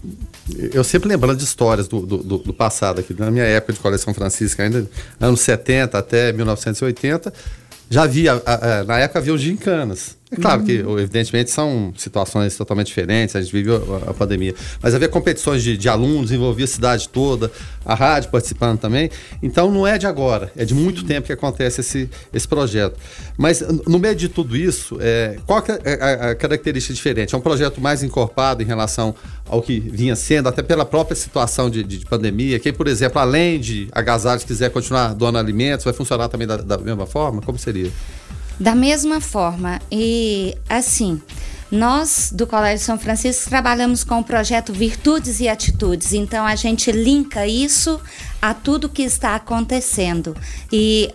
eu 0.73 0.83
sempre 0.83 1.09
lembrando 1.09 1.37
de 1.37 1.43
histórias 1.43 1.87
do, 1.87 2.05
do, 2.05 2.17
do- 2.17 2.37
do 2.37 2.53
passado 2.53 2.99
aqui. 2.99 3.13
Na 3.17 3.29
minha 3.29 3.43
época 3.45 3.73
de 3.73 3.79
Colégio 3.79 4.03
São 4.05 4.13
ainda 4.63 4.87
anos 5.19 5.41
70 5.41 5.97
até 5.97 6.31
1980, 6.31 7.33
já 7.89 8.03
havia, 8.03 8.41
na 8.87 8.99
época 8.99 9.19
havia 9.19 9.33
os 9.33 9.41
gincanas. 9.41 10.15
É 10.33 10.41
claro 10.41 10.63
que, 10.63 10.71
evidentemente, 10.99 11.51
são 11.51 11.93
situações 11.95 12.55
totalmente 12.57 12.87
diferentes, 12.87 13.35
a 13.35 13.41
gente 13.41 13.51
vive 13.51 13.69
a, 13.71 14.09
a 14.09 14.13
pandemia. 14.13 14.53
Mas 14.81 14.93
havia 14.95 15.07
competições 15.07 15.61
de, 15.63 15.77
de 15.77 15.87
alunos, 15.87 16.31
envolvia 16.31 16.65
a 16.65 16.67
cidade 16.67 17.07
toda, 17.09 17.51
a 17.85 17.93
rádio 17.93 18.29
participando 18.31 18.79
também. 18.79 19.09
Então 19.41 19.71
não 19.71 19.85
é 19.85 19.97
de 19.97 20.07
agora, 20.07 20.51
é 20.55 20.65
de 20.65 20.73
muito 20.73 21.03
tempo 21.05 21.27
que 21.27 21.33
acontece 21.33 21.81
esse, 21.81 22.09
esse 22.33 22.47
projeto. 22.47 22.97
Mas 23.37 23.61
no 23.87 23.99
meio 23.99 24.15
de 24.15 24.27
tudo 24.29 24.55
isso, 24.57 24.97
é, 24.99 25.37
qual 25.45 25.61
que 25.61 25.71
é 25.71 25.79
a, 26.01 26.31
a 26.31 26.35
característica 26.35 26.93
diferente? 26.93 27.35
É 27.35 27.37
um 27.37 27.41
projeto 27.41 27.79
mais 27.79 28.01
encorpado 28.03 28.61
em 28.61 28.65
relação 28.65 29.13
ao 29.47 29.61
que 29.61 29.79
vinha 29.79 30.15
sendo, 30.15 30.49
até 30.49 30.61
pela 30.63 30.85
própria 30.85 31.15
situação 31.15 31.69
de, 31.69 31.83
de- 31.83 31.99
de 31.99 32.05
pandemia. 32.05 32.59
Quem, 32.59 32.73
por 32.73 32.87
exemplo, 32.87 33.19
além 33.19 33.59
de 33.59 33.87
agasalhos, 33.91 34.43
quiser 34.43 34.69
continuar 34.71 35.13
doando 35.13 35.37
alimentos, 35.37 35.83
vai 35.85 35.93
funcionar 35.93 36.27
também 36.29 36.47
da, 36.47 36.57
da 36.57 36.77
mesma 36.77 37.05
forma? 37.05 37.41
Como 37.41 37.57
seria? 37.59 37.91
Da 38.59 38.75
mesma 38.75 39.19
forma, 39.19 39.81
e 39.91 40.55
assim, 40.69 41.21
nós 41.71 42.31
do 42.31 42.45
Colégio 42.45 42.85
São 42.85 42.99
Francisco 42.99 43.49
trabalhamos 43.49 44.03
com 44.03 44.19
o 44.19 44.23
projeto 44.23 44.71
Virtudes 44.71 45.39
e 45.39 45.49
Atitudes, 45.49 46.13
então 46.13 46.45
a 46.45 46.55
gente 46.55 46.91
linka 46.91 47.47
isso 47.47 47.99
a 48.39 48.53
tudo 48.53 48.87
que 48.87 49.01
está 49.01 49.35
acontecendo. 49.35 50.37
E 50.71 51.13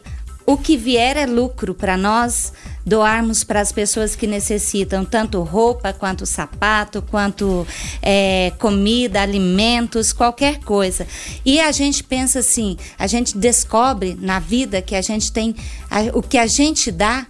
o 0.48 0.56
que 0.56 0.78
vier 0.78 1.14
é 1.18 1.26
lucro 1.26 1.74
para 1.74 1.94
nós 1.94 2.54
doarmos 2.86 3.44
para 3.44 3.60
as 3.60 3.70
pessoas 3.70 4.16
que 4.16 4.26
necessitam 4.26 5.04
tanto 5.04 5.42
roupa, 5.42 5.92
quanto 5.92 6.24
sapato, 6.24 7.02
quanto 7.02 7.66
é, 8.00 8.50
comida, 8.58 9.20
alimentos, 9.20 10.10
qualquer 10.10 10.60
coisa. 10.60 11.06
E 11.44 11.60
a 11.60 11.70
gente 11.70 12.02
pensa 12.02 12.38
assim, 12.38 12.78
a 12.98 13.06
gente 13.06 13.36
descobre 13.36 14.16
na 14.18 14.38
vida 14.38 14.80
que 14.80 14.94
a 14.94 15.02
gente 15.02 15.30
tem 15.30 15.54
a- 15.90 16.16
o 16.16 16.22
que 16.22 16.38
a 16.38 16.46
gente 16.46 16.90
dá 16.90 17.26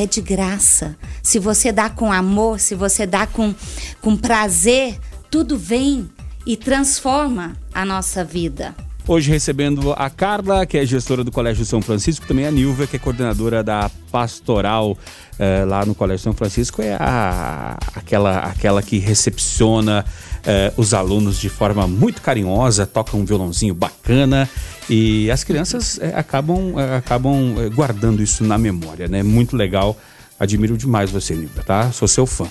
é 0.00 0.06
de 0.06 0.22
graça. 0.22 0.96
Se 1.22 1.38
você 1.38 1.70
dá 1.70 1.90
com 1.90 2.10
amor, 2.10 2.60
se 2.60 2.74
você 2.74 3.04
dá 3.04 3.26
com, 3.26 3.54
com 4.00 4.16
prazer, 4.16 4.98
tudo 5.30 5.58
vem 5.58 6.08
e 6.46 6.56
transforma 6.56 7.58
a 7.74 7.84
nossa 7.84 8.24
vida. 8.24 8.74
Hoje 9.08 9.30
recebendo 9.30 9.94
a 9.94 10.10
Carla, 10.10 10.66
que 10.66 10.76
é 10.76 10.84
gestora 10.84 11.24
do 11.24 11.32
Colégio 11.32 11.64
São 11.64 11.80
Francisco, 11.80 12.26
também 12.26 12.46
a 12.46 12.50
Nilva, 12.50 12.86
que 12.86 12.96
é 12.96 12.98
coordenadora 12.98 13.64
da 13.64 13.90
pastoral 14.12 14.98
eh, 15.38 15.64
lá 15.64 15.86
no 15.86 15.94
Colégio 15.94 16.24
São 16.24 16.34
Francisco, 16.34 16.82
é 16.82 16.94
a, 17.00 17.78
aquela, 17.96 18.40
aquela 18.40 18.82
que 18.82 18.98
recepciona 18.98 20.04
eh, 20.44 20.74
os 20.76 20.92
alunos 20.92 21.40
de 21.40 21.48
forma 21.48 21.86
muito 21.86 22.20
carinhosa, 22.20 22.86
tocam 22.86 23.20
um 23.20 23.24
violãozinho 23.24 23.72
bacana 23.72 24.46
e 24.90 25.30
as 25.30 25.42
crianças 25.42 25.98
eh, 26.02 26.12
acabam, 26.14 26.74
acabam 26.94 27.54
guardando 27.74 28.22
isso 28.22 28.44
na 28.44 28.58
memória, 28.58 29.08
né? 29.08 29.22
Muito 29.22 29.56
legal. 29.56 29.96
Admiro 30.38 30.76
demais 30.76 31.10
você, 31.10 31.34
Nilda, 31.34 31.62
tá? 31.62 31.90
Sou 31.92 32.06
seu 32.06 32.26
fã. 32.26 32.46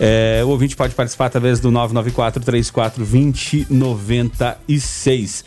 É, 0.00 0.40
o 0.44 0.48
ouvinte 0.48 0.74
pode 0.74 0.92
participar 0.92 1.26
através 1.26 1.60
do 1.60 1.70
994 1.70 2.42
34 2.42 3.04
2096. 3.04 5.44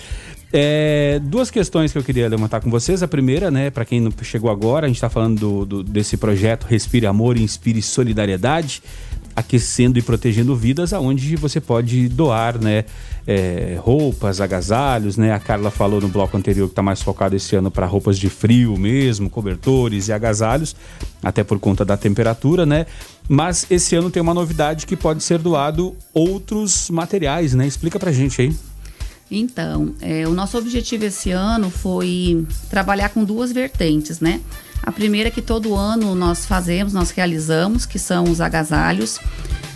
É, 0.55 1.19
duas 1.23 1.49
questões 1.49 1.91
que 1.91 1.97
eu 1.97 2.03
queria 2.03 2.29
levantar 2.29 2.61
com 2.61 2.69
vocês. 2.69 3.01
A 3.01 3.07
primeira, 3.07 3.49
né, 3.49 3.71
para 3.71 3.83
quem 3.83 3.99
não 3.99 4.13
chegou 4.21 4.51
agora, 4.51 4.85
a 4.85 4.87
gente 4.87 4.97
está 4.97 5.09
falando 5.09 5.39
do, 5.39 5.65
do, 5.65 5.83
desse 5.83 6.15
projeto 6.15 6.65
Respire 6.65 7.07
Amor, 7.07 7.37
Inspire 7.37 7.81
Solidariedade, 7.81 8.83
aquecendo 9.35 9.97
e 9.97 10.01
protegendo 10.03 10.55
vidas, 10.55 10.93
aonde 10.93 11.35
você 11.35 11.59
pode 11.59 12.07
doar, 12.07 12.61
né, 12.61 12.85
é, 13.25 13.79
roupas, 13.81 14.39
agasalhos, 14.39 15.17
né? 15.17 15.33
A 15.33 15.39
Carla 15.39 15.71
falou 15.71 15.99
no 15.99 16.07
bloco 16.07 16.37
anterior 16.37 16.67
que 16.67 16.73
está 16.73 16.83
mais 16.83 17.01
focado 17.01 17.35
esse 17.35 17.55
ano 17.55 17.71
para 17.71 17.87
roupas 17.87 18.19
de 18.19 18.29
frio 18.29 18.77
mesmo, 18.77 19.31
cobertores 19.31 20.07
e 20.07 20.13
agasalhos, 20.13 20.75
até 21.23 21.43
por 21.43 21.57
conta 21.57 21.83
da 21.83 21.97
temperatura, 21.97 22.63
né? 22.63 22.85
Mas 23.27 23.65
esse 23.71 23.95
ano 23.95 24.11
tem 24.11 24.21
uma 24.21 24.35
novidade 24.35 24.85
que 24.85 24.95
pode 24.95 25.23
ser 25.23 25.39
doado 25.39 25.95
outros 26.13 26.91
materiais, 26.91 27.55
né? 27.55 27.65
Explica 27.65 27.97
pra 27.97 28.11
gente 28.11 28.39
aí. 28.39 28.53
Então, 29.35 29.95
é, 29.99 30.27
o 30.27 30.31
nosso 30.31 30.57
objetivo 30.57 31.05
esse 31.05 31.31
ano 31.31 31.71
foi 31.71 32.45
trabalhar 32.69 33.09
com 33.09 33.23
duas 33.23 33.51
vertentes, 33.51 34.19
né? 34.19 34.39
A 34.81 34.91
primeira 34.91 35.31
que 35.31 35.41
todo 35.41 35.75
ano 35.75 36.13
nós 36.13 36.45
fazemos, 36.45 36.93
nós 36.93 37.09
realizamos, 37.09 37.85
que 37.85 37.97
são 37.97 38.25
os 38.25 38.39
agasalhos. 38.39 39.19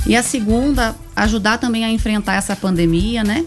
E 0.06 0.16
a 0.16 0.22
segunda, 0.22 0.96
ajudar 1.16 1.58
também 1.58 1.84
a 1.84 1.90
enfrentar 1.90 2.36
essa 2.36 2.56
pandemia, 2.56 3.24
né? 3.24 3.46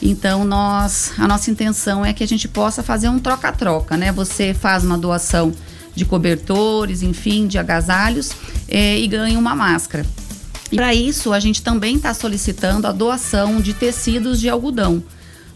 Então, 0.00 0.44
nós, 0.44 1.12
a 1.16 1.28
nossa 1.28 1.48
intenção 1.48 2.04
é 2.04 2.12
que 2.12 2.24
a 2.24 2.28
gente 2.28 2.48
possa 2.48 2.82
fazer 2.82 3.08
um 3.08 3.20
troca-troca, 3.20 3.96
né? 3.96 4.10
Você 4.10 4.52
faz 4.52 4.82
uma 4.82 4.98
doação 4.98 5.52
de 5.94 6.04
cobertores, 6.04 7.02
enfim, 7.02 7.46
de 7.46 7.56
agasalhos 7.56 8.32
é, 8.66 8.98
e 8.98 9.06
ganha 9.06 9.38
uma 9.38 9.54
máscara. 9.54 10.04
E 10.72 10.76
para 10.76 10.92
isso, 10.92 11.32
a 11.32 11.38
gente 11.38 11.62
também 11.62 11.96
está 11.96 12.12
solicitando 12.14 12.86
a 12.88 12.92
doação 12.92 13.60
de 13.60 13.74
tecidos 13.74 14.40
de 14.40 14.48
algodão 14.48 15.04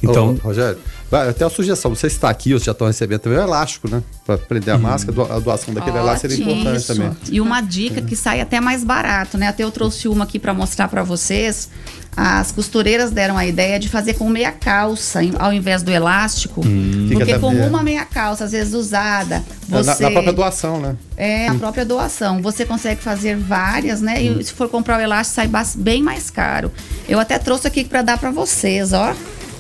Então, 0.03 0.35
Ô, 0.35 0.48
Rogério, 0.48 0.81
até 1.12 1.44
a 1.44 1.51
sugestão, 1.51 1.94
você 1.94 2.07
está 2.07 2.31
aqui, 2.31 2.51
vocês 2.51 2.64
já 2.64 2.72
estão 2.72 2.87
recebendo 2.87 3.20
também 3.20 3.38
o 3.38 3.42
elástico, 3.42 3.88
né? 3.88 4.03
Para 4.25 4.38
prender 4.38 4.72
a 4.72 4.77
uhum. 4.77 4.83
máscara, 4.83 5.35
a 5.35 5.38
doação 5.38 5.75
daquele 5.75 5.98
Ótimo. 5.98 6.09
elástico 6.09 6.31
seria 6.33 6.44
importante 6.44 6.77
Isso. 6.79 6.94
também. 6.94 7.12
E 7.31 7.40
uma 7.40 7.61
dica 7.61 8.01
que 8.01 8.16
sai 8.16 8.40
até 8.40 8.61
mais 8.61 8.83
barato, 8.83 9.37
né? 9.37 9.48
Até 9.48 9.62
eu 9.64 9.70
trouxe 9.70 10.09
uma 10.09 10.25
aqui 10.25 10.38
para 10.38 10.55
mostrar 10.55 10.88
para 10.88 11.03
vocês. 11.03 11.68
As 12.16 12.53
costureiras 12.53 13.11
deram 13.11 13.38
a 13.38 13.46
ideia 13.46 13.79
de 13.79 13.88
fazer 13.88 14.14
com 14.14 14.29
meia 14.29 14.53
calça 14.53 15.20
ao 15.38 15.53
invés 15.53 15.83
do 15.83 15.90
elástico. 15.90 16.61
Hum. 16.66 17.09
Porque 17.11 17.38
com 17.38 17.48
uma 17.48 17.83
meia 17.83 18.05
calça, 18.05 18.44
às 18.44 18.53
vezes 18.53 18.75
usada, 18.75 19.42
você... 19.68 20.03
Na, 20.03 20.09
na, 20.09 20.11
própria 20.11 20.33
doação, 20.33 20.81
né? 20.81 20.96
É, 21.16 21.48
a 21.48 21.55
própria 21.55 21.85
doação. 21.85 22.42
Você 22.42 22.66
consegue 22.66 23.03
fazer 23.03 23.37
várias, 23.37 24.01
né? 24.01 24.14
Hum. 24.20 24.40
E 24.40 24.44
se 24.44 24.53
for 24.53 24.68
comprar 24.68 24.98
o 24.98 25.01
elástico, 25.01 25.37
sai 25.37 25.51
bem 25.77 26.03
mais 26.03 26.31
caro. 26.31 26.70
Eu 27.09 27.18
até 27.18 27.38
trouxe 27.38 27.66
aqui 27.66 27.85
para 27.85 28.03
dar 28.03 28.18
para 28.18 28.31
vocês, 28.31 28.92
ó. 28.92 29.14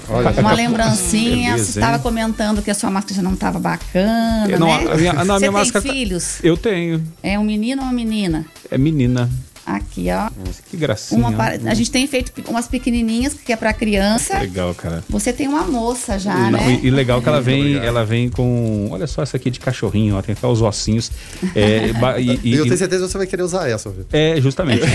Olha. 0.08 0.30
Uma 0.40 0.52
lembrancinha. 0.52 1.56
Você 1.56 1.78
estava 1.78 1.98
comentando 1.98 2.62
que 2.62 2.70
a 2.70 2.74
sua 2.74 2.90
máscara 2.90 3.22
não 3.22 3.34
estava 3.34 3.58
bacana, 3.58 4.58
não, 4.58 4.66
né? 4.66 4.92
A 4.92 4.96
minha, 4.96 5.12
não, 5.24 5.34
a 5.36 5.38
minha 5.38 5.50
Você 5.50 5.72
tem 5.72 5.82
tá- 5.82 5.88
filhos? 5.92 6.38
Eu 6.42 6.56
tenho. 6.56 7.02
É 7.22 7.38
um 7.38 7.44
menino 7.44 7.82
ou 7.82 7.88
uma 7.88 7.94
menina? 7.94 8.44
É 8.70 8.78
menina. 8.78 9.30
Aqui, 9.64 10.06
ó. 10.10 10.24
Nossa, 10.44 10.62
que 10.68 10.76
gracinha. 10.76 11.28
Uma, 11.28 11.44
a 11.44 11.74
gente 11.74 11.90
tem 11.90 12.06
feito 12.06 12.32
umas 12.50 12.66
pequenininhas 12.66 13.34
que 13.34 13.52
é 13.52 13.56
para 13.56 13.72
criança. 13.72 14.38
Legal, 14.38 14.74
cara. 14.74 15.04
Você 15.08 15.32
tem 15.32 15.46
uma 15.46 15.62
moça 15.62 16.18
já, 16.18 16.34
Não, 16.34 16.50
né? 16.52 16.80
E, 16.82 16.86
e, 16.88 16.90
legal 16.90 17.22
que 17.22 17.28
ela 17.28 17.40
vem, 17.40 17.76
ela 17.76 18.04
vem 18.04 18.28
com, 18.28 18.88
olha 18.90 19.06
só 19.06 19.22
essa 19.22 19.36
aqui 19.36 19.50
de 19.50 19.60
cachorrinho, 19.60 20.16
ó, 20.16 20.22
tem 20.22 20.32
até 20.32 20.46
os 20.46 20.60
ossinhos. 20.60 21.12
É, 21.54 21.90
e, 22.18 22.40
e, 22.42 22.54
eu 22.54 22.64
tenho 22.64 22.76
certeza 22.76 23.04
que 23.04 23.12
você 23.12 23.18
vai 23.18 23.26
querer 23.26 23.42
usar 23.44 23.68
essa. 23.68 23.88
Viu? 23.88 24.04
É, 24.12 24.40
justamente. 24.40 24.82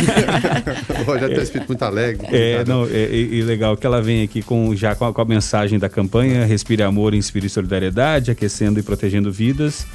já 1.19 1.27
tem 1.27 1.39
um 1.39 1.43
espírito 1.43 1.67
muito 1.67 1.83
alegre. 1.83 2.27
É, 2.29 2.65
não, 2.65 2.85
é, 2.85 3.09
e, 3.13 3.41
legal 3.43 3.77
que 3.77 3.85
ela 3.85 4.01
vem 4.01 4.23
aqui 4.23 4.41
com 4.41 4.75
já 4.75 4.95
com 4.95 5.05
a, 5.05 5.13
com 5.13 5.21
a 5.21 5.25
mensagem 5.25 5.79
da 5.79 5.87
campanha 5.87 6.45
Respire 6.45 6.83
Amor, 6.83 7.13
Inspire 7.13 7.47
Solidariedade, 7.47 8.31
aquecendo 8.31 8.79
e 8.79 8.83
protegendo 8.83 9.31
vidas. 9.31 9.85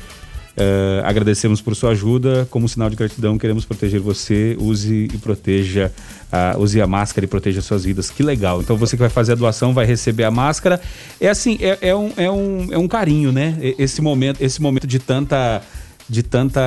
Uh, 0.57 1.01
agradecemos 1.05 1.61
por 1.61 1.75
sua 1.75 1.91
ajuda. 1.91 2.47
Como 2.51 2.69
sinal 2.69 2.91
de 2.91 2.97
gratidão, 2.97 3.39
queremos 3.39 3.65
proteger 3.65 4.01
você. 4.01 4.57
Use 4.61 5.09
e 5.13 5.19
proteja, 5.19 5.91
uh, 6.33 6.61
use 6.61 6.81
a 6.81 6.87
máscara 6.87 7.25
e 7.25 7.29
proteja 7.29 7.63
suas 7.63 7.85
vidas. 7.85 8.11
Que 8.11 8.23
legal. 8.23 8.61
Então 8.61 8.77
você 8.77 8.97
que 8.97 9.01
vai 9.01 9.11
fazer 9.11 9.33
a 9.33 9.35
doação 9.35 9.73
vai 9.73 9.87
receber 9.87 10.25
a 10.25 10.31
máscara. 10.31 10.81
É 11.21 11.29
assim, 11.29 11.59
é, 11.61 11.79
é, 11.89 11.97
um, 11.97 12.13
é, 12.17 12.31
um, 12.31 12.69
é 12.73 12.79
um 12.79 12.87
carinho, 12.87 13.33
né? 13.33 13.57
Esse 13.79 14.03
momento, 14.03 14.43
esse 14.43 14.61
momento 14.61 14.87
de 14.87 14.99
tanta 14.99 15.63
de 16.09 16.23
tanta 16.23 16.61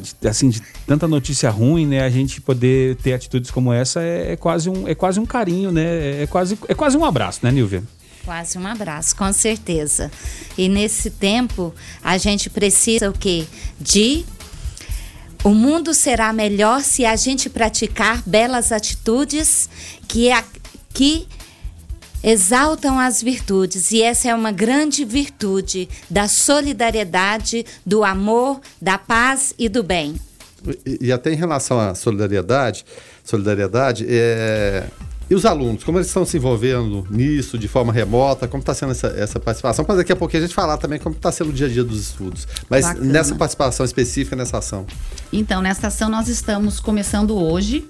de, 0.00 0.28
assim 0.28 0.50
de 0.50 0.62
tanta 0.86 1.08
notícia 1.08 1.50
ruim 1.50 1.86
né 1.86 2.04
a 2.04 2.10
gente 2.10 2.40
poder 2.40 2.96
ter 2.96 3.14
atitudes 3.14 3.50
como 3.50 3.72
essa 3.72 4.02
é, 4.02 4.32
é, 4.32 4.36
quase 4.36 4.68
um 4.68 4.86
é 4.86 4.94
quase 4.94 5.18
um 5.18 5.26
carinho 5.26 5.72
né 5.72 6.22
é 6.22 6.26
quase 6.26 6.58
é 6.68 6.74
quase 6.74 6.96
um 6.96 7.04
abraço 7.04 7.40
né 7.42 7.50
Nilvia 7.50 7.82
Quase 8.24 8.56
um 8.56 8.66
abraço, 8.66 9.16
com 9.16 9.32
certeza. 9.32 10.10
E 10.56 10.68
nesse 10.68 11.10
tempo, 11.10 11.74
a 12.02 12.16
gente 12.18 12.48
precisa 12.48 13.10
o 13.10 13.12
quê? 13.12 13.46
De 13.80 14.24
o 15.44 15.50
mundo 15.50 15.92
será 15.92 16.32
melhor 16.32 16.82
se 16.82 17.04
a 17.04 17.16
gente 17.16 17.50
praticar 17.50 18.22
belas 18.24 18.70
atitudes 18.70 19.68
que, 20.06 20.30
é, 20.30 20.44
que 20.94 21.26
exaltam 22.22 22.96
as 22.98 23.20
virtudes. 23.20 23.90
E 23.90 24.02
essa 24.02 24.28
é 24.28 24.34
uma 24.34 24.52
grande 24.52 25.04
virtude 25.04 25.88
da 26.08 26.28
solidariedade, 26.28 27.66
do 27.84 28.04
amor, 28.04 28.60
da 28.80 28.96
paz 28.98 29.52
e 29.58 29.68
do 29.68 29.82
bem. 29.82 30.14
E, 30.86 31.06
e 31.06 31.12
até 31.12 31.32
em 31.32 31.36
relação 31.36 31.80
à 31.80 31.92
solidariedade, 31.92 32.84
solidariedade 33.24 34.06
é, 34.08 34.86
E 35.32 35.34
os 35.34 35.46
alunos, 35.46 35.82
como 35.82 35.96
eles 35.96 36.08
estão 36.08 36.26
se 36.26 36.36
envolvendo 36.36 37.06
nisso 37.08 37.56
de 37.56 37.66
forma 37.66 37.90
remota? 37.90 38.46
Como 38.46 38.60
está 38.60 38.74
sendo 38.74 38.92
essa, 38.92 39.06
essa 39.16 39.40
participação? 39.40 39.82
Para 39.82 39.94
daqui 39.94 40.12
a 40.12 40.16
pouquinho 40.16 40.42
a 40.42 40.46
gente 40.46 40.54
falar 40.54 40.76
também 40.76 40.98
como 40.98 41.16
está 41.16 41.32
sendo 41.32 41.48
o 41.48 41.52
dia 41.54 41.68
a 41.68 41.70
dia 41.70 41.82
dos 41.82 41.98
estudos. 41.98 42.46
Mas 42.68 42.84
Bacana. 42.84 43.06
nessa 43.06 43.34
participação 43.34 43.86
específica 43.86 44.36
nessa 44.36 44.58
ação. 44.58 44.84
Então, 45.32 45.62
nessa 45.62 45.86
ação 45.86 46.10
nós 46.10 46.28
estamos 46.28 46.80
começando 46.80 47.34
hoje. 47.34 47.88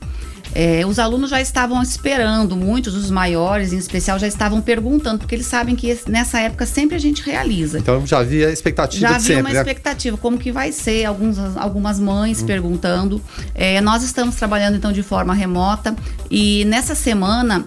É, 0.54 0.84
os 0.86 0.98
alunos 0.98 1.30
já 1.30 1.40
estavam 1.40 1.82
esperando, 1.82 2.56
muitos 2.56 2.94
dos 2.94 3.10
maiores 3.10 3.72
em 3.72 3.78
especial 3.78 4.18
já 4.18 4.26
estavam 4.26 4.60
perguntando, 4.60 5.18
porque 5.18 5.34
eles 5.34 5.46
sabem 5.46 5.74
que 5.74 5.98
nessa 6.06 6.40
época 6.40 6.66
sempre 6.66 6.96
a 6.96 6.98
gente 6.98 7.22
realiza. 7.22 7.78
Então 7.78 8.06
já 8.06 8.18
havia 8.18 8.50
expectativa 8.50 9.08
já 9.08 9.16
havia 9.16 9.40
uma 9.40 9.50
né? 9.50 9.58
expectativa, 9.58 10.16
como 10.16 10.38
que 10.38 10.52
vai 10.52 10.72
ser, 10.72 11.04
alguns, 11.04 11.38
algumas 11.56 11.98
mães 11.98 12.42
hum. 12.42 12.46
perguntando. 12.46 13.22
É, 13.54 13.80
nós 13.80 14.02
estamos 14.02 14.36
trabalhando 14.36 14.76
então 14.76 14.92
de 14.92 15.02
forma 15.02 15.32
remota 15.32 15.96
e 16.30 16.64
nessa 16.66 16.94
semana, 16.94 17.64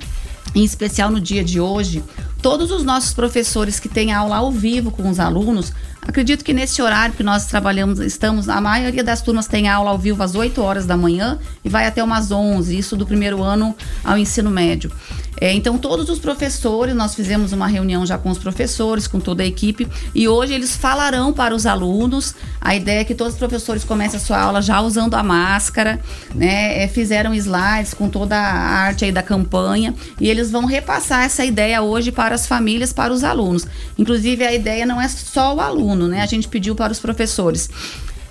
em 0.53 0.63
especial 0.63 1.09
no 1.09 1.19
dia 1.19 1.43
de 1.43 1.59
hoje, 1.59 2.03
todos 2.41 2.69
os 2.69 2.83
nossos 2.83 3.13
professores 3.13 3.79
que 3.79 3.89
têm 3.89 4.13
aula 4.13 4.37
ao 4.37 4.51
vivo 4.51 4.91
com 4.91 5.09
os 5.09 5.19
alunos 5.19 5.73
Acredito 6.07 6.45
que 6.45 6.53
nesse 6.53 6.81
horário 6.81 7.15
que 7.15 7.23
nós 7.23 7.47
trabalhamos, 7.47 7.99
estamos, 7.99 8.47
a 8.47 8.61
maioria 8.61 9.03
das 9.03 9.21
turmas 9.21 9.47
tem 9.47 9.67
aula 9.67 9.89
ao 9.89 9.97
vivo 9.97 10.21
às 10.21 10.35
8 10.35 10.61
horas 10.61 10.85
da 10.85 10.95
manhã 10.95 11.39
e 11.63 11.69
vai 11.69 11.87
até 11.87 12.03
umas 12.03 12.31
11, 12.31 12.77
isso 12.77 12.95
do 12.95 13.05
primeiro 13.05 13.43
ano 13.43 13.75
ao 14.03 14.17
ensino 14.17 14.49
médio. 14.49 14.91
É, 15.39 15.51
então, 15.51 15.77
todos 15.77 16.09
os 16.09 16.17
professores, 16.17 16.95
nós 16.95 17.13
fizemos 17.13 17.51
uma 17.51 17.67
reunião 17.67 18.05
já 18.05 18.17
com 18.17 18.29
os 18.29 18.37
professores, 18.37 19.05
com 19.05 19.19
toda 19.19 19.43
a 19.43 19.45
equipe, 19.45 19.87
e 20.13 20.27
hoje 20.27 20.53
eles 20.53 20.75
falarão 20.75 21.33
para 21.33 21.53
os 21.53 21.65
alunos. 21.65 22.33
A 22.61 22.75
ideia 22.75 23.01
é 23.01 23.03
que 23.03 23.13
todos 23.13 23.33
os 23.33 23.39
professores 23.39 23.83
comecem 23.83 24.17
a 24.17 24.23
sua 24.23 24.39
aula 24.39 24.61
já 24.61 24.79
usando 24.81 25.13
a 25.15 25.23
máscara, 25.23 25.99
né? 26.33 26.83
É, 26.83 26.87
fizeram 26.87 27.33
slides 27.33 27.93
com 27.93 28.09
toda 28.09 28.37
a 28.37 28.41
arte 28.41 29.05
aí 29.05 29.11
da 29.11 29.21
campanha, 29.21 29.93
e 30.19 30.29
eles 30.29 30.51
vão 30.51 30.65
repassar 30.65 31.23
essa 31.23 31.43
ideia 31.43 31.81
hoje 31.81 32.11
para 32.11 32.33
as 32.33 32.47
famílias, 32.47 32.93
para 32.93 33.13
os 33.13 33.23
alunos. 33.23 33.67
Inclusive, 33.97 34.45
a 34.45 34.53
ideia 34.53 34.85
não 34.85 35.01
é 35.01 35.07
só 35.09 35.53
o 35.53 35.59
aluno, 35.59 35.94
né? 36.07 36.21
A 36.21 36.25
gente 36.25 36.47
pediu 36.47 36.75
para 36.75 36.91
os 36.91 36.99
professores 36.99 37.69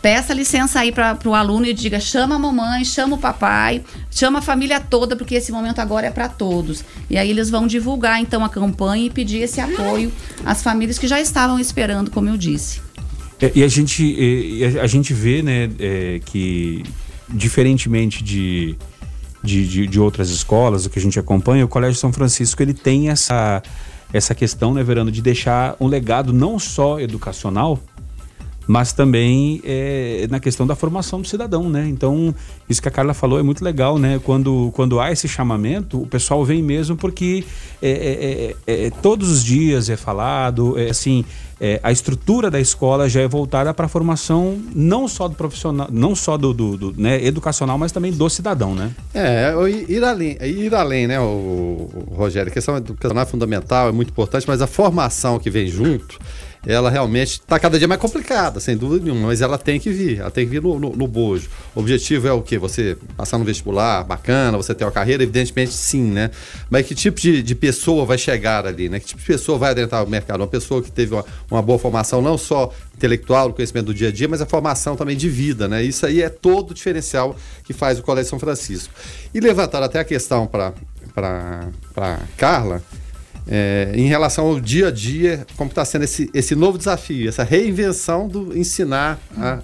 peça 0.04 0.34
licença 0.34 0.80
aí 0.80 0.92
para 0.92 1.18
o 1.24 1.34
aluno 1.34 1.64
e 1.64 1.72
diga: 1.72 1.98
chama 1.98 2.34
a 2.34 2.38
mamãe, 2.38 2.84
chama 2.84 3.16
o 3.16 3.18
papai, 3.18 3.82
chama 4.10 4.40
a 4.40 4.42
família 4.42 4.78
toda, 4.78 5.16
porque 5.16 5.34
esse 5.34 5.50
momento 5.50 5.78
agora 5.78 6.06
é 6.06 6.10
para 6.10 6.28
todos. 6.28 6.84
E 7.08 7.16
aí 7.16 7.30
eles 7.30 7.48
vão 7.48 7.66
divulgar 7.66 8.20
então 8.20 8.44
a 8.44 8.50
campanha 8.50 9.06
e 9.06 9.10
pedir 9.10 9.38
esse 9.38 9.62
apoio 9.62 10.12
às 10.44 10.62
famílias 10.62 10.98
que 10.98 11.06
já 11.06 11.18
estavam 11.18 11.58
esperando, 11.58 12.10
como 12.10 12.28
eu 12.28 12.36
disse. 12.36 12.82
É, 13.40 13.50
e 13.54 13.64
a 13.64 13.68
gente, 13.68 14.04
e 14.04 14.78
a, 14.78 14.86
gente 14.86 15.14
vê 15.14 15.42
né, 15.42 15.70
é, 15.78 16.20
que, 16.24 16.84
diferentemente 17.28 18.22
de, 18.22 18.76
de, 19.42 19.66
de, 19.66 19.86
de 19.86 20.00
outras 20.00 20.28
escolas, 20.28 20.84
o 20.84 20.90
que 20.90 20.98
a 20.98 21.02
gente 21.02 21.18
acompanha, 21.18 21.64
o 21.64 21.68
Colégio 21.68 21.98
São 21.98 22.12
Francisco 22.12 22.62
ele 22.62 22.74
tem 22.74 23.08
essa, 23.08 23.62
essa 24.14 24.32
questão, 24.32 24.72
né, 24.72 24.82
Verano, 24.84 25.10
de 25.10 25.20
deixar 25.20 25.74
um 25.80 25.88
legado 25.88 26.32
não 26.32 26.56
só 26.56 27.00
educacional, 27.00 27.80
mas 28.66 28.92
também 28.92 29.60
é, 29.64 30.26
na 30.30 30.40
questão 30.40 30.66
da 30.66 30.74
formação 30.74 31.20
do 31.20 31.28
cidadão, 31.28 31.68
né? 31.68 31.86
Então, 31.88 32.34
isso 32.68 32.80
que 32.80 32.88
a 32.88 32.90
Carla 32.90 33.14
falou 33.14 33.38
é 33.38 33.42
muito 33.42 33.64
legal, 33.64 33.98
né? 33.98 34.20
Quando, 34.22 34.70
quando 34.74 35.00
há 35.00 35.12
esse 35.12 35.28
chamamento, 35.28 36.00
o 36.00 36.06
pessoal 36.06 36.44
vem 36.44 36.62
mesmo 36.62 36.96
porque 36.96 37.44
é, 37.82 37.90
é, 37.90 38.56
é, 38.66 38.86
é 38.86 38.90
todos 38.90 39.30
os 39.30 39.44
dias 39.44 39.90
é 39.90 39.96
falado, 39.96 40.78
é, 40.78 40.90
assim, 40.90 41.24
a 41.82 41.90
estrutura 41.90 42.50
da 42.50 42.60
escola 42.60 43.08
já 43.08 43.22
é 43.22 43.28
voltada 43.28 43.72
para 43.72 43.86
a 43.86 43.88
formação 43.88 44.60
não 44.74 45.08
só 45.08 45.28
do 45.28 45.34
profissional, 45.34 45.88
não 45.90 46.14
só 46.14 46.36
do, 46.36 46.52
do, 46.52 46.76
do 46.76 47.00
né, 47.00 47.24
educacional, 47.24 47.78
mas 47.78 47.90
também 47.90 48.12
do 48.12 48.28
cidadão, 48.28 48.74
né? 48.74 48.90
É, 49.14 49.54
ir 49.88 50.04
além, 50.04 50.36
ir 50.42 50.74
além, 50.74 51.06
né, 51.06 51.18
o, 51.20 51.88
o 51.94 52.14
Rogério? 52.14 52.50
A 52.50 52.52
questão 52.52 52.76
educacional 52.76 53.22
é 53.22 53.26
fundamental, 53.26 53.88
é 53.88 53.92
muito 53.92 54.10
importante, 54.10 54.46
mas 54.46 54.60
a 54.60 54.66
formação 54.66 55.38
que 55.38 55.48
vem 55.48 55.66
junto 55.66 56.18
ela 56.66 56.90
realmente 56.90 57.40
está 57.40 57.58
cada 57.58 57.78
dia 57.78 57.86
mais 57.86 58.00
complicada, 58.00 58.60
sem 58.60 58.76
dúvida 58.76 59.04
nenhuma, 59.04 59.28
mas 59.28 59.40
ela 59.40 59.58
tem 59.58 59.78
que 59.78 59.90
vir, 59.90 60.20
ela 60.20 60.30
tem 60.30 60.44
que 60.44 60.50
vir 60.50 60.62
no, 60.62 60.78
no, 60.78 60.90
no 60.90 61.06
bojo. 61.06 61.48
O 61.74 61.80
objetivo 61.80 62.26
é 62.26 62.32
o 62.32 62.42
quê? 62.42 62.58
Você 62.58 62.96
passar 63.16 63.38
no 63.38 63.44
vestibular, 63.44 64.02
bacana, 64.04 64.56
você 64.56 64.74
ter 64.74 64.84
uma 64.84 64.90
carreira, 64.90 65.22
evidentemente 65.22 65.72
sim, 65.72 66.02
né? 66.02 66.30
Mas 66.70 66.86
que 66.86 66.94
tipo 66.94 67.20
de, 67.20 67.42
de 67.42 67.54
pessoa 67.54 68.04
vai 68.04 68.18
chegar 68.18 68.66
ali, 68.66 68.88
né? 68.88 68.98
Que 68.98 69.06
tipo 69.06 69.20
de 69.20 69.26
pessoa 69.26 69.58
vai 69.58 69.70
adentrar 69.70 70.04
o 70.04 70.08
mercado? 70.08 70.40
Uma 70.40 70.46
pessoa 70.46 70.82
que 70.82 70.90
teve 70.90 71.14
uma, 71.14 71.24
uma 71.50 71.62
boa 71.62 71.78
formação, 71.78 72.22
não 72.22 72.38
só 72.38 72.72
intelectual, 72.96 73.48
o 73.48 73.52
conhecimento 73.52 73.86
do 73.86 73.94
dia 73.94 74.08
a 74.08 74.12
dia, 74.12 74.28
mas 74.28 74.40
a 74.40 74.46
formação 74.46 74.96
também 74.96 75.16
de 75.16 75.28
vida, 75.28 75.68
né? 75.68 75.82
Isso 75.82 76.06
aí 76.06 76.22
é 76.22 76.28
todo 76.28 76.70
o 76.70 76.74
diferencial 76.74 77.36
que 77.64 77.72
faz 77.72 77.98
o 77.98 78.02
Colégio 78.02 78.30
São 78.30 78.38
Francisco. 78.38 78.92
E 79.32 79.40
levantar 79.40 79.82
até 79.82 79.98
a 79.98 80.04
questão 80.04 80.46
para 80.46 80.72
Carla, 82.36 82.82
é, 83.46 83.92
em 83.94 84.06
relação 84.06 84.46
ao 84.46 84.60
dia 84.60 84.88
a 84.88 84.90
dia, 84.90 85.46
como 85.56 85.68
está 85.68 85.84
sendo 85.84 86.04
esse, 86.04 86.30
esse 86.32 86.54
novo 86.54 86.78
desafio, 86.78 87.28
essa 87.28 87.44
reinvenção 87.44 88.26
do 88.26 88.56
ensinar 88.56 89.18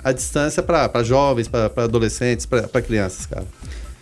a 0.05 0.13
distância 0.13 0.63
para 0.63 1.03
jovens, 1.03 1.49
para 1.49 1.71
adolescentes, 1.77 2.47
para 2.47 2.83
crianças, 2.83 3.27
cara? 3.27 3.47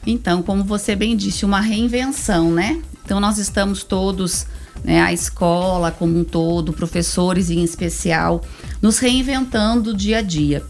Então, 0.06 0.42
como 0.42 0.64
você 0.64 0.96
bem 0.96 1.16
disse, 1.16 1.44
uma 1.44 1.60
reinvenção, 1.60 2.50
né? 2.50 2.80
Então, 3.04 3.20
nós 3.20 3.38
estamos 3.38 3.84
todos, 3.84 4.46
né, 4.84 5.00
a 5.00 5.12
escola 5.12 5.90
como 5.90 6.18
um 6.18 6.24
todo, 6.24 6.72
professores 6.72 7.50
em 7.50 7.62
especial, 7.62 8.42
nos 8.80 8.98
reinventando 8.98 9.94
dia 9.94 10.18
a 10.18 10.22
dia. 10.22 10.62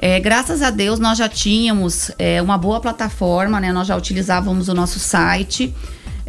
É, 0.00 0.20
graças 0.20 0.62
a 0.62 0.70
Deus, 0.70 0.98
nós 1.00 1.18
já 1.18 1.28
tínhamos 1.28 2.10
é, 2.18 2.40
uma 2.40 2.56
boa 2.56 2.80
plataforma, 2.80 3.60
né? 3.60 3.72
Nós 3.72 3.88
já 3.88 3.96
utilizávamos 3.96 4.68
o 4.68 4.74
nosso 4.74 4.98
site 4.98 5.74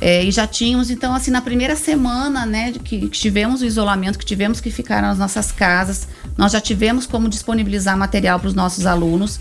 é, 0.02 0.24
e 0.24 0.32
já 0.32 0.47
tínhamos, 0.47 0.89
então, 0.89 1.14
assim, 1.14 1.30
na 1.30 1.41
primeira 1.41 1.76
semana, 1.76 2.45
né, 2.45 2.74
que, 2.84 3.02
que 3.02 3.20
tivemos 3.20 3.62
o 3.62 3.66
isolamento, 3.66 4.18
que 4.18 4.26
tivemos 4.26 4.62
que 4.62 4.72
ficar 4.72 5.02
nas 5.02 5.18
nossas 5.18 5.52
casas, 5.52 6.08
nós 6.38 6.54
já 6.54 6.62
tivemos 6.62 7.06
como 7.06 7.28
disponibilizar 7.28 7.97
material 7.97 8.39
para 8.39 8.47
os 8.47 8.54
nossos 8.54 8.86
alunos. 8.86 9.39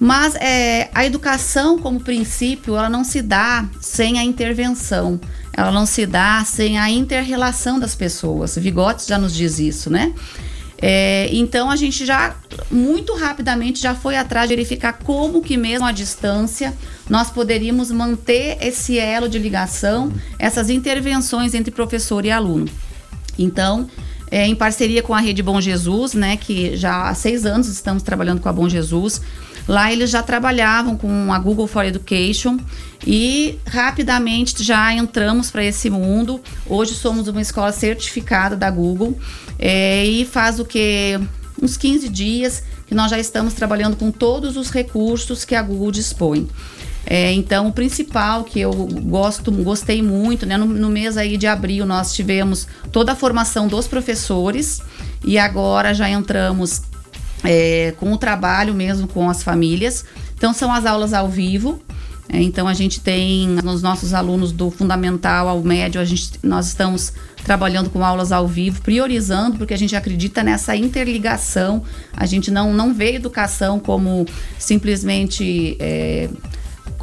Mas 0.00 0.34
é, 0.34 0.90
a 0.92 1.06
educação, 1.06 1.78
como 1.78 2.00
princípio, 2.00 2.76
ela 2.76 2.88
não 2.88 3.04
se 3.04 3.22
dá 3.22 3.64
sem 3.80 4.18
a 4.18 4.24
intervenção, 4.24 5.20
ela 5.52 5.70
não 5.70 5.86
se 5.86 6.04
dá 6.06 6.44
sem 6.44 6.76
a 6.78 6.90
inter-relação 6.90 7.78
das 7.78 7.94
pessoas. 7.94 8.56
Vigotes 8.56 9.06
já 9.06 9.16
nos 9.16 9.32
diz 9.32 9.60
isso, 9.60 9.88
né? 9.90 10.12
É, 10.86 11.30
então 11.32 11.70
a 11.70 11.76
gente 11.76 12.04
já 12.04 12.36
muito 12.70 13.14
rapidamente 13.14 13.80
já 13.80 13.94
foi 13.94 14.16
atrás 14.16 14.50
de 14.50 14.54
verificar 14.54 14.92
como 14.92 15.40
que 15.40 15.56
mesmo 15.56 15.86
à 15.86 15.92
distância 15.92 16.74
nós 17.08 17.30
poderíamos 17.30 17.90
manter 17.90 18.58
esse 18.60 18.98
elo 18.98 19.26
de 19.26 19.38
ligação, 19.38 20.12
essas 20.38 20.68
intervenções 20.68 21.54
entre 21.54 21.70
professor 21.70 22.26
e 22.26 22.30
aluno. 22.30 22.68
Então, 23.38 23.88
é, 24.30 24.46
em 24.46 24.54
parceria 24.54 25.02
com 25.02 25.14
a 25.14 25.20
Rede 25.20 25.42
Bom 25.42 25.58
Jesus, 25.58 26.12
né, 26.12 26.36
que 26.36 26.76
já 26.76 27.08
há 27.08 27.14
seis 27.14 27.46
anos 27.46 27.66
estamos 27.68 28.02
trabalhando 28.02 28.42
com 28.42 28.50
a 28.50 28.52
Bom 28.52 28.68
Jesus, 28.68 29.22
Lá 29.66 29.90
eles 29.90 30.10
já 30.10 30.22
trabalhavam 30.22 30.96
com 30.96 31.32
a 31.32 31.38
Google 31.38 31.66
for 31.66 31.84
Education 31.84 32.58
e 33.06 33.58
rapidamente 33.66 34.62
já 34.62 34.92
entramos 34.92 35.50
para 35.50 35.64
esse 35.64 35.88
mundo. 35.88 36.40
Hoje 36.66 36.94
somos 36.94 37.28
uma 37.28 37.40
escola 37.40 37.72
certificada 37.72 38.56
da 38.56 38.70
Google 38.70 39.18
é, 39.58 40.04
e 40.04 40.24
faz 40.24 40.58
o 40.58 40.64
que? 40.64 41.18
Uns 41.62 41.76
15 41.76 42.08
dias 42.08 42.62
que 42.86 42.94
nós 42.94 43.10
já 43.10 43.18
estamos 43.18 43.54
trabalhando 43.54 43.96
com 43.96 44.10
todos 44.10 44.56
os 44.56 44.70
recursos 44.70 45.44
que 45.44 45.54
a 45.54 45.62
Google 45.62 45.90
dispõe. 45.90 46.48
É, 47.06 47.32
então, 47.32 47.68
o 47.68 47.72
principal 47.72 48.44
que 48.44 48.60
eu 48.60 48.72
gosto, 48.72 49.52
gostei 49.52 50.02
muito, 50.02 50.46
né? 50.46 50.56
No, 50.56 50.64
no, 50.64 50.88
mês 50.88 51.16
aí 51.16 51.36
de 51.36 51.46
abril 51.46 51.84
nós 51.84 52.14
tivemos 52.14 52.66
toda 52.90 53.12
a 53.12 53.16
formação 53.16 53.68
dos 53.68 53.86
professores 53.86 54.80
e 55.22 55.38
agora 55.38 55.92
já 55.92 56.08
entramos 56.08 56.82
é, 57.42 57.92
com 57.98 58.12
o 58.12 58.16
trabalho 58.16 58.72
mesmo 58.72 59.06
com 59.06 59.28
as 59.28 59.42
famílias. 59.42 60.04
Então, 60.34 60.52
são 60.54 60.72
as 60.72 60.86
aulas 60.86 61.12
ao 61.12 61.28
vivo. 61.28 61.82
É, 62.28 62.40
então, 62.40 62.66
a 62.66 62.74
gente 62.74 63.00
tem 63.00 63.48
nos 63.48 63.82
nossos 63.82 64.14
alunos 64.14 64.50
do 64.50 64.70
fundamental 64.70 65.48
ao 65.48 65.62
médio, 65.62 66.00
a 66.00 66.04
gente, 66.04 66.32
nós 66.42 66.68
estamos 66.68 67.12
trabalhando 67.44 67.90
com 67.90 68.02
aulas 68.04 68.32
ao 68.32 68.48
vivo, 68.48 68.80
priorizando, 68.80 69.58
porque 69.58 69.74
a 69.74 69.78
gente 69.78 69.94
acredita 69.94 70.42
nessa 70.42 70.74
interligação. 70.74 71.82
A 72.12 72.24
gente 72.26 72.50
não, 72.50 72.72
não 72.72 72.94
vê 72.94 73.14
educação 73.14 73.78
como 73.78 74.26
simplesmente. 74.58 75.76
É, 75.78 76.28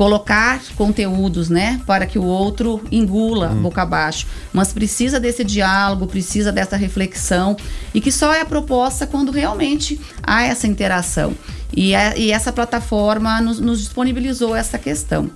colocar 0.02 0.60
conteúdos, 0.76 1.47
né, 1.47 1.80
para 1.86 2.08
que 2.08 2.18
o 2.18 2.24
outro 2.24 2.82
engula 2.91 3.52
hum. 3.52 3.62
boca 3.62 3.84
abaixo, 3.84 4.26
mas 4.52 4.74
precisa 4.74 5.20
desse 5.20 5.43
diálogo, 5.43 6.08
precisa 6.08 6.52
dessa 6.52 6.76
reflexão 6.76 7.56
e 7.93 8.02
que 8.02 8.12
só 8.12 8.34
é 8.34 8.43
proposta 8.43 9.06
quando 9.06 9.32
realmente 9.32 10.02
há 10.24 10.41
essa 10.41 10.66
interação. 10.66 11.36
E, 11.72 11.93
é, 11.93 12.18
e 12.18 12.32
essa 12.32 12.52
plataforma 12.52 13.39
nos, 13.41 13.60
nos 13.60 13.78
disponibilizou 13.78 14.56
essa 14.56 14.80
questão. 14.80 15.30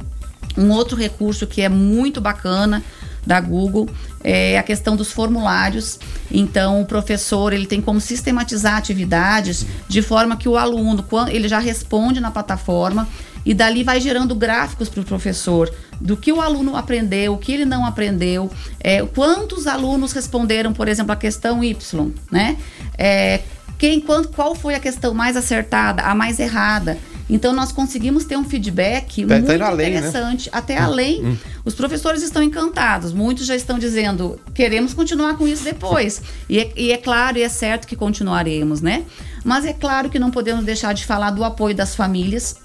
Um 0.57 0.72
outro 0.72 0.97
recurso 0.97 1.45
que 1.45 1.61
é 1.61 1.70
muito 1.70 2.20
bacana 2.20 2.84
da 3.24 3.39
Google 3.39 3.88
é 4.24 4.57
a 4.57 4.63
questão 4.63 4.95
dos 4.95 5.11
formulários. 5.11 5.99
Então, 6.32 6.82
o 6.82 6.86
professor 6.86 7.53
ele 7.53 7.68
tem 7.68 7.82
como 7.82 8.01
sistematizar 8.01 8.78
atividades 8.78 9.63
de 9.88 10.01
forma 10.01 10.36
que 10.38 10.49
o 10.49 10.57
aluno, 10.57 11.03
quando 11.03 11.30
ele 11.30 11.47
já 11.47 11.59
responde 11.59 12.20
na 12.20 12.32
plataforma 12.32 13.07
e 13.45 13.53
dali 13.53 13.83
vai 13.83 14.01
gerando 14.01 14.33
gráficos 14.33 14.89
para 14.89 15.01
o 15.01 15.05
professor 15.05 15.71
do 16.01 16.17
que 16.17 16.31
o 16.31 16.41
aluno 16.41 16.75
aprendeu, 16.75 17.33
o 17.33 17.37
que 17.37 17.53
ele 17.53 17.65
não 17.65 17.85
aprendeu, 17.85 18.49
é, 18.79 19.05
quantos 19.05 19.67
alunos 19.67 20.11
responderam, 20.11 20.73
por 20.73 20.87
exemplo, 20.87 21.11
a 21.11 21.15
questão 21.15 21.63
Y, 21.63 22.11
né? 22.31 22.57
É, 22.97 23.41
quem, 23.77 23.99
qual, 23.99 24.23
qual 24.25 24.55
foi 24.55 24.73
a 24.75 24.79
questão 24.79 25.13
mais 25.13 25.35
acertada, 25.37 26.01
a 26.01 26.15
mais 26.15 26.39
errada. 26.39 26.97
Então 27.29 27.53
nós 27.53 27.71
conseguimos 27.71 28.23
ter 28.23 28.37
um 28.37 28.43
feedback 28.43 29.25
tá, 29.25 29.35
muito 29.35 29.57
tá 29.57 29.67
além, 29.67 29.91
né? 29.91 29.97
interessante, 29.97 30.45
né? 30.45 30.51
até 30.53 30.79
hum, 30.79 30.83
além. 30.83 31.25
Hum. 31.25 31.37
Os 31.63 31.73
professores 31.73 32.21
estão 32.21 32.43
encantados, 32.43 33.11
muitos 33.11 33.47
já 33.47 33.55
estão 33.55 33.79
dizendo 33.79 34.39
queremos 34.53 34.93
continuar 34.93 35.35
com 35.35 35.47
isso 35.47 35.63
depois. 35.63 36.21
E 36.47 36.59
é, 36.59 36.71
e 36.75 36.91
é 36.91 36.97
claro 36.97 37.37
e 37.37 37.41
é 37.41 37.49
certo 37.49 37.87
que 37.87 37.95
continuaremos, 37.95 38.79
né? 38.81 39.03
Mas 39.43 39.65
é 39.65 39.73
claro 39.73 40.09
que 40.09 40.19
não 40.19 40.29
podemos 40.29 40.63
deixar 40.63 40.93
de 40.93 41.03
falar 41.03 41.31
do 41.31 41.43
apoio 41.43 41.75
das 41.75 41.95
famílias. 41.95 42.57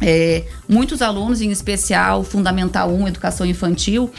É, 0.00 0.44
muitos 0.68 1.00
alunos, 1.00 1.40
em 1.40 1.50
especial 1.50 2.24
Fundamental 2.24 2.90
1, 2.90 3.08
Educação 3.08 3.46
Infantil, 3.46 4.10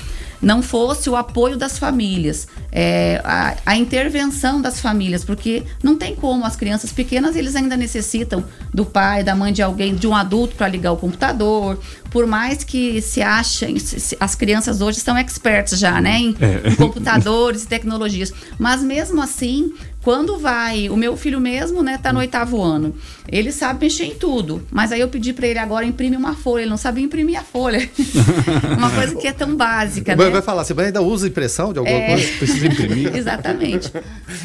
não 0.41 0.61
fosse 0.61 1.09
o 1.09 1.15
apoio 1.15 1.57
das 1.57 1.77
famílias, 1.79 2.47
é, 2.71 3.21
a, 3.23 3.55
a, 3.65 3.75
intervenção 3.77 4.61
das 4.61 4.79
famílias, 4.79 5.23
porque 5.23 5.63
não 5.81 5.97
tem 5.97 6.15
como 6.15 6.45
as 6.45 6.55
crianças 6.55 6.91
pequenas 6.91 7.35
eles 7.35 7.55
ainda 7.55 7.75
necessitam 7.75 8.43
do 8.73 8.85
pai, 8.85 9.23
da 9.23 9.35
mãe 9.35 9.51
de 9.51 9.61
alguém, 9.61 9.95
de 9.95 10.07
um 10.07 10.15
adulto 10.15 10.55
para 10.55 10.67
ligar 10.67 10.91
o 10.91 10.97
computador. 10.97 11.79
Por 12.11 12.27
mais 12.27 12.63
que 12.63 13.01
se 13.01 13.21
achem, 13.21 13.75
as 14.19 14.35
crianças 14.35 14.81
hoje 14.81 14.99
estão 14.99 15.17
experts 15.17 15.79
já, 15.79 15.99
né, 15.99 16.19
em, 16.19 16.35
é. 16.39 16.69
em 16.69 16.75
computadores 16.75 17.63
e 17.63 17.67
tecnologias, 17.67 18.31
mas 18.59 18.83
mesmo 18.83 19.21
assim 19.21 19.73
quando 20.05 20.37
vai, 20.37 20.87
o 20.87 20.95
meu 20.95 21.17
filho 21.17 21.41
mesmo, 21.41 21.81
né, 21.81 21.97
tá 21.97 22.13
no 22.13 22.19
oitavo 22.19 22.61
ano. 22.61 22.93
Ele 23.27 23.51
sabe 23.51 23.85
mexer 23.85 24.03
em 24.03 24.13
tudo, 24.13 24.61
mas 24.69 24.91
aí 24.91 25.01
eu 25.01 25.07
pedi 25.07 25.33
para 25.33 25.47
ele 25.47 25.57
agora 25.57 25.83
imprimir 25.83 26.19
uma 26.19 26.35
folha, 26.35 26.61
ele 26.61 26.69
não 26.69 26.77
sabia 26.77 27.03
imprimir 27.03 27.39
a 27.39 27.43
folha. 27.43 27.89
uma 28.77 28.91
coisa 28.91 29.15
que 29.15 29.27
é 29.27 29.33
tão 29.33 29.55
básica, 29.55 30.15
vai, 30.15 30.27
né? 30.27 30.31
Vai 30.31 30.43
falar, 30.43 30.63
você 30.63 30.79
ainda 30.79 31.01
usa 31.01 31.27
impressão 31.27 31.73
de 31.73 31.79
alguma 31.79 31.97
é... 31.97 32.05
coisa? 32.13 32.37
Precisa 32.37 32.67
imprimir? 32.67 33.13
Exatamente. 33.17 33.91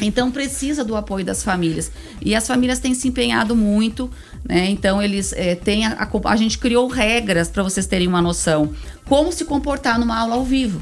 Então 0.01 0.31
precisa 0.31 0.83
do 0.83 0.95
apoio 0.95 1.23
das 1.23 1.43
famílias. 1.43 1.91
E 2.19 2.33
as 2.33 2.47
famílias 2.47 2.79
têm 2.79 2.95
se 2.95 3.07
empenhado 3.07 3.55
muito, 3.55 4.09
né? 4.43 4.67
Então 4.67 4.99
eles 4.99 5.31
é, 5.33 5.53
têm 5.53 5.85
a, 5.85 5.91
a, 5.91 6.31
a 6.31 6.35
gente 6.37 6.57
criou 6.57 6.87
regras 6.87 7.49
para 7.49 7.61
vocês 7.61 7.85
terem 7.85 8.07
uma 8.07 8.19
noção. 8.19 8.73
Como 9.05 9.31
se 9.31 9.45
comportar 9.45 9.99
numa 9.99 10.17
aula 10.17 10.33
ao 10.33 10.43
vivo 10.43 10.81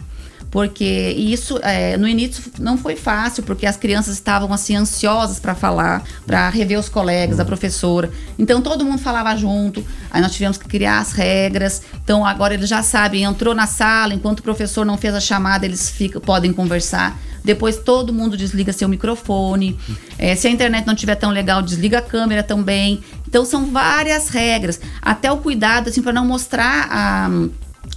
porque 0.51 1.13
isso 1.15 1.59
é, 1.61 1.95
no 1.97 2.07
início 2.07 2.43
não 2.59 2.77
foi 2.77 2.95
fácil, 2.95 3.43
porque 3.43 3.65
as 3.65 3.77
crianças 3.77 4.15
estavam 4.15 4.51
assim 4.51 4.75
ansiosas 4.75 5.39
para 5.39 5.53
falar, 5.53 6.03
para 6.25 6.49
rever 6.49 6.79
os 6.79 6.89
colegas, 6.89 7.39
a 7.39 7.45
professora. 7.45 8.11
Então 8.37 8.61
todo 8.61 8.83
mundo 8.83 8.99
falava 8.99 9.35
junto. 9.35 9.85
Aí 10.09 10.21
nós 10.21 10.33
tivemos 10.33 10.57
que 10.57 10.67
criar 10.67 10.99
as 10.99 11.11
regras. 11.11 11.83
Então 12.03 12.25
agora 12.25 12.55
eles 12.55 12.67
já 12.67 12.81
sabem, 12.81 13.23
entrou 13.23 13.53
na 13.53 13.67
sala, 13.67 14.13
enquanto 14.13 14.39
o 14.39 14.43
professor 14.43 14.85
não 14.85 14.97
fez 14.97 15.13
a 15.13 15.19
chamada, 15.19 15.65
eles 15.65 15.89
ficam, 15.89 16.19
podem 16.19 16.51
conversar. 16.51 17.19
Depois 17.43 17.77
todo 17.77 18.11
mundo 18.11 18.35
desliga 18.35 18.73
seu 18.73 18.89
microfone. 18.89 19.77
É, 20.17 20.35
se 20.35 20.47
a 20.47 20.51
internet 20.51 20.85
não 20.85 20.93
estiver 20.93 21.15
tão 21.15 21.29
legal, 21.29 21.61
desliga 21.61 21.99
a 21.99 22.01
câmera 22.01 22.43
também. 22.43 23.01
Então 23.27 23.45
são 23.45 23.67
várias 23.67 24.29
regras. 24.29 24.79
Até 25.01 25.31
o 25.31 25.37
cuidado 25.37 25.89
assim 25.89 26.01
para 26.01 26.11
não 26.11 26.25
mostrar 26.25 26.87
a 26.89 27.29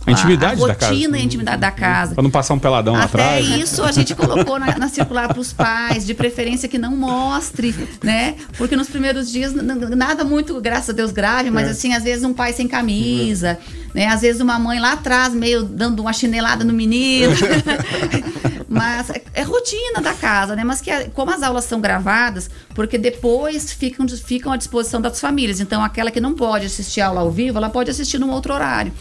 a 0.06 0.10
intimidade 0.10 0.60
a, 0.60 0.64
a 0.64 0.68
da 0.68 0.74
casa. 0.74 0.92
rotina 0.92 1.18
e 1.18 1.20
a 1.20 1.24
intimidade 1.24 1.60
da 1.60 1.70
casa. 1.70 2.14
Para 2.14 2.22
não 2.22 2.30
passar 2.30 2.54
um 2.54 2.58
peladão 2.58 2.94
Até 2.94 3.04
atrás. 3.04 3.46
Até 3.46 3.58
isso 3.58 3.82
a 3.82 3.92
gente 3.92 4.14
colocou 4.14 4.58
na, 4.58 4.78
na 4.78 4.88
circular 4.88 5.28
para 5.28 5.40
os 5.40 5.52
pais, 5.52 6.04
de 6.04 6.14
preferência 6.14 6.68
que 6.68 6.78
não 6.78 6.96
mostre, 6.96 7.74
né? 8.02 8.34
Porque 8.56 8.76
nos 8.76 8.88
primeiros 8.88 9.30
dias, 9.30 9.52
nada 9.54 10.24
muito, 10.24 10.60
graças 10.60 10.90
a 10.90 10.92
Deus, 10.92 11.12
grave, 11.12 11.50
mas 11.50 11.68
é. 11.68 11.70
assim, 11.70 11.94
às 11.94 12.02
vezes 12.02 12.24
um 12.24 12.32
pai 12.32 12.52
sem 12.52 12.66
camisa, 12.66 13.58
né? 13.94 14.06
Às 14.06 14.22
vezes 14.22 14.40
uma 14.40 14.58
mãe 14.58 14.80
lá 14.80 14.92
atrás, 14.92 15.34
meio 15.34 15.62
dando 15.62 16.00
uma 16.00 16.12
chinelada 16.12 16.64
no 16.64 16.72
menino. 16.72 17.32
mas 18.68 19.10
é, 19.34 19.42
rotina 19.42 20.00
da 20.00 20.14
casa, 20.14 20.56
né? 20.56 20.64
Mas 20.64 20.80
que 20.80 20.90
como 21.10 21.30
as 21.30 21.42
aulas 21.42 21.64
são 21.64 21.80
gravadas, 21.80 22.50
porque 22.74 22.96
depois 22.96 23.72
ficam, 23.72 24.08
ficam 24.08 24.50
à 24.50 24.56
disposição 24.56 25.00
das 25.00 25.20
famílias. 25.20 25.60
Então, 25.60 25.84
aquela 25.84 26.10
que 26.10 26.20
não 26.20 26.34
pode 26.34 26.66
assistir 26.66 27.02
a 27.02 27.08
aula 27.08 27.20
ao 27.20 27.30
vivo, 27.30 27.58
ela 27.58 27.68
pode 27.68 27.90
assistir 27.90 28.18
num 28.18 28.30
outro 28.30 28.54
horário. 28.54 28.92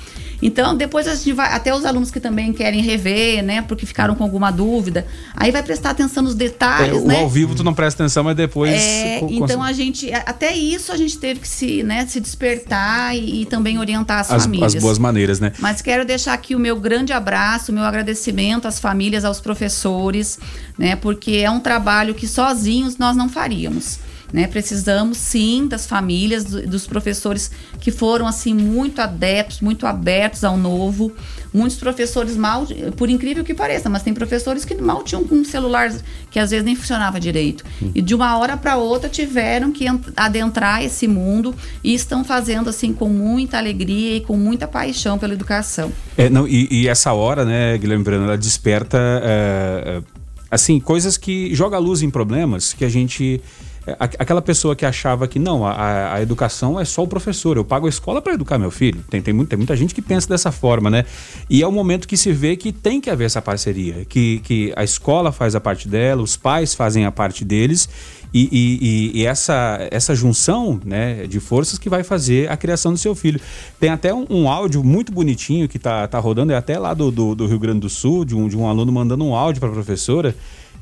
Então, 0.41 0.75
depois 0.75 1.07
a 1.07 1.15
gente 1.15 1.33
vai, 1.33 1.53
até 1.53 1.73
os 1.73 1.85
alunos 1.85 2.09
que 2.09 2.19
também 2.19 2.51
querem 2.51 2.81
rever, 2.81 3.43
né, 3.43 3.61
porque 3.61 3.85
ficaram 3.85 4.15
com 4.15 4.23
alguma 4.23 4.51
dúvida, 4.51 5.05
aí 5.35 5.51
vai 5.51 5.61
prestar 5.61 5.91
atenção 5.91 6.23
nos 6.23 6.33
detalhes, 6.33 6.97
é, 6.97 6.99
o 6.99 7.07
né? 7.07 7.19
ao 7.19 7.29
vivo 7.29 7.53
tu 7.53 7.63
não 7.63 7.73
presta 7.73 8.03
atenção, 8.03 8.23
mas 8.23 8.35
depois... 8.35 8.71
É, 8.71 9.19
então 9.29 9.61
a 9.61 9.71
gente, 9.71 10.11
até 10.11 10.55
isso 10.55 10.91
a 10.91 10.97
gente 10.97 11.17
teve 11.17 11.41
que 11.41 11.47
se, 11.47 11.83
né, 11.83 12.05
se 12.07 12.19
despertar 12.19 13.15
e, 13.15 13.41
e 13.41 13.45
também 13.45 13.77
orientar 13.77 14.19
as, 14.19 14.31
as, 14.31 14.43
famílias. 14.43 14.75
As 14.75 14.81
boas 14.81 14.97
maneiras, 14.97 15.39
né? 15.39 15.51
Mas 15.59 15.81
quero 15.81 16.05
deixar 16.05 16.33
aqui 16.33 16.55
o 16.55 16.59
meu 16.59 16.79
grande 16.79 17.13
abraço, 17.13 17.71
o 17.71 17.75
meu 17.75 17.83
agradecimento 17.83 18.67
às 18.67 18.79
famílias, 18.79 19.23
aos 19.23 19.39
professores, 19.39 20.39
né, 20.77 20.95
porque 20.95 21.37
é 21.37 21.51
um 21.51 21.59
trabalho 21.59 22.15
que 22.15 22.27
sozinhos 22.27 22.97
nós 22.97 23.15
não 23.15 23.29
faríamos. 23.29 23.99
Né? 24.31 24.47
Precisamos 24.47 25.17
sim 25.17 25.67
das 25.67 25.85
famílias, 25.85 26.45
do, 26.45 26.65
dos 26.67 26.87
professores 26.87 27.51
que 27.79 27.91
foram 27.91 28.27
assim 28.27 28.53
muito 28.53 29.01
adeptos, 29.01 29.61
muito 29.61 29.85
abertos 29.85 30.43
ao 30.43 30.57
novo. 30.57 31.11
Muitos 31.53 31.77
professores 31.77 32.37
mal, 32.37 32.65
por 32.95 33.09
incrível 33.09 33.43
que 33.43 33.53
pareça, 33.53 33.89
mas 33.89 34.03
tem 34.03 34.13
professores 34.13 34.63
que 34.63 34.73
mal 34.75 35.03
tinham 35.03 35.25
um 35.29 35.43
celular 35.43 35.91
que 36.29 36.39
às 36.39 36.51
vezes 36.51 36.63
nem 36.63 36.77
funcionava 36.77 37.19
direito. 37.19 37.65
E 37.93 38.01
de 38.01 38.15
uma 38.15 38.37
hora 38.37 38.55
para 38.55 38.77
outra 38.77 39.09
tiveram 39.09 39.69
que 39.69 39.85
adentrar 40.15 40.81
esse 40.81 41.09
mundo 41.09 41.53
e 41.83 41.93
estão 41.93 42.23
fazendo 42.23 42.69
assim 42.69 42.93
com 42.93 43.09
muita 43.09 43.57
alegria 43.57 44.15
e 44.15 44.21
com 44.21 44.37
muita 44.37 44.65
paixão 44.65 45.19
pela 45.19 45.33
educação. 45.33 45.91
É, 46.17 46.29
não, 46.29 46.47
e, 46.47 46.69
e 46.71 46.87
essa 46.87 47.11
hora, 47.11 47.43
né, 47.43 47.77
Guilherme 47.77 48.05
Verano, 48.05 48.23
ela 48.25 48.37
desperta 48.37 48.97
é, 49.21 50.01
assim 50.49 50.79
coisas 50.79 51.17
que 51.17 51.53
joga 51.53 51.77
luz 51.77 52.01
em 52.01 52.09
problemas 52.09 52.73
que 52.73 52.85
a 52.85 52.89
gente 52.89 53.41
aquela 53.87 54.41
pessoa 54.41 54.75
que 54.75 54.85
achava 54.85 55.27
que 55.27 55.39
não, 55.39 55.65
a, 55.65 56.13
a 56.13 56.21
educação 56.21 56.79
é 56.79 56.85
só 56.85 57.03
o 57.03 57.07
professor, 57.07 57.57
eu 57.57 57.65
pago 57.65 57.87
a 57.87 57.89
escola 57.89 58.21
para 58.21 58.33
educar 58.33 58.59
meu 58.59 58.69
filho. 58.69 59.03
Tem, 59.09 59.21
tem, 59.21 59.45
tem, 59.45 59.57
muita 59.57 59.75
gente 59.75 59.95
que 59.95 60.01
pensa 60.01 60.29
dessa 60.29 60.51
forma, 60.51 60.89
né? 60.89 61.03
E 61.49 61.63
é 61.63 61.67
o 61.67 61.71
momento 61.71 62.07
que 62.07 62.15
se 62.15 62.31
vê 62.31 62.55
que 62.55 62.71
tem 62.71 63.01
que 63.01 63.09
haver 63.09 63.25
essa 63.25 63.41
parceria, 63.41 64.05
que, 64.05 64.39
que 64.43 64.71
a 64.75 64.83
escola 64.83 65.31
faz 65.31 65.55
a 65.55 65.59
parte 65.59 65.87
dela, 65.87 66.21
os 66.21 66.37
pais 66.37 66.75
fazem 66.75 67.05
a 67.05 67.11
parte 67.11 67.43
deles, 67.43 67.89
e, 68.33 69.11
e, 69.13 69.19
e 69.19 69.25
essa, 69.25 69.87
essa 69.91 70.15
junção 70.15 70.79
né, 70.85 71.25
de 71.27 71.39
forças 71.39 71.77
que 71.77 71.89
vai 71.89 72.03
fazer 72.03 72.49
a 72.49 72.55
criação 72.55 72.93
do 72.93 72.99
seu 72.99 73.15
filho. 73.15 73.41
Tem 73.79 73.89
até 73.89 74.13
um, 74.13 74.25
um 74.29 74.49
áudio 74.49 74.83
muito 74.83 75.11
bonitinho 75.11 75.67
que 75.67 75.79
tá, 75.79 76.07
tá 76.07 76.19
rodando, 76.19 76.53
é 76.53 76.55
até 76.55 76.77
lá 76.77 76.93
do, 76.93 77.11
do, 77.11 77.35
do 77.35 77.47
Rio 77.47 77.59
Grande 77.59 77.79
do 77.79 77.89
Sul, 77.89 78.23
de 78.23 78.35
um, 78.35 78.47
de 78.47 78.55
um 78.55 78.67
aluno 78.67 78.91
mandando 78.91 79.25
um 79.25 79.35
áudio 79.35 79.59
para 79.59 79.69
a 79.69 79.73
professora 79.73 80.35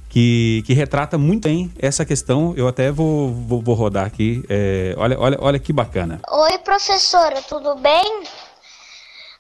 que, 0.10 0.64
que 0.66 0.74
retrata 0.74 1.18
muito 1.18 1.44
bem 1.44 1.72
essa 1.80 2.04
questão. 2.04 2.54
Eu 2.58 2.68
até 2.68 2.92
vou, 2.92 3.32
vou, 3.32 3.62
vou 3.62 3.76
rodar 3.76 4.06
aqui. 4.08 4.44
É, 4.50 4.96
olha, 4.98 5.20
olha, 5.20 5.38
olha 5.40 5.60
que 5.60 5.72
bacana. 5.72 6.20
Oi, 6.28 6.58
professora, 6.58 7.42
tudo 7.44 7.76
bem? 7.76 8.24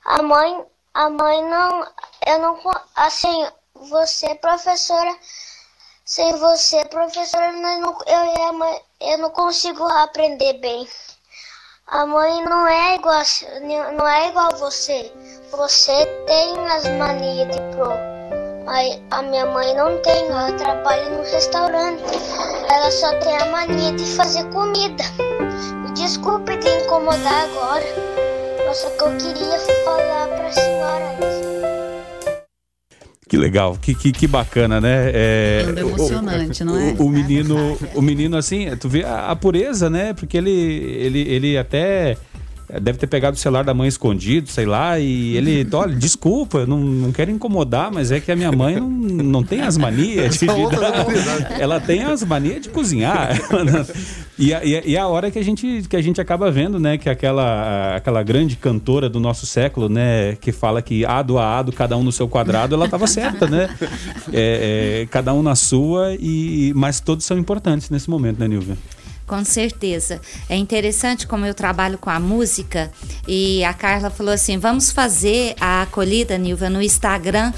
A 0.05 0.21
mãe, 0.21 0.63
a 0.93 1.09
mãe 1.09 1.43
não, 1.49 1.87
eu 2.25 2.39
não, 2.39 2.57
assim, 2.95 3.47
você, 3.73 4.35
professora, 4.35 5.15
sem 6.05 6.35
você, 6.37 6.85
professora, 6.85 7.51
eu, 7.51 7.61
não, 7.61 7.97
eu, 8.05 8.61
a 8.65 8.79
eu 9.01 9.17
não 9.17 9.29
consigo 9.31 9.83
aprender 9.83 10.53
bem. 10.59 10.87
A 11.87 12.05
mãe 12.05 12.43
não 12.45 12.67
é 12.67 12.95
igual, 12.95 13.23
não 13.97 14.07
é 14.07 14.29
igual 14.29 14.55
você. 14.57 15.11
Você 15.51 16.05
tem 16.27 16.67
as 16.67 16.87
manias 16.87 17.47
de 17.47 17.61
pro 17.75 18.18
Aí 18.69 19.01
a 19.09 19.23
minha 19.23 19.47
mãe 19.47 19.75
não 19.75 19.97
tem, 20.03 20.27
ela 20.27 20.51
trabalha 20.51 21.09
no 21.09 21.23
restaurante. 21.23 22.03
Ela 22.69 22.91
só 22.91 23.11
tem 23.19 23.35
a 23.35 23.45
mania 23.47 23.93
de 23.93 24.05
fazer 24.05 24.43
comida. 24.51 25.03
Me 25.83 25.91
desculpe 25.95 26.55
de 26.55 26.69
incomodar 26.85 27.45
agora, 27.45 27.83
mas 28.67 28.77
só 28.77 28.89
que 28.91 29.01
eu 29.01 29.17
queria 29.17 29.59
falar 29.83 30.27
pra 30.27 30.51
senhora 30.51 31.17
isso. 31.19 31.49
Que 33.27 33.37
legal, 33.37 33.75
que, 33.81 33.95
que, 33.95 34.11
que 34.11 34.27
bacana, 34.27 34.79
né? 34.79 35.11
É, 35.15 35.65
é 35.75 35.79
emocionante, 35.79 36.61
o, 36.61 36.65
não 36.65 36.77
é? 36.79 36.91
O, 36.91 37.05
o, 37.05 37.09
menino, 37.09 37.77
o 37.95 38.01
menino 38.03 38.37
assim, 38.37 38.75
tu 38.77 38.87
vê 38.87 39.03
a, 39.03 39.31
a, 39.31 39.35
pureza, 39.35 39.89
né? 39.89 40.13
Porque 40.13 40.37
ele, 40.37 40.51
ele, 40.51 41.21
ele 41.21 41.57
até 41.57 42.17
deve 42.81 42.99
ter 42.99 43.07
pegado 43.07 43.35
o 43.35 43.39
celular 43.39 43.63
da 43.63 43.73
mãe 43.73 43.87
escondido, 43.87 44.49
sei 44.49 44.65
lá, 44.65 44.99
e 44.99 45.35
ele, 45.35 45.67
olha, 45.73 45.95
desculpa, 45.95 46.65
não, 46.67 46.77
não 46.79 47.11
quero 47.11 47.31
incomodar, 47.31 47.91
mas 47.91 48.11
é 48.11 48.19
que 48.19 48.31
a 48.31 48.35
minha 48.35 48.51
mãe 48.51 48.75
não, 48.75 48.89
não 48.89 49.43
tem 49.43 49.61
as 49.61 49.77
manias 49.77 50.37
de, 50.37 50.45
de 50.45 50.69
dar, 50.77 51.59
ela 51.59 51.79
tem 51.79 52.03
as 52.03 52.23
manias 52.23 52.61
de 52.61 52.69
cozinhar. 52.69 53.39
e, 54.37 54.53
a, 54.53 54.63
e 54.63 54.97
a 54.97 55.07
hora 55.07 55.31
que 55.31 55.39
a 55.39 55.43
gente 55.43 55.83
que 55.89 55.95
a 55.95 56.01
gente 56.01 56.21
acaba 56.21 56.51
vendo, 56.51 56.79
né, 56.79 56.97
que 56.97 57.09
aquela 57.09 57.95
aquela 57.95 58.21
grande 58.21 58.55
cantora 58.55 59.09
do 59.09 59.19
nosso 59.19 59.47
século, 59.47 59.89
né, 59.89 60.35
que 60.35 60.51
fala 60.51 60.81
que 60.81 61.03
ado 61.05 61.39
a 61.39 61.59
ado, 61.59 61.71
cada 61.71 61.97
um 61.97 62.03
no 62.03 62.11
seu 62.11 62.27
quadrado, 62.27 62.75
ela 62.75 62.85
estava 62.85 63.07
certa, 63.07 63.47
né? 63.47 63.69
É, 64.31 65.01
é, 65.01 65.07
cada 65.07 65.33
um 65.33 65.41
na 65.41 65.55
sua 65.55 66.15
e 66.19 66.71
mas 66.75 66.99
todos 66.99 67.25
são 67.25 67.37
importantes 67.37 67.89
nesse 67.89 68.09
momento, 68.09 68.39
né, 68.39 68.47
Nilvia? 68.47 68.77
Com 69.29 69.45
certeza. 69.45 70.19
É 70.49 70.55
interessante 70.55 71.27
como 71.27 71.45
eu 71.45 71.53
trabalho 71.53 71.99
com 71.99 72.09
a 72.09 72.19
música 72.19 72.91
e 73.27 73.63
a 73.63 73.71
Carla 73.75 74.09
falou 74.09 74.33
assim: 74.33 74.57
vamos 74.57 74.91
fazer 74.91 75.53
a 75.61 75.83
acolhida, 75.83 76.35
Nilva, 76.35 76.67
no 76.67 76.81
Instagram 76.81 77.53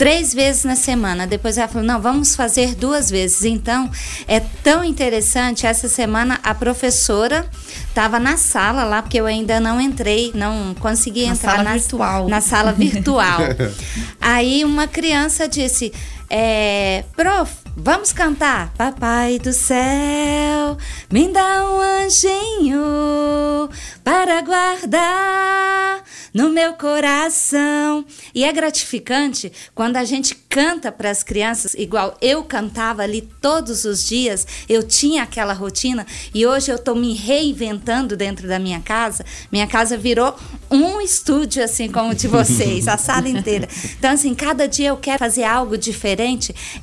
três 0.00 0.32
vezes 0.32 0.64
na 0.64 0.76
semana. 0.76 1.26
Depois 1.26 1.58
ela 1.58 1.66
falou: 1.66 1.84
não, 1.86 2.00
vamos 2.00 2.36
fazer 2.36 2.76
duas 2.76 3.10
vezes. 3.10 3.44
Então, 3.44 3.90
é 4.28 4.38
tão 4.62 4.84
interessante. 4.84 5.66
Essa 5.66 5.88
semana 5.88 6.38
a 6.44 6.54
professora 6.54 7.44
estava 7.88 8.20
na 8.20 8.36
sala 8.36 8.84
lá, 8.84 9.02
porque 9.02 9.20
eu 9.20 9.26
ainda 9.26 9.58
não 9.58 9.80
entrei, 9.80 10.30
não 10.32 10.74
consegui 10.78 11.26
na 11.26 11.32
entrar 11.32 11.50
sala 11.50 11.64
na, 11.64 11.72
virtual. 11.72 12.28
na 12.28 12.40
sala 12.40 12.72
virtual. 12.72 13.40
Aí 14.22 14.64
uma 14.64 14.86
criança 14.86 15.48
disse: 15.48 15.92
é, 16.30 17.04
prof, 17.16 17.52
vamos 17.76 18.12
cantar. 18.12 18.72
Papai 18.74 19.40
do 19.40 19.52
céu, 19.52 20.78
me 21.10 21.26
dá 21.26 21.68
um 21.68 21.80
anjinho 21.80 23.68
para 24.04 24.40
guardar 24.40 26.04
no 26.32 26.48
meu 26.50 26.74
coração. 26.74 28.04
E 28.32 28.44
é 28.44 28.52
gratificante 28.52 29.52
quando 29.74 29.96
a 29.96 30.04
gente 30.04 30.34
canta 30.48 30.90
para 30.92 31.10
as 31.10 31.22
crianças, 31.22 31.74
igual 31.74 32.16
eu 32.20 32.44
cantava 32.44 33.02
ali 33.02 33.22
todos 33.40 33.84
os 33.84 34.06
dias, 34.06 34.46
eu 34.68 34.82
tinha 34.82 35.22
aquela 35.22 35.52
rotina 35.52 36.06
e 36.34 36.46
hoje 36.46 36.70
eu 36.70 36.76
estou 36.76 36.94
me 36.94 37.14
reinventando 37.14 38.16
dentro 38.16 38.46
da 38.46 38.58
minha 38.58 38.80
casa. 38.80 39.24
Minha 39.50 39.66
casa 39.66 39.96
virou 39.96 40.34
um 40.70 41.00
estúdio, 41.00 41.64
assim 41.64 41.90
como 41.90 42.10
o 42.10 42.14
de 42.14 42.28
vocês, 42.28 42.86
a 42.86 42.96
sala 42.96 43.28
inteira. 43.28 43.68
Então, 44.00 44.12
assim, 44.12 44.34
cada 44.34 44.66
dia 44.66 44.88
eu 44.88 44.96
quero 44.96 45.18
fazer 45.18 45.44
algo 45.44 45.76
diferente. 45.76 46.19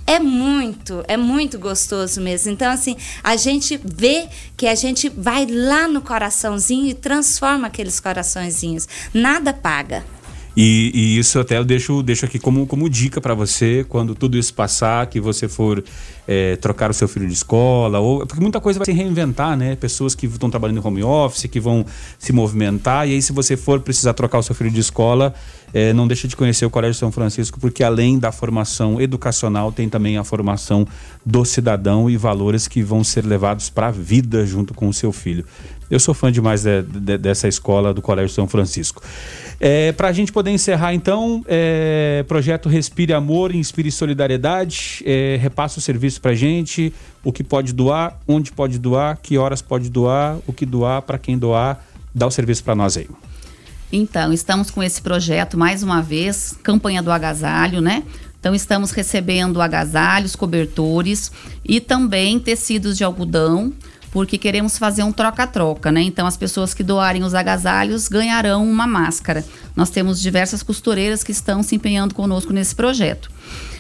É 0.06 0.20
muito, 0.20 1.04
é 1.08 1.18
muito 1.18 1.60
gostoso 1.60 2.22
mesmo. 2.22 2.52
Então, 2.52 2.72
assim, 2.72 2.96
a 3.24 3.36
gente 3.36 3.80
vê 3.84 4.28
que 4.56 4.68
a 4.68 4.76
gente 4.76 5.10
vai 5.10 5.46
lá 5.46 5.88
no 5.88 6.02
coraçãozinho 6.02 6.88
e 6.88 6.94
transforma 6.94 7.68
aqueles 7.68 8.00
coraçõezinhos. 8.00 8.88
Nada 9.14 9.54
paga. 9.54 10.17
E, 10.60 10.92
e, 10.92 11.20
isso 11.20 11.40
até 11.40 11.60
eu 11.60 11.64
deixo, 11.64 12.02
deixo 12.02 12.26
aqui 12.26 12.40
como, 12.40 12.66
como 12.66 12.90
dica 12.90 13.22
para 13.22 13.36
você, 13.36 13.86
quando 13.88 14.16
tudo 14.16 14.40
isso 14.40 14.52
passar, 14.56 15.06
que 15.06 15.20
você 15.20 15.48
for 15.48 15.84
é, 16.28 16.56
trocar 16.56 16.90
o 16.90 16.96
seu 16.96 17.08
filho 17.08 17.28
de 17.28 17.34
escola, 17.34 18.00
ou 18.00 18.26
porque 18.26 18.42
muita 18.42 18.60
coisa 18.60 18.80
vai 18.80 18.86
se 18.86 18.92
reinventar, 18.92 19.56
né? 19.56 19.76
Pessoas 19.76 20.16
que 20.16 20.26
estão 20.26 20.50
trabalhando 20.50 20.80
em 20.80 20.88
home 20.88 21.04
office, 21.04 21.46
que 21.46 21.60
vão 21.60 21.86
se 22.18 22.34
movimentar, 22.34 23.08
e 23.08 23.12
aí 23.12 23.22
se 23.22 23.32
você 23.32 23.56
for 23.56 23.82
precisar 23.82 24.16
trocar 24.16 24.40
o 24.40 24.42
seu 24.42 24.56
filho 24.56 24.72
de 24.72 24.80
escola, 24.80 25.32
é, 25.72 25.94
não 25.94 26.08
deixe 26.08 26.28
de 26.28 26.36
conhecer 26.36 26.66
o 26.66 26.72
Colégio 26.72 26.96
São 26.96 27.12
Francisco, 27.12 27.60
porque 27.60 27.84
além 27.84 28.18
da 28.18 28.32
formação 28.32 29.00
educacional, 29.00 29.72
tem 29.72 29.88
também 29.88 30.18
a 30.18 30.24
formação 30.24 30.88
do 31.24 31.46
cidadão 31.46 32.10
e 32.10 32.18
valores 32.18 32.68
que 32.68 32.82
vão 32.82 33.04
ser 33.04 33.24
levados 33.24 33.70
para 33.70 33.90
a 33.90 33.92
vida 33.92 34.44
junto 34.44 34.74
com 34.74 34.88
o 34.88 34.94
seu 34.94 35.12
filho. 35.12 35.46
Eu 35.90 36.00
sou 36.00 36.14
fã 36.14 36.32
demais 36.32 36.64
de, 36.64 36.82
de, 36.82 37.18
dessa 37.18 37.48
escola 37.48 37.94
do 37.94 38.02
Colégio 38.02 38.34
São 38.34 38.48
Francisco. 38.48 39.02
É, 39.60 39.92
para 39.94 40.10
a 40.10 40.12
gente 40.12 40.32
poder 40.32 40.52
encerrar, 40.52 40.94
então, 40.94 41.44
é, 41.48 42.24
projeto 42.28 42.70
Respire 42.70 43.14
Amor, 43.14 43.56
Inspire 43.56 43.92
Solidariedade, 43.92 45.02
é, 45.06 45.38
repassa 45.42 45.80
o 45.80 45.82
serviço 45.82 46.22
para 46.22 46.36
gente, 46.36 46.94
o 47.24 47.32
que 47.32 47.44
pode 47.44 47.74
doar, 47.74 48.20
onde 48.28 48.52
pode 48.52 48.78
doar, 48.78 49.18
que 49.22 49.38
horas 49.38 49.62
pode 49.62 49.90
doar, 49.90 50.38
o 50.46 50.54
que 50.54 50.66
doar, 50.66 51.02
para 51.02 51.18
quem 51.18 51.38
doar, 51.38 51.84
dá 52.14 52.28
o 52.28 52.32
serviço 52.32 52.64
para 52.64 52.76
nós 52.76 52.98
aí. 52.98 53.08
Então, 53.92 54.34
estamos 54.34 54.70
com 54.70 54.84
esse 54.84 55.02
projeto 55.02 55.58
mais 55.58 55.82
uma 55.82 56.02
vez, 56.02 56.54
campanha 56.62 57.02
do 57.02 57.12
agasalho, 57.12 57.80
né? 57.80 58.04
Então, 58.40 58.54
estamos 58.54 58.92
recebendo 58.92 59.62
agasalhos, 59.62 60.36
cobertores 60.36 61.32
e 61.66 61.80
também 61.80 62.38
tecidos 62.38 62.98
de 62.98 63.04
algodão 63.04 63.74
porque 64.12 64.38
queremos 64.38 64.78
fazer 64.78 65.04
um 65.04 65.12
troca-troca, 65.12 65.92
né? 65.92 66.02
Então 66.02 66.26
as 66.26 66.38
pessoas 66.38 66.74
que 66.74 66.84
doarem 66.84 67.24
os 67.24 67.34
agasalhos 67.34 68.08
ganharão 68.08 68.70
uma 68.70 68.88
máscara. 68.88 69.44
Nós 69.76 69.90
temos 69.90 70.22
diversas 70.22 70.64
costureiras 70.64 71.24
que 71.24 71.32
estão 71.32 71.62
se 71.62 71.76
empenhando 71.76 72.16
conosco 72.16 72.54
nesse 72.54 72.76
projeto. 72.76 73.30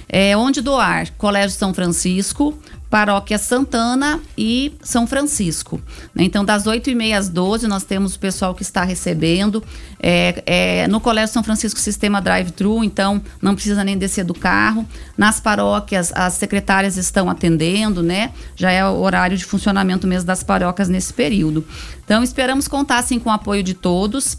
É, 0.09 0.38
onde 0.38 0.61
doar? 0.61 1.11
Colégio 1.17 1.57
São 1.57 1.73
Francisco, 1.73 2.57
Paróquia 2.90 3.38
Santana 3.38 4.20
e 4.38 4.74
São 4.82 5.06
Francisco. 5.06 5.82
Né? 6.16 6.24
Então, 6.24 6.46
das 6.46 6.64
8h30 6.66 7.18
às 7.18 7.30
12 7.30 7.68
nós 7.68 7.84
temos 7.84 8.16
o 8.16 8.20
pessoal 8.20 8.56
que 8.56 8.62
está 8.62 8.84
recebendo. 8.84 9.64
É, 10.00 10.44
é, 10.46 10.88
no 10.88 11.00
Colégio 11.02 11.34
São 11.34 11.44
Francisco, 11.44 11.80
sistema 11.80 12.22
drive-thru, 12.22 12.84
então 12.84 13.22
não 13.42 13.56
precisa 13.56 13.84
nem 13.84 13.98
descer 13.98 14.24
do 14.24 14.34
carro. 14.34 14.88
Nas 15.18 15.40
paróquias, 15.40 16.12
as 16.16 16.34
secretárias 16.34 16.96
estão 16.98 17.30
atendendo, 17.30 18.02
né? 18.02 18.32
Já 18.56 18.72
é 18.72 18.86
o 18.86 19.00
horário 19.00 19.38
de 19.38 19.44
funcionamento 19.44 20.08
mesmo 20.08 20.28
das 20.28 20.44
paróquias 20.44 20.88
nesse 20.88 21.14
período. 21.14 21.66
Então, 22.06 22.24
esperamos 22.24 22.68
contar, 22.68 23.00
assim, 23.00 23.20
com 23.20 23.30
o 23.30 23.34
apoio 23.34 23.62
de 23.64 23.74
todos. 23.74 24.38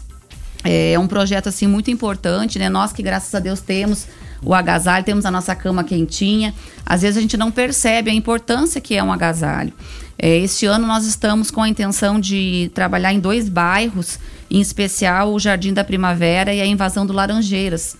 É 0.63 0.97
um 0.99 1.07
projeto, 1.07 1.49
assim, 1.49 1.67
muito 1.67 1.91
importante, 1.91 2.57
né? 2.57 2.67
Nós 2.67 2.91
que, 2.91 3.03
graças 3.03 3.33
a 3.33 3.39
Deus, 3.39 3.61
temos 3.61 4.07
o 4.43 4.53
agasalho, 4.53 5.03
temos 5.03 5.25
a 5.25 5.31
nossa 5.31 5.55
cama 5.55 5.83
quentinha. 5.83 6.53
Às 6.85 7.01
vezes 7.01 7.17
a 7.17 7.21
gente 7.21 7.37
não 7.37 7.51
percebe 7.51 8.09
a 8.09 8.13
importância 8.13 8.79
que 8.79 8.95
é 8.95 9.03
um 9.03 9.11
agasalho. 9.11 9.73
É, 10.17 10.37
este 10.37 10.65
ano 10.65 10.85
nós 10.85 11.05
estamos 11.05 11.49
com 11.49 11.61
a 11.61 11.69
intenção 11.69 12.19
de 12.19 12.69
trabalhar 12.73 13.13
em 13.13 13.19
dois 13.19 13.47
bairros, 13.47 14.19
em 14.49 14.59
especial 14.59 15.33
o 15.33 15.39
Jardim 15.39 15.73
da 15.73 15.83
Primavera 15.83 16.53
e 16.53 16.61
a 16.61 16.65
Invasão 16.65 17.05
do 17.05 17.13
Laranjeiras. 17.13 17.95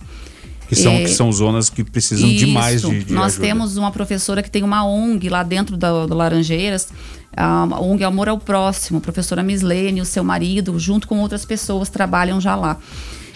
Que 0.68 0.76
são, 0.76 0.92
é, 0.92 1.02
que 1.02 1.08
são 1.08 1.32
zonas 1.32 1.68
que 1.68 1.82
precisam 1.82 2.28
isso, 2.28 2.46
demais 2.46 2.82
de, 2.82 3.04
de 3.04 3.12
Nós 3.12 3.32
ajuda. 3.32 3.46
temos 3.46 3.76
uma 3.76 3.90
professora 3.90 4.40
que 4.40 4.50
tem 4.50 4.62
uma 4.62 4.84
ONG 4.84 5.28
lá 5.28 5.42
dentro 5.42 5.76
do, 5.76 6.06
do 6.06 6.14
Laranjeiras, 6.14 6.88
a 7.36 7.64
ONG 7.80 8.04
Amor 8.04 8.28
ao 8.28 8.38
Próximo, 8.38 8.98
a 8.98 9.00
professora 9.00 9.42
Mislene, 9.42 10.00
o 10.00 10.04
seu 10.04 10.22
marido, 10.22 10.78
junto 10.78 11.08
com 11.08 11.18
outras 11.18 11.44
pessoas, 11.44 11.88
trabalham 11.88 12.40
já 12.40 12.54
lá. 12.54 12.76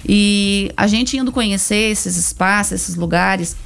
E 0.07 0.71
a 0.77 0.87
gente 0.87 1.17
indo 1.17 1.33
conhecer 1.33 1.91
esses 1.91 2.17
espaços, 2.17 2.73
esses 2.73 2.95
lugares, 2.95 3.57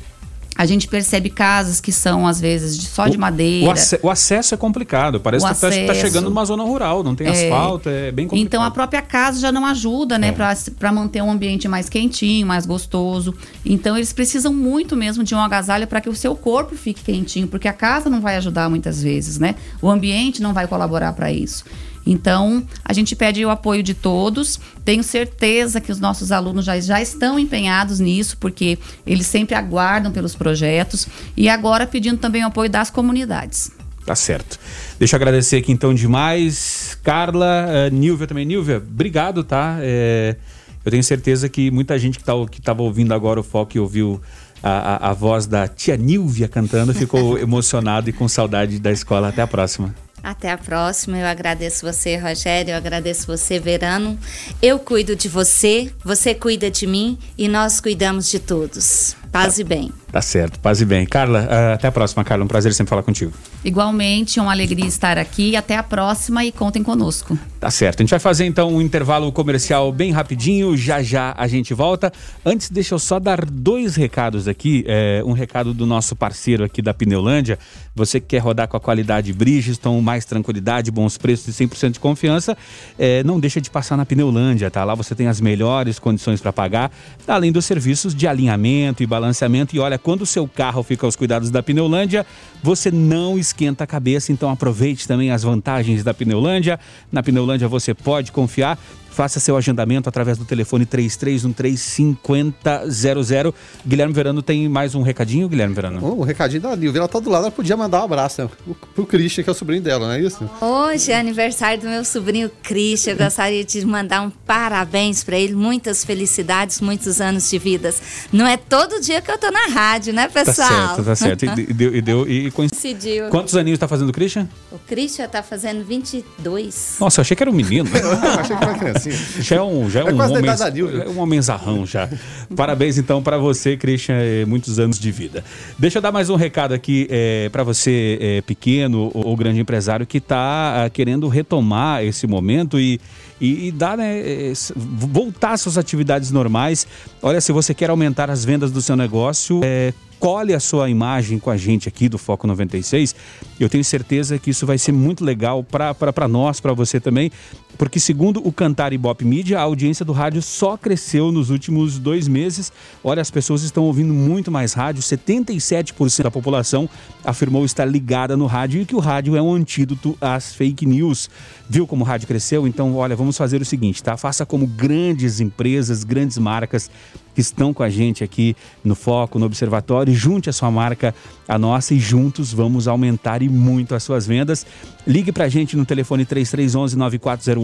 a 0.59 0.66
gente 0.66 0.89
percebe 0.89 1.30
casas 1.30 1.80
que 1.80 1.93
são, 1.93 2.26
às 2.26 2.41
vezes, 2.41 2.76
de, 2.76 2.86
só 2.86 3.07
de 3.07 3.16
madeira. 3.16 3.68
O, 3.68 3.70
ac 3.70 4.01
o, 4.03 4.11
acesso 4.11 4.55
é 4.55 4.57
complicado. 4.57 5.20
Parece 5.20 5.47
o 5.47 5.49
que 5.49 5.55
está 5.55 5.70
tá 5.70 5.95
chegando 5.95 6.28
numa 6.28 6.45
zona 6.45 6.64
rural, 6.64 7.05
não 7.05 7.14
tem 7.14 7.28
é, 7.28 7.30
asfalto, 7.30 7.89
é 7.89 8.11
bem 8.11 8.26
complicado. 8.26 8.45
Então 8.45 8.62
a 8.64 8.70
própria 8.72 9.01
casa 9.01 9.39
já 9.39 9.53
não 9.53 9.64
ajuda, 9.64 10.18
né? 10.18 10.34
É. 10.36 10.70
Para 10.72 10.91
manter 10.91 11.22
um 11.22 11.30
ambiente 11.30 11.68
mais 11.68 11.89
quentinho, 11.89 12.45
mais 12.45 12.66
gostoso. 12.66 13.32
Então 13.64 13.97
eles 13.97 14.12
precisam 14.12 14.53
muito 14.53 14.97
mesmo 14.97 15.22
de 15.22 15.32
um 15.32 15.39
agasalho 15.39 15.86
para 15.86 16.01
que 16.01 16.09
o 16.09 16.14
seu 16.16 16.34
corpo 16.34 16.74
fique 16.74 17.05
quentinho, 17.05 17.47
porque 17.47 17.68
a 17.68 17.72
casa 17.72 18.11
não 18.11 18.20
vai 18.20 18.34
ajudar 18.34 18.68
muitas 18.68 19.01
vezes, 19.01 19.39
né? 19.39 19.55
O 19.80 19.89
ambiente 19.89 20.43
não 20.43 20.53
vai 20.53 20.66
colaborar 20.66 21.12
para 21.12 21.30
isso. 21.30 21.64
Então, 22.09 22.65
a 22.83 22.95
gente 22.95 23.15
pede 23.15 23.45
o 23.45 23.51
apoio 23.51 23.83
de 23.83 23.93
todos. 23.93 24.59
Tenho 24.83 25.03
certeza 25.03 25.79
que 25.79 25.93
os 25.93 26.01
nossos 26.01 26.33
alunos 26.33 26.65
já, 26.65 26.81
já 26.81 27.03
estão 27.03 27.39
empenhados 27.39 28.01
nisso, 28.01 28.39
porque 28.39 28.79
eles 29.07 29.27
sempre 29.27 29.55
aguardam 29.55 30.11
pelos 30.11 30.35
projetos. 30.35 31.07
E 31.37 31.51
agora 31.51 31.87
pedindo 31.87 32.17
também 32.17 32.43
o 32.43 32.47
apoio 32.47 32.71
das 32.71 32.91
comunidades. 32.91 33.71
Tá 34.07 34.15
certo. 34.15 34.59
Deixa 34.99 35.17
eu 35.17 35.19
agradecer 35.19 35.57
aqui 35.57 35.71
então 35.71 35.93
demais. 35.93 36.99
Carla, 37.03 37.67
uh, 37.67 37.95
Nilvia 37.95 38.27
também. 38.27 38.47
Nilvia, 38.47 38.79
obrigado, 38.79 39.45
tá? 39.45 39.77
É, 39.83 40.37
eu 40.83 40.91
tenho 40.91 41.05
certeza 41.05 41.47
que 41.47 41.71
muita 41.71 41.99
gente 41.99 42.19
que 42.19 42.25
tá, 42.25 42.33
estava 42.51 42.83
ouvindo 42.83 43.13
agora 43.13 43.39
o 43.39 43.43
Foco 43.43 43.77
e 43.77 43.81
ouviu 43.81 44.19
a, 44.63 44.71
a, 44.71 45.11
a 45.11 45.13
voz 45.13 45.47
da 45.47 45.69
tia 45.69 45.95
Nilvia 45.95 46.49
cantando 46.49 46.95
ficou 46.95 47.37
emocionado 47.39 48.09
e 48.09 48.13
com 48.15 48.27
saudade 48.27 48.79
da 48.79 48.91
escola. 48.91 49.29
Até 49.29 49.43
a 49.43 49.47
próxima. 49.47 49.95
Até 50.23 50.51
a 50.51 50.59
próxima. 50.59 51.19
Eu 51.19 51.27
agradeço 51.27 51.87
você, 51.87 52.16
Rogério. 52.16 52.73
Eu 52.73 52.77
agradeço 52.77 53.27
você, 53.27 53.59
Verano. 53.59 54.19
Eu 54.61 54.79
cuido 54.79 55.14
de 55.14 55.29
você, 55.29 55.93
você 56.05 56.35
cuida 56.35 56.71
de 56.71 56.87
mim 56.87 57.19
e 57.37 57.49
nós 57.49 57.81
cuidamos 57.81 58.29
de 58.31 58.39
todos. 58.39 59.16
Paz 59.31 59.57
tá, 59.57 59.61
e 59.61 59.64
bem. 59.64 59.93
Tá 60.11 60.23
certo, 60.23 60.59
paz 60.61 60.81
e 60.81 60.85
bem. 60.85 61.07
Carla, 61.07 61.43
uh, 61.43 61.75
até 61.75 61.89
a 61.89 61.93
próxima, 61.93 62.25
Carla. 62.25 62.45
Um 62.45 62.49
prazer 62.49 62.73
sempre 62.73 62.91
falar 62.91 63.03
contigo. 63.03 63.33
Igualmente, 63.69 64.41
uma 64.41 64.51
alegria 64.51 64.87
estar 64.87 65.19
aqui. 65.19 65.55
Até 65.55 65.77
a 65.77 65.83
próxima 65.83 66.45
e 66.45 66.51
contem 66.51 66.83
conosco. 66.83 67.39
Tá 67.61 67.71
certo. 67.71 68.01
A 68.01 68.03
gente 68.03 68.11
vai 68.11 68.19
fazer 68.19 68.47
então 68.47 68.75
um 68.75 68.81
intervalo 68.81 69.31
comercial 69.31 69.93
bem 69.93 70.11
rapidinho. 70.11 70.77
Já 70.77 71.03
já 71.03 71.35
a 71.37 71.47
gente 71.47 71.75
volta. 71.75 72.12
Antes, 72.45 72.71
deixa 72.71 72.95
eu 72.95 72.99
só 72.99 73.19
dar 73.19 73.45
dois 73.45 73.95
recados 73.95 74.49
aqui. 74.49 74.85
É, 74.87 75.23
um 75.25 75.33
recado 75.33 75.75
do 75.75 75.85
nosso 75.85 76.16
parceiro 76.16 76.64
aqui 76.64 76.81
da 76.81 76.95
Pneulândia. 76.95 77.59
Você 77.95 78.21
que 78.21 78.29
quer 78.29 78.39
rodar 78.39 78.69
com 78.69 78.77
a 78.77 78.81
qualidade 78.81 79.33
Bridgestone, 79.33 80.01
mais 80.01 80.25
tranquilidade, 80.25 80.91
bons 80.91 81.19
preços 81.19 81.49
e 81.61 81.66
100% 81.66 81.93
de 81.93 82.01
confiança, 82.01 82.57
é, 82.99 83.23
não 83.25 83.41
deixa 83.41 83.61
de 83.61 83.69
passar 83.69 83.97
na 83.97 84.07
Pneulândia, 84.07 84.71
tá? 84.71 84.85
Lá 84.85 84.95
você 84.95 85.14
tem 85.14 85.27
as 85.27 85.41
melhores 85.41 85.99
condições 85.99 86.41
para 86.41 86.53
pagar, 86.53 86.91
além 87.27 87.51
dos 87.51 87.64
serviços 87.64 88.14
de 88.14 88.27
alinhamento 88.27 89.03
e 89.03 89.07
balanceamento. 89.07 89.75
E 89.75 89.79
olha, 89.79 89.99
quando 89.99 90.23
o 90.23 90.27
seu 90.27 90.47
carro 90.47 90.83
fica 90.83 91.07
aos 91.07 91.16
cuidados 91.16 91.51
da 91.51 91.62
Pneulândia, 91.62 92.25
você 92.62 92.91
não 92.91 93.37
esquenta 93.59 93.83
a 93.83 93.87
cabeça. 93.87 94.31
Então 94.31 94.49
aproveite 94.51 95.09
também 95.09 95.33
as 95.33 95.43
vantagens 95.43 96.05
da 96.05 96.15
Pneulândia. 96.15 96.79
Na 97.11 97.23
Pneulândia 97.23 97.67
você 97.67 97.93
pode 97.93 98.31
confiar. 98.31 98.79
Faça 99.19 99.41
seu 99.41 99.57
agendamento 99.57 100.09
através 100.09 100.39
do 100.39 100.45
telefone 100.45 100.87
33135000. 100.87 103.53
Guilherme 103.85 104.14
Verano 104.14 104.41
tem 104.43 104.69
mais 104.69 104.95
um 104.95 105.03
recadinho, 105.03 105.49
Guilherme 105.49 105.75
Verano? 105.75 105.99
Oh, 106.01 106.21
um 106.21 106.25
recadinho 106.25 106.62
da 106.62 106.77
Nilvia, 106.77 107.01
ela 107.01 107.09
tá 107.09 107.19
do 107.19 107.29
lado, 107.29 107.47
ela 107.47 107.51
podia 107.51 107.77
mandar 107.77 108.03
um 108.03 108.05
abraço 108.05 108.43
né? 108.43 108.49
pro 108.95 109.05
Christian, 109.05 109.43
que 109.43 109.51
é 109.51 109.53
o 109.53 109.57
sobrinho 109.57 109.83
dela, 109.83 110.07
não 110.07 110.14
é 110.14 110.21
isso? 110.21 110.49
Hoje 110.61 111.11
é 111.11 111.19
aniversário 111.19 111.83
do 111.83 111.89
meu 111.89 112.05
sobrinho 112.05 112.49
Christian, 112.62 113.14
eu 113.14 113.16
gostaria 113.16 113.64
de 113.64 113.85
mandar 113.85 114.23
um 114.23 114.31
parabéns 114.31 115.25
para 115.25 115.37
ele, 115.37 115.53
muitas 115.53 116.05
felicidades, 116.05 116.81
muitos 116.81 117.21
anos 117.21 117.51
de 117.51 117.59
vidas. 117.59 118.01
Não 118.33 118.47
é 118.47 118.57
todo 118.57 119.01
dia 119.01 119.21
que 119.21 119.33
eu 119.33 119.37
tô 119.37 119.51
na 119.51 119.66
rádio, 119.66 120.12
né, 120.12 120.29
tá 120.29 120.45
pessoal? 120.45 120.69
Tá 120.69 120.95
certo, 120.95 121.05
tá 121.05 121.16
certo. 121.16 121.45
E 121.45 121.75
deu, 121.75 121.93
e, 121.93 122.01
deu, 122.01 122.31
e 122.31 122.53
coincidiu. 122.53 123.31
Quantos 123.31 123.57
aninhos 123.57 123.81
tá 123.81 123.89
fazendo 123.89 124.11
o 124.11 124.12
Christian? 124.12 124.49
O 124.71 124.79
Christian 124.79 125.27
tá 125.27 125.43
fazendo 125.43 125.85
22. 125.85 126.99
Nossa, 127.01 127.19
eu 127.19 127.23
achei 127.23 127.37
que 127.37 127.43
era 127.43 127.51
um 127.51 127.55
menino. 127.55 127.91
eu 127.93 128.41
achei 128.41 128.57
que 128.57 128.62
era 128.62 128.73
uma 128.73 128.79
criancinha. 129.09 129.43
Já 129.43 129.57
é 129.57 129.63
um, 129.63 129.91
já 129.91 130.01
é, 130.01 130.03
é 130.03 130.13
um 130.13 130.21
homem, 130.21 131.03
é 131.05 131.09
um 131.09 131.19
homenzarrão 131.21 131.87
já. 131.87 132.09
Parabéns 132.55 132.99
então 132.99 133.23
para 133.23 133.39
você, 133.39 133.77
Christian, 133.77 134.17
muitos 134.47 134.79
anos 134.79 134.99
de 134.99 135.11
vida. 135.11 135.45
Deixa 135.79 135.99
eu 135.99 136.03
dar 136.03 136.13
mais 136.13 136.31
um 136.31 136.37
recado 136.37 136.73
aqui 136.73 137.07
é, 137.11 137.49
para 137.51 137.63
você, 137.63 138.19
é, 138.21 138.43
pequeno 138.43 139.11
ou, 139.15 139.29
ou, 139.29 139.37
grande 139.37 139.61
empresário, 139.61 140.07
que 140.07 140.19
está 140.19 140.85
ah, 140.85 140.91
querendo 140.91 141.29
retomar 141.29 142.03
esse 142.05 142.27
momento 142.27 142.79
e, 142.79 143.01
e, 143.41 143.69
e 143.69 143.73
dar, 143.73 143.97
né, 143.97 144.19
é, 144.19 144.53
voltar 144.77 145.53
às 145.53 145.61
suas 145.61 145.79
atividades 145.79 146.31
normais. 146.31 146.87
Olha, 147.23 147.41
se 147.41 147.53
você 147.53 147.75
quer 147.75 147.91
aumentar 147.91 148.31
as 148.31 148.45
vendas 148.45 148.71
do 148.71 148.83
seu 148.83 148.97
negócio, 148.97 149.61
é, 149.65 149.93
colhe 150.19 150.53
a 150.53 150.61
sua 150.61 150.91
imagem 150.91 151.39
com 151.39 151.51
a 151.51 151.57
gente 151.57 151.89
aqui 151.89 152.09
do 152.09 152.19
Foco 152.19 152.47
96. 152.47 153.15
Eu 153.59 153.69
tenho 153.69 153.85
certeza 153.85 154.39
que 154.39 154.51
isso 154.51 154.67
vai 154.67 154.79
ser 154.79 154.93
muito 154.93 155.25
legal 155.25 155.65
para 155.65 156.29
nós, 156.29 156.61
para 156.61 156.73
você 156.73 157.01
também, 157.01 157.31
porque 157.79 158.01
segundo 158.01 158.47
o 158.47 158.53
Cantar 158.53 158.93
Ibope 158.93 159.24
Mídia, 159.24 159.61
a 159.61 159.62
audiência 159.62 160.05
do 160.05 160.12
rádio 160.12 160.43
só 160.43 160.76
cresceu 160.76 161.31
nos 161.31 161.49
últimos 161.49 161.97
dois 161.99 162.26
meses. 162.26 162.72
Olha, 163.05 163.22
as 163.22 163.31
pessoas 163.31 163.62
estão 163.62 163.85
ouvindo 163.85 164.12
muito 164.12 164.51
mais 164.51 164.72
rádio, 164.72 165.01
77% 165.01 166.24
da 166.24 166.31
população 166.31 166.91
afirmou 167.24 167.64
estar 167.64 167.85
ligada 167.85 168.37
no 168.37 168.47
rádio 168.47 168.83
e 168.83 168.85
que 168.85 168.97
o 168.97 168.99
rádio 168.99 169.37
é 169.37 169.43
um 169.43 169.55
antídoto 169.55 170.18
às 170.20 170.53
fake 170.53 170.85
news. 170.85 171.31
Viu 171.68 171.87
como 171.87 172.03
o 172.03 172.07
rádio 172.07 172.26
cresceu? 172.26 172.66
Então, 172.66 172.97
olha, 172.97 173.14
vamos 173.14 173.37
fazer 173.37 173.62
o 173.62 173.64
seguinte, 173.64 174.03
tá? 174.03 174.16
Faça 174.16 174.45
como 174.45 174.66
grandes 174.66 175.39
empresas, 175.39 176.03
grandes 176.03 176.37
marcas 176.39 176.91
que 177.39 177.43
estão 177.43 177.72
com 177.72 177.85
a 177.85 177.89
gente 177.89 178.24
aqui 178.24 178.57
no 178.83 178.97
Foco, 178.97 179.39
no 179.39 179.47
Observatório, 179.47 180.12
junte 180.12 180.51
a 180.51 180.53
sua 180.53 180.72
marca 180.72 181.14
à 181.47 181.57
nossa 181.57 181.95
e 181.95 182.01
juntos 182.01 182.53
vamos 182.53 182.89
aumentar 182.89 183.43
e 183.43 183.49
muito 183.49 183.95
as 183.95 184.03
suas 184.03 184.26
vendas. 184.26 184.66
Ligue 185.07 185.31
para 185.31 185.45
a 185.45 185.49
gente 185.49 185.76
no 185.76 185.87
telefone 185.87 186.24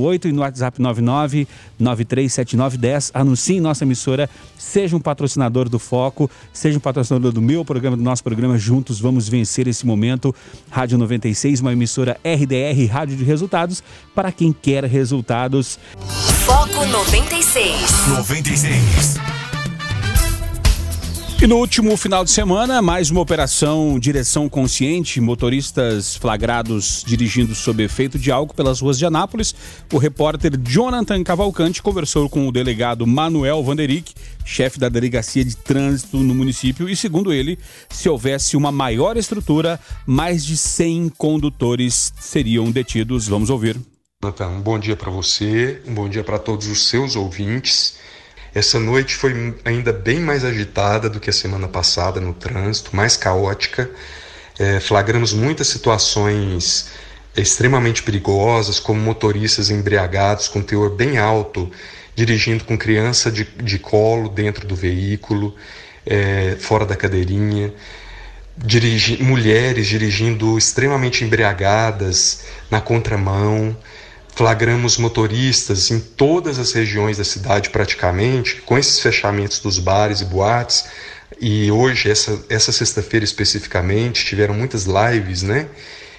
3311-9408 0.04 0.24
e 0.26 0.32
no 0.32 0.42
WhatsApp 0.42 0.82
99937910. 0.82 3.10
Anuncie 3.14 3.60
nossa 3.60 3.84
emissora, 3.84 4.28
seja 4.58 4.96
um 4.96 5.00
patrocinador 5.00 5.68
do 5.68 5.78
Foco, 5.78 6.28
seja 6.52 6.78
um 6.78 6.80
patrocinador 6.80 7.30
do 7.32 7.40
meu 7.40 7.64
programa, 7.64 7.96
do 7.96 8.02
nosso 8.02 8.22
programa. 8.22 8.58
Juntos 8.58 9.00
vamos 9.00 9.26
vencer 9.28 9.66
esse 9.66 9.86
momento. 9.86 10.34
Rádio 10.70 10.98
96, 10.98 11.60
uma 11.60 11.72
emissora 11.72 12.18
RDR, 12.24 12.86
Rádio 12.90 13.16
de 13.16 13.24
Resultados, 13.24 13.82
para 14.14 14.30
quem 14.30 14.52
quer 14.52 14.84
resultados. 14.84 15.78
Foco 16.44 16.84
96. 16.86 18.08
96. 18.08 19.33
E 21.44 21.46
no 21.46 21.58
último 21.58 21.94
final 21.98 22.24
de 22.24 22.30
semana, 22.30 22.80
mais 22.80 23.10
uma 23.10 23.20
operação 23.20 23.98
Direção 23.98 24.48
Consciente, 24.48 25.20
motoristas 25.20 26.16
flagrados 26.16 27.04
dirigindo 27.06 27.54
sob 27.54 27.82
efeito 27.82 28.18
de 28.18 28.32
álcool 28.32 28.54
pelas 28.54 28.80
ruas 28.80 28.98
de 28.98 29.04
Anápolis. 29.04 29.54
O 29.92 29.98
repórter 29.98 30.58
Jonathan 30.58 31.22
Cavalcante 31.22 31.82
conversou 31.82 32.30
com 32.30 32.48
o 32.48 32.50
delegado 32.50 33.06
Manuel 33.06 33.62
Vanderick, 33.62 34.14
chefe 34.42 34.78
da 34.78 34.88
delegacia 34.88 35.44
de 35.44 35.54
trânsito 35.54 36.16
no 36.16 36.34
município, 36.34 36.88
e 36.88 36.96
segundo 36.96 37.30
ele, 37.30 37.58
se 37.90 38.08
houvesse 38.08 38.56
uma 38.56 38.72
maior 38.72 39.18
estrutura, 39.18 39.78
mais 40.06 40.46
de 40.46 40.56
100 40.56 41.10
condutores 41.10 42.10
seriam 42.18 42.70
detidos. 42.70 43.28
Vamos 43.28 43.50
ouvir. 43.50 43.78
Jonathan, 44.22 44.48
um 44.48 44.62
bom 44.62 44.78
dia 44.78 44.96
para 44.96 45.10
você, 45.10 45.82
um 45.86 45.92
bom 45.92 46.08
dia 46.08 46.24
para 46.24 46.38
todos 46.38 46.68
os 46.68 46.88
seus 46.88 47.14
ouvintes. 47.14 47.98
Essa 48.54 48.78
noite 48.78 49.16
foi 49.16 49.54
ainda 49.64 49.92
bem 49.92 50.20
mais 50.20 50.44
agitada 50.44 51.10
do 51.10 51.18
que 51.18 51.28
a 51.28 51.32
semana 51.32 51.66
passada 51.66 52.20
no 52.20 52.32
trânsito, 52.32 52.94
mais 52.94 53.16
caótica. 53.16 53.90
É, 54.56 54.78
flagramos 54.78 55.32
muitas 55.32 55.66
situações 55.66 56.88
extremamente 57.36 58.02
perigosas, 58.04 58.78
como 58.78 59.00
motoristas 59.00 59.70
embriagados 59.70 60.46
com 60.46 60.62
teor 60.62 60.90
bem 60.90 61.18
alto, 61.18 61.68
dirigindo 62.14 62.62
com 62.62 62.78
criança 62.78 63.28
de, 63.28 63.42
de 63.42 63.76
colo 63.76 64.28
dentro 64.28 64.68
do 64.68 64.76
veículo, 64.76 65.56
é, 66.06 66.56
fora 66.60 66.86
da 66.86 66.94
cadeirinha. 66.94 67.74
Dirigi, 68.56 69.20
mulheres 69.20 69.88
dirigindo 69.88 70.56
extremamente 70.56 71.24
embriagadas 71.24 72.44
na 72.70 72.80
contramão, 72.80 73.76
flagramos 74.34 74.98
motoristas 74.98 75.90
em 75.90 76.00
todas 76.00 76.58
as 76.58 76.72
regiões 76.72 77.18
da 77.18 77.24
cidade 77.24 77.70
praticamente, 77.70 78.56
com 78.62 78.76
esses 78.76 78.98
fechamentos 78.98 79.60
dos 79.60 79.78
bares 79.78 80.20
e 80.20 80.24
boates. 80.24 80.84
E 81.40 81.70
hoje, 81.70 82.10
essa, 82.10 82.44
essa 82.48 82.72
sexta-feira 82.72 83.24
especificamente, 83.24 84.24
tiveram 84.24 84.54
muitas 84.54 84.86
lives, 84.86 85.42
né? 85.42 85.68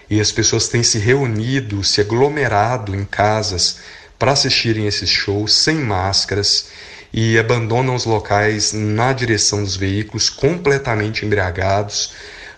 E 0.09 0.21
as 0.21 0.31
pessoas 0.31 0.67
têm 0.67 0.81
se 0.81 0.97
reunido, 0.97 1.83
se 1.83 1.99
aglomerado 1.99 2.95
em 2.95 3.03
casas 3.03 3.79
para 4.17 4.31
assistirem 4.31 4.87
esses 4.87 5.09
shows 5.09 5.53
sem 5.53 5.75
máscaras 5.75 6.67
e 7.11 7.37
abandonam 7.37 7.95
os 7.95 8.05
locais 8.05 8.71
na 8.71 9.11
direção 9.11 9.61
dos 9.63 9.75
veículos 9.75 10.29
completamente 10.29 11.25
embriagados. 11.25 12.13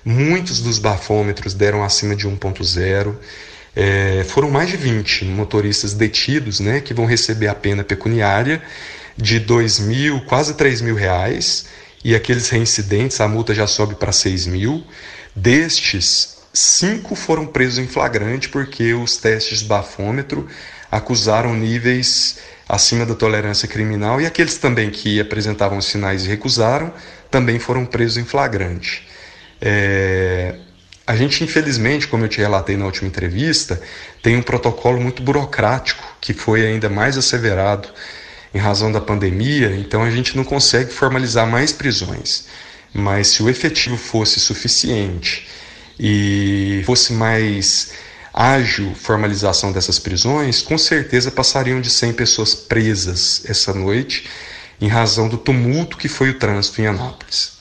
Muitos 0.05 0.61
dos 0.61 0.77
bafômetros 0.77 1.53
deram 1.53 1.83
acima 1.83 2.15
de 2.15 2.27
1.0 2.27 3.15
é, 3.79 4.23
foram 4.23 4.49
mais 4.49 4.71
de 4.71 4.75
20 4.75 5.25
motoristas 5.25 5.93
detidos, 5.93 6.59
né, 6.59 6.81
que 6.81 6.95
vão 6.95 7.05
receber 7.05 7.47
a 7.47 7.53
pena 7.53 7.83
pecuniária 7.83 8.59
de 9.15 9.39
2 9.39 9.81
mil, 9.81 10.19
quase 10.21 10.55
3 10.55 10.81
mil 10.81 10.95
reais, 10.95 11.67
e 12.03 12.15
aqueles 12.15 12.49
reincidentes, 12.49 13.21
a 13.21 13.27
multa 13.27 13.53
já 13.53 13.67
sobe 13.67 13.93
para 13.93 14.11
6 14.11 14.47
mil. 14.47 14.83
Destes, 15.35 16.37
cinco 16.51 17.13
foram 17.13 17.45
presos 17.45 17.77
em 17.77 17.85
flagrante 17.85 18.49
porque 18.49 18.95
os 18.95 19.17
testes 19.17 19.61
bafômetro 19.61 20.47
acusaram 20.91 21.53
níveis 21.53 22.39
acima 22.67 23.05
da 23.05 23.13
tolerância 23.13 23.67
criminal 23.67 24.19
e 24.19 24.25
aqueles 24.25 24.57
também 24.57 24.89
que 24.89 25.19
apresentavam 25.19 25.79
sinais 25.81 26.25
e 26.25 26.27
recusaram 26.27 26.91
também 27.29 27.59
foram 27.59 27.85
presos 27.85 28.17
em 28.17 28.25
flagrante. 28.25 29.07
É, 29.61 30.55
a 31.07 31.15
gente, 31.15 31.41
infelizmente, 31.41 32.05
como 32.05 32.25
eu 32.25 32.27
te 32.27 32.39
relatei 32.39 32.75
na 32.75 32.83
última 32.83 33.07
entrevista, 33.07 33.81
tem 34.21 34.35
um 34.35 34.41
protocolo 34.41 34.99
muito 34.99 35.23
burocrático 35.23 36.03
que 36.19 36.33
foi 36.33 36.67
ainda 36.67 36.89
mais 36.89 37.17
asseverado 37.17 37.87
em 38.53 38.57
razão 38.57 38.91
da 38.91 38.99
pandemia, 38.99 39.73
então 39.77 40.03
a 40.03 40.11
gente 40.11 40.35
não 40.35 40.43
consegue 40.43 40.91
formalizar 40.91 41.47
mais 41.47 41.71
prisões. 41.71 42.47
Mas 42.93 43.27
se 43.27 43.41
o 43.41 43.49
efetivo 43.49 43.95
fosse 43.95 44.37
suficiente 44.41 45.47
e 45.97 46.83
fosse 46.85 47.13
mais 47.13 47.93
ágil 48.33 48.93
formalização 48.93 49.71
dessas 49.71 49.97
prisões, 49.99 50.61
com 50.61 50.77
certeza 50.77 51.31
passariam 51.31 51.79
de 51.79 51.89
100 51.89 52.13
pessoas 52.13 52.53
presas 52.53 53.43
essa 53.45 53.73
noite 53.73 54.29
em 54.81 54.89
razão 54.89 55.29
do 55.29 55.37
tumulto 55.37 55.97
que 55.97 56.09
foi 56.09 56.31
o 56.31 56.37
trânsito 56.37 56.81
em 56.81 56.87
Anápolis. 56.87 57.56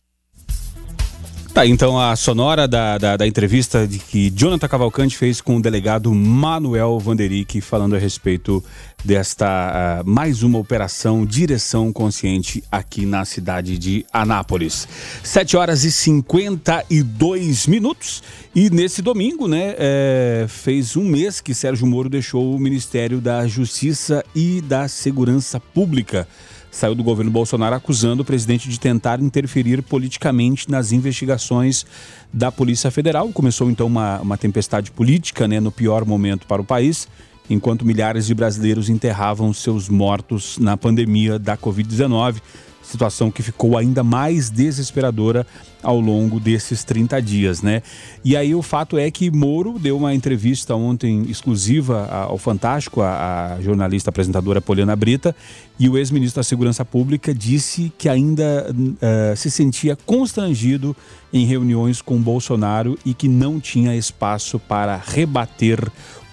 Tá, 1.57 1.67
então 1.67 1.99
a 1.99 2.15
sonora 2.17 2.69
da, 2.69 2.99
da, 2.99 3.17
da, 3.17 3.27
entrevista 3.27 3.87
de 3.87 3.99
que 3.99 4.29
Jonathan 4.29 4.69
Cavalcante 4.69 5.17
fez 5.17 5.41
com 5.41 5.57
o 5.57 5.63
delegado 5.63 6.15
Manuel 6.15 6.99
Vanderick 6.99 7.63
falando 7.63 7.97
a 7.97 7.99
respeito 7.99 8.63
desta 9.03 10.03
uh, 10.03 10.07
mais 10.07 10.43
uma 10.43 10.59
operação 10.59 11.25
Direção 11.25 11.95
Consciente 11.95 12.63
aqui 12.71 13.07
na 13.07 13.25
cidade 13.25 13.79
de 13.79 14.05
Anápolis. 14.13 14.87
7 15.23 15.57
horas 15.57 15.83
e 15.85 15.91
52 15.91 17.67
minutos 17.69 18.23
e 18.55 18.69
nesse 18.69 19.01
domingo, 19.01 19.49
né, 19.49 19.75
é, 19.79 20.45
fez 20.47 20.95
um 20.95 21.05
mês 21.05 21.41
que 21.41 21.55
Sérgio 21.55 21.87
Moro 21.87 22.11
deixou 22.11 22.55
o 22.55 22.61
Ministério 22.61 23.19
da 23.19 23.47
Justiça 23.47 24.23
e 24.35 24.61
da 24.61 24.89
Segurança 24.89 25.59
Pública 25.59 26.29
saiu 26.77 26.95
do 26.95 27.03
governo 27.03 27.31
Bolsonaro 27.31 27.75
acusando 27.75 28.23
o 28.23 28.25
presidente 28.25 28.69
de 28.69 28.79
tentar 28.79 29.21
interferir 29.21 29.83
politicamente 29.83 30.71
nas 30.71 30.93
investigações 30.93 31.87
da 32.33 32.53
Polícia 32.53 32.91
Federal. 32.91 33.31
Começou 33.31 33.71
então 33.71 33.87
uma, 33.87 34.21
uma 34.21 34.37
tempestade 34.37 34.91
política 34.91 35.49
né, 35.49 35.59
no 35.59 35.73
pior 35.73 36.05
momento 36.05 36.47
para 36.47 36.61
o 36.61 36.65
país, 36.65 37.09
enquanto 37.49 37.87
milhares 37.87 38.27
de 38.27 38.35
brasileiros 38.35 38.91
enterravam 38.91 39.53
seus 39.55 39.89
mortos 39.89 40.59
na 40.59 40.77
pandemia 40.77 41.39
da 41.39 41.57
Covid-19 41.57 42.43
situação 42.87 43.31
que 43.31 43.43
ficou 43.43 43.77
ainda 43.77 44.03
mais 44.03 44.51
desesperadora 44.51 45.47
ao 45.83 46.01
longo 46.01 46.41
desses 46.41 46.83
30 46.83 47.21
dias, 47.23 47.63
né? 47.63 47.83
E 48.25 48.37
aí 48.37 48.55
o 48.55 48.63
fato 48.63 48.99
é 48.99 49.11
que 49.11 49.31
Moro 49.31 49.79
deu 49.79 49.97
uma 49.97 50.15
entrevista 50.15 50.75
ontem 50.75 51.23
exclusiva 51.29 52.07
ao 52.07 52.39
Fantástico, 52.39 53.03
a, 53.03 53.59
jornalista 53.61 54.11
apresentadora 54.11 54.61
Poliana 54.61 54.97
Brita, 54.97 55.35
e 55.79 55.89
o 55.89 55.97
ex-ministro 55.97 56.41
da 56.41 56.45
Segurança 56.45 56.85
Pública 56.85 57.35
disse 57.35 57.93
que 57.99 58.09
ainda 58.09 58.67
uh, 58.73 59.37
se 59.37 59.51
sentia 59.51 59.97
constrangido 60.07 60.97
em 61.33 61.45
reuniões 61.45 62.01
com 62.01 62.19
Bolsonaro 62.19 62.99
e 63.05 63.13
que 63.13 63.29
não 63.29 63.61
tinha 63.61 63.95
espaço 63.95 64.59
para 64.59 64.97
rebater 64.97 65.81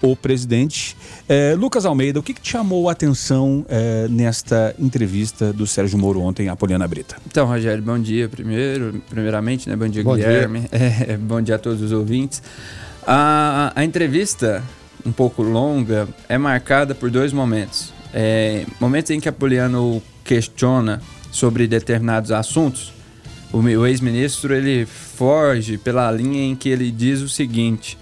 o 0.04 0.18
presidente. 0.18 0.98
É, 1.30 1.56
Lucas 1.56 1.86
Almeida, 1.86 2.20
o 2.20 2.24
que, 2.24 2.34
que, 2.34 2.42
te 2.42 2.52
chamou 2.52 2.90
a 2.90 2.92
atenção 2.92 3.66
é, 3.70 4.06
nesta 4.10 4.76
entrevista 4.78 5.54
do 5.54 5.66
Sérgio 5.66 5.98
Moro 5.98 6.20
ontem 6.20 6.50
à 6.50 6.56
Poliana 6.58 6.86
Brita? 6.86 7.16
Então, 7.26 7.48
Rogério, 7.48 7.82
bom 7.82 7.98
dia 7.98 8.28
primeiro, 8.28 9.02
primeiramente, 9.10 9.70
né? 9.70 9.78
Bom 9.78 9.88
dia, 9.88 10.04
bom 10.04 10.16
Guilherme. 10.16 10.60
Dia. 10.60 10.70
É, 11.14 11.18
bom 11.18 11.42
dia 11.42 11.56
a 11.56 11.60
todos 11.60 11.82
os 11.82 11.92
ouvintes. 11.94 12.44
A, 13.08 13.72
a, 13.76 13.84
entrevista, 13.86 14.62
um 15.06 15.12
pouco 15.12 15.42
longa, 15.42 16.08
é 16.28 16.38
marcada 16.38 16.94
por 16.94 17.10
dois 17.10 17.32
momentos. 17.32 17.94
É, 18.14 18.66
momentos 18.80 19.12
em 19.12 19.20
que 19.20 19.30
a 19.30 19.32
Poliana 19.32 19.78
questiona 20.24 21.02
sobre 21.32 21.66
determinados 21.66 22.32
assuntos. 22.32 22.94
O, 23.52 23.60
o 23.60 23.88
ex-ministro 23.88 24.54
ele 24.54 24.86
foge 24.86 25.78
pela 25.78 26.12
linha 26.12 26.44
em 26.44 26.56
que 26.56 26.68
ele 26.68 26.92
diz 26.92 27.22
o 27.22 27.30
seguinte: 27.30 27.98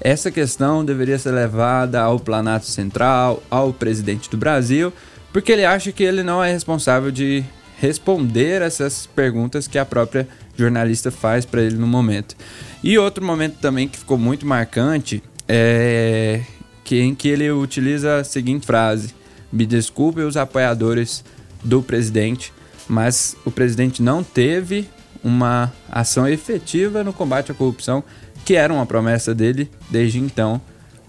essa 0.00 0.30
questão 0.30 0.84
deveria 0.84 1.18
ser 1.18 1.30
levada 1.30 2.00
ao 2.00 2.18
Planalto 2.18 2.66
Central, 2.66 3.42
ao 3.50 3.72
presidente 3.72 4.28
do 4.30 4.36
Brasil, 4.36 4.92
porque 5.32 5.52
ele 5.52 5.64
acha 5.64 5.92
que 5.92 6.02
ele 6.02 6.22
não 6.22 6.42
é 6.42 6.52
responsável 6.52 7.10
de 7.10 7.44
responder 7.78 8.62
essas 8.62 9.06
perguntas 9.06 9.66
que 9.66 9.78
a 9.78 9.84
própria 9.84 10.28
jornalista 10.56 11.10
faz 11.10 11.44
para 11.44 11.62
ele 11.62 11.76
no 11.76 11.86
momento. 11.86 12.36
E 12.82 12.98
outro 12.98 13.24
momento 13.24 13.58
também 13.60 13.88
que 13.88 13.98
ficou 13.98 14.16
muito 14.16 14.46
marcante 14.46 15.22
é 15.48 16.42
que 16.84 17.00
em 17.00 17.14
que 17.14 17.28
ele 17.28 17.50
utiliza 17.50 18.18
a 18.18 18.24
seguinte 18.24 18.66
frase: 18.66 19.14
"Me 19.52 19.66
desculpe 19.66 20.20
os 20.20 20.36
apoiadores 20.36 21.24
do 21.62 21.82
presidente, 21.82 22.52
mas 22.88 23.36
o 23.44 23.50
presidente 23.50 24.02
não 24.02 24.22
teve 24.22 24.88
uma 25.22 25.72
ação 25.90 26.28
efetiva 26.28 27.02
no 27.02 27.12
combate 27.12 27.50
à 27.50 27.54
corrupção 27.54 28.04
que 28.44 28.54
era 28.54 28.72
uma 28.72 28.86
promessa 28.86 29.34
dele 29.34 29.70
desde 29.90 30.18
então, 30.18 30.60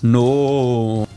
no 0.01 1.07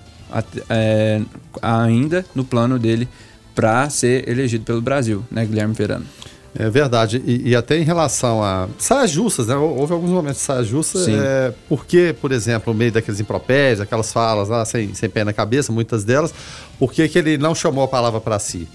é, 0.68 1.20
ainda 1.62 2.24
no 2.34 2.44
plano 2.44 2.78
dele 2.78 3.08
para 3.54 3.88
ser 3.90 4.28
elegido 4.28 4.64
pelo 4.64 4.80
Brasil, 4.80 5.24
né, 5.30 5.44
Guilherme 5.44 5.74
Verano? 5.74 6.04
É 6.58 6.68
verdade. 6.70 7.22
E, 7.24 7.50
e, 7.50 7.56
até 7.56 7.78
em 7.78 7.82
relação 7.82 8.42
a 8.42 8.68
saias 8.78 9.10
justas, 9.10 9.46
né? 9.46 9.54
Houve 9.54 9.92
alguns 9.92 10.10
momentos 10.10 10.38
de 10.38 10.44
saias 10.44 10.66
justas, 10.66 11.06
é, 11.06 11.52
porque, 11.68 12.14
por 12.20 12.32
exemplo, 12.32 12.72
no 12.72 12.78
meio 12.78 12.90
daqueles 12.90 13.20
impropérios, 13.20 13.80
aquelas 13.80 14.12
falas 14.12 14.48
lá 14.48 14.64
sem, 14.64 14.94
sem 14.94 15.08
pé 15.08 15.24
na 15.24 15.32
cabeça, 15.32 15.70
muitas 15.72 16.04
delas, 16.04 16.34
por 16.78 16.92
que 16.92 17.10
ele 17.16 17.38
não 17.38 17.54
chamou 17.54 17.84
a 17.84 17.88
palavra 17.88 18.20
para 18.20 18.38
si? 18.38 18.66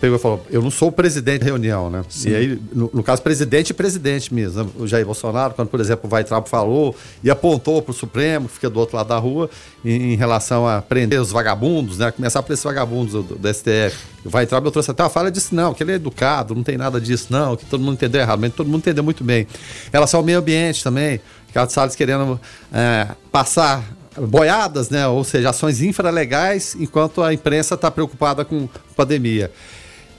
Pegou 0.00 0.16
e 0.16 0.20
falou: 0.20 0.46
Eu 0.50 0.62
não 0.62 0.70
sou 0.70 0.88
o 0.88 0.92
presidente 0.92 1.40
da 1.40 1.46
reunião, 1.46 1.90
né? 1.90 2.02
Sim. 2.08 2.30
E 2.30 2.34
aí, 2.34 2.62
no, 2.72 2.90
no, 2.92 3.02
caso, 3.02 3.20
presidente 3.20 3.70
e 3.70 3.74
presidente 3.74 4.32
mesmo. 4.32 4.64
Né? 4.64 4.70
O 4.78 4.86
Jair 4.86 5.04
Bolsonaro, 5.04 5.52
quando, 5.54 5.68
por 5.68 5.80
exemplo, 5.80 6.08
o 6.10 6.14
Weitraub 6.14 6.48
falou 6.48 6.96
e 7.22 7.30
apontou 7.30 7.82
para 7.82 7.90
o 7.90 7.94
Supremo, 7.94 8.48
que 8.48 8.54
fica 8.54 8.70
do 8.70 8.80
outro 8.80 8.96
lado 8.96 9.08
da 9.08 9.18
rua, 9.18 9.50
em, 9.84 10.12
em, 10.12 10.16
relação 10.16 10.66
a 10.66 10.80
prender 10.80 11.20
os 11.20 11.30
vagabundos, 11.30 11.98
né? 11.98 12.10
Começar 12.10 12.42
por 12.42 12.52
esses 12.52 12.64
vagabundos 12.64 13.12
do, 13.12 13.22
do 13.22 13.54
STF. 13.54 13.96
O 14.24 14.34
Weitraub, 14.34 14.64
eu 14.64 14.70
trouxe 14.70 14.90
até 14.90 15.02
uma 15.02 15.10
fala 15.10 15.28
e 15.28 15.32
disse: 15.32 15.54
Não, 15.54 15.74
que 15.74 15.82
ele 15.82 15.92
é 15.92 15.96
educado, 15.96 16.54
não 16.54 16.62
tem 16.62 16.78
nada 16.78 17.00
disso, 17.00 17.26
não, 17.30 17.54
que 17.54 17.66
todo 17.66 17.80
mundo 17.82 17.94
entendeu 17.94 18.20
errado, 18.20 18.40
mas 18.40 18.54
todo 18.54 18.66
mundo 18.66 18.78
entendeu 18.78 19.04
muito 19.04 19.22
bem. 19.22 19.42
Em 19.42 19.92
relação 19.92 20.20
ao 20.20 20.24
meio 20.24 20.38
ambiente 20.38 20.82
também, 20.82 21.20
Carlos 21.52 21.74
Salles 21.74 21.94
querendo 21.94 22.40
é, 22.72 23.08
passar 23.30 23.84
boiadas, 24.16 24.90
né? 24.90 25.06
ou 25.06 25.24
seja, 25.24 25.50
ações 25.50 25.80
infralegais, 25.80 26.74
enquanto 26.78 27.22
a 27.22 27.32
imprensa 27.32 27.74
está 27.74 27.90
preocupada 27.90 28.44
com 28.44 28.68
pandemia. 28.96 29.50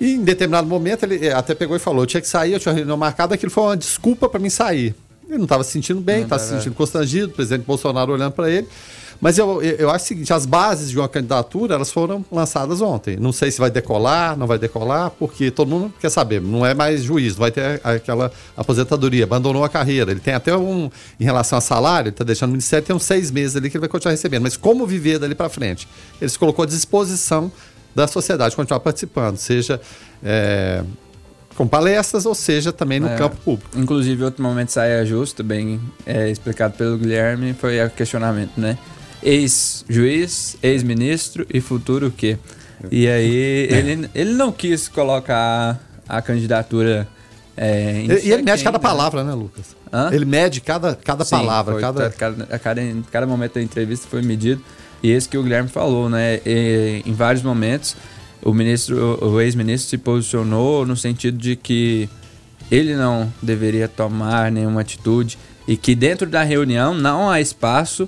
E 0.04 0.16
em 0.16 0.22
determinado 0.22 0.68
momento 0.68 1.04
ele 1.04 1.26
eh, 1.26 1.32
até 1.32 1.56
pegou 1.56 1.78
e 1.78 1.80
falou: 1.80 2.04
eu 2.04 2.06
tinha 2.06 2.20
que 2.20 2.28
sair, 2.28 2.52
eu 2.52 2.60
tinha 2.60 2.74
uma 2.74 2.78
reunião 2.78 2.98
marcada, 2.98 3.36
aquilo 3.36 3.50
foi 3.50 3.64
uma 3.64 3.78
desculpa 3.78 4.28
para 4.28 4.38
mim 4.38 4.50
sair. 4.50 4.94
Ele 5.30 5.38
não 5.38 5.46
estava 5.46 5.64
se 5.64 5.72
sentindo 5.72 6.02
bem, 6.02 6.24
estava 6.24 6.44
se 6.44 6.50
sentindo 6.50 6.76
constrangido, 6.76 7.28
o 7.28 7.30
presidente 7.30 7.66
Bolsonaro 7.66 8.12
olhando 8.12 8.34
para 8.34 8.52
ele. 8.52 8.68
Mas 9.22 9.38
eu, 9.38 9.62
eu 9.62 9.90
acho 9.90 10.04
o 10.04 10.08
seguinte: 10.10 10.34
as 10.34 10.46
bases 10.46 10.90
de 10.90 11.00
uma 11.00 11.08
candidatura 11.08 11.76
elas 11.76 11.90
foram 11.90 12.26
lançadas 12.30 12.82
ontem. 12.82 13.16
Não 13.16 13.32
sei 13.32 13.50
se 13.50 13.62
vai 13.62 13.72
decolar, 13.72 14.38
não 14.38 14.46
vai 14.46 14.60
decolar, 14.60 15.10
porque 15.12 15.50
todo 15.50 15.70
mundo 15.70 15.94
quer 16.02 16.10
saber. 16.10 16.42
Não 16.42 16.66
é 16.66 16.74
mais 16.74 17.04
juiz, 17.04 17.36
vai 17.36 17.50
ter 17.50 17.80
aquela 17.82 18.30
aposentadoria, 18.58 19.24
abandonou 19.24 19.64
a 19.64 19.70
carreira. 19.70 20.12
Ele 20.12 20.20
tem 20.20 20.34
até 20.34 20.54
um, 20.58 20.92
em 21.18 21.24
relação 21.24 21.58
a 21.58 21.62
salário, 21.62 22.10
ele 22.10 22.14
está 22.14 22.26
deixando 22.26 22.50
o 22.50 22.52
ministério, 22.52 22.86
tem 22.86 22.94
uns 22.94 23.06
seis 23.06 23.32
meses 23.32 23.56
ali 23.56 23.70
que 23.70 23.78
ele 23.78 23.84
vai 23.84 23.90
continuar 23.90 24.12
recebendo. 24.12 24.44
Mas 24.44 24.58
como 24.58 24.86
viver 24.86 25.18
dali 25.18 25.34
para 25.34 25.48
frente? 25.48 25.88
Ele 26.20 26.30
se 26.30 26.38
colocou 26.38 26.64
à 26.64 26.66
disposição 26.66 27.50
da 27.96 28.08
sociedade 28.08 28.56
continuar 28.56 28.80
participando, 28.80 29.38
seja 29.38 29.80
é, 30.24 30.84
com 31.56 31.68
palestras 31.68 32.26
ou 32.26 32.34
seja 32.34 32.72
também 32.72 33.00
no 33.00 33.08
é, 33.08 33.16
campo 33.16 33.36
público. 33.38 33.78
Inclusive, 33.78 34.24
outro 34.24 34.42
momento 34.42 34.68
de 34.68 34.74
saia 34.74 35.06
justa, 35.06 35.44
bem 35.44 35.80
é, 36.06 36.30
explicado 36.30 36.76
pelo 36.76 36.98
Guilherme, 36.98 37.54
foi 37.54 37.84
o 37.84 37.90
questionamento, 37.90 38.58
né? 38.58 38.78
Ex-juiz, 39.22 40.58
ex-ministro 40.62 41.46
e 41.50 41.62
futuro 41.62 42.08
o 42.08 42.12
quê? 42.12 42.38
E 42.92 43.08
aí 43.08 43.68
é. 43.72 43.78
ele, 43.78 44.10
ele 44.14 44.34
não 44.34 44.52
quis 44.52 44.88
colocar 44.88 45.80
a 46.08 46.22
candidatura 46.22 47.08
é, 47.56 48.06
e 48.24 48.32
ele 48.32 48.42
mede 48.42 48.64
cada 48.64 48.80
palavra, 48.80 49.24
né, 49.24 49.34
Lucas? 49.34 49.76
Hã? 49.92 50.10
Ele 50.12 50.26
mede 50.26 50.60
cada, 50.60 50.96
cada 50.96 51.24
Sim, 51.24 51.38
palavra. 51.38 51.80
Cada... 51.80 52.10
Cada, 52.10 52.60
cada, 52.60 52.82
cada 53.12 53.28
momento 53.28 53.54
da 53.54 53.62
entrevista 53.62 54.08
foi 54.10 54.22
medido. 54.22 54.62
E 55.04 55.12
esse 55.12 55.28
que 55.28 55.38
o 55.38 55.44
Guilherme 55.44 55.70
falou, 55.70 56.10
né? 56.10 56.40
E, 56.46 57.04
em 57.06 57.14
vários 57.14 57.44
momentos, 57.44 57.96
o 58.42 58.54
ministro, 58.54 59.20
o 59.22 59.40
ex-ministro 59.42 59.90
se 59.90 59.98
posicionou 59.98 60.86
no 60.86 60.96
sentido 60.96 61.38
de 61.38 61.56
que 61.56 62.10
ele 62.72 62.96
não 62.96 63.32
deveria 63.42 63.88
tomar 63.88 64.52
nenhuma 64.52 64.82
atitude 64.82 65.38
e 65.68 65.78
que 65.78 65.94
dentro 65.94 66.28
da 66.28 66.44
reunião 66.44 66.94
não 66.94 67.30
há 67.30 67.40
espaço 67.42 68.08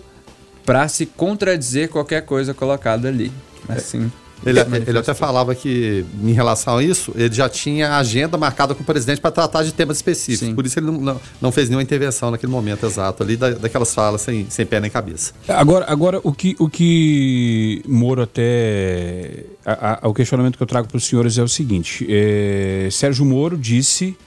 para 0.65 0.87
se 0.87 1.05
contradizer 1.05 1.89
qualquer 1.89 2.21
coisa 2.21 2.53
colocada 2.53 3.07
ali. 3.07 3.31
Assim. 3.67 4.11
Ele, 4.43 4.59
ele 4.87 4.97
até 4.97 5.13
falava 5.13 5.55
que, 5.55 6.05
em 6.23 6.33
relação 6.33 6.77
a 6.77 6.83
isso, 6.83 7.13
ele 7.15 7.33
já 7.33 7.47
tinha 7.47 7.97
agenda 7.97 8.37
marcada 8.37 8.75
com 8.75 8.83
o 8.83 8.85
presidente 8.85 9.21
para 9.21 9.31
tratar 9.31 9.63
de 9.63 9.71
temas 9.71 9.97
específicos. 9.97 10.47
Sim. 10.47 10.55
Por 10.55 10.65
isso 10.65 10.77
ele 10.77 10.87
não, 10.87 10.99
não, 10.99 11.21
não, 11.41 11.51
fez 11.51 11.69
nenhuma 11.69 11.83
intervenção 11.83 12.31
naquele 12.31 12.51
momento 12.51 12.85
exato, 12.85 13.23
ali 13.23 13.37
da, 13.37 13.51
daquelas 13.51 13.93
falas 13.93 14.21
sem, 14.21 14.45
sem 14.49 14.65
pé 14.65 14.79
nem 14.79 14.91
cabeça. 14.91 15.33
Agora, 15.47 15.85
agora 15.87 16.19
o, 16.23 16.33
que, 16.33 16.55
o 16.59 16.69
que 16.69 17.81
Moro 17.87 18.21
até. 18.21 19.45
A, 19.65 20.05
a, 20.05 20.07
o 20.07 20.13
questionamento 20.13 20.57
que 20.57 20.63
eu 20.63 20.67
trago 20.67 20.87
para 20.87 20.97
os 20.97 21.05
senhores 21.05 21.37
é 21.37 21.43
o 21.43 21.47
seguinte: 21.47 22.05
é, 22.09 22.89
Sérgio 22.91 23.25
Moro 23.25 23.57
disse. 23.57 24.17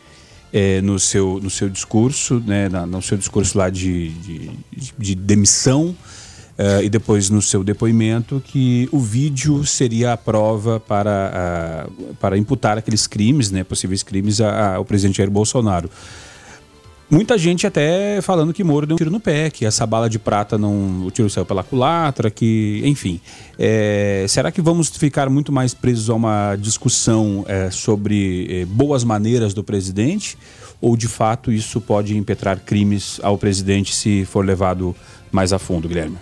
É, 0.50 0.80
no, 0.80 0.98
seu, 0.98 1.38
no 1.42 1.50
seu 1.50 1.68
discurso, 1.68 2.42
né, 2.46 2.70
na, 2.70 2.86
no 2.86 3.02
seu 3.02 3.18
discurso 3.18 3.58
lá 3.58 3.68
de, 3.68 4.08
de, 4.08 4.50
de 4.98 5.14
demissão, 5.14 5.94
Uh, 6.58 6.82
e 6.82 6.88
depois 6.88 7.30
no 7.30 7.40
seu 7.40 7.62
depoimento 7.62 8.42
que 8.44 8.88
o 8.90 8.98
vídeo 8.98 9.64
seria 9.64 10.14
a 10.14 10.16
prova 10.16 10.80
para, 10.80 11.86
uh, 11.88 12.14
para 12.16 12.36
imputar 12.36 12.76
aqueles 12.76 13.06
crimes, 13.06 13.52
né, 13.52 13.62
possíveis 13.62 14.02
crimes, 14.02 14.40
ao 14.40 14.84
presidente 14.84 15.18
Jair 15.18 15.30
Bolsonaro. 15.30 15.88
Muita 17.10 17.38
gente 17.38 17.66
até 17.66 18.20
falando 18.20 18.52
que 18.52 18.62
Moro 18.62 18.86
deu 18.86 18.94
um 18.94 18.98
tiro 18.98 19.10
no 19.10 19.18
pé, 19.18 19.48
que 19.48 19.64
essa 19.64 19.86
bala 19.86 20.10
de 20.10 20.18
prata 20.18 20.58
não. 20.58 21.06
O 21.06 21.10
tiro 21.10 21.30
saiu 21.30 21.46
pela 21.46 21.62
culatra, 21.62 22.30
que. 22.30 22.82
Enfim. 22.84 23.18
É, 23.58 24.26
será 24.28 24.52
que 24.52 24.60
vamos 24.60 24.88
ficar 24.88 25.30
muito 25.30 25.50
mais 25.50 25.72
presos 25.72 26.10
a 26.10 26.14
uma 26.14 26.54
discussão 26.56 27.46
é, 27.48 27.70
sobre 27.70 28.46
é, 28.50 28.64
boas 28.66 29.04
maneiras 29.04 29.54
do 29.54 29.64
presidente? 29.64 30.36
Ou 30.82 30.98
de 30.98 31.08
fato 31.08 31.50
isso 31.50 31.80
pode 31.80 32.14
impetrar 32.14 32.60
crimes 32.60 33.18
ao 33.22 33.38
presidente 33.38 33.94
se 33.94 34.26
for 34.26 34.44
levado 34.44 34.94
mais 35.32 35.52
a 35.54 35.58
fundo, 35.58 35.88
Guilherme? 35.88 36.18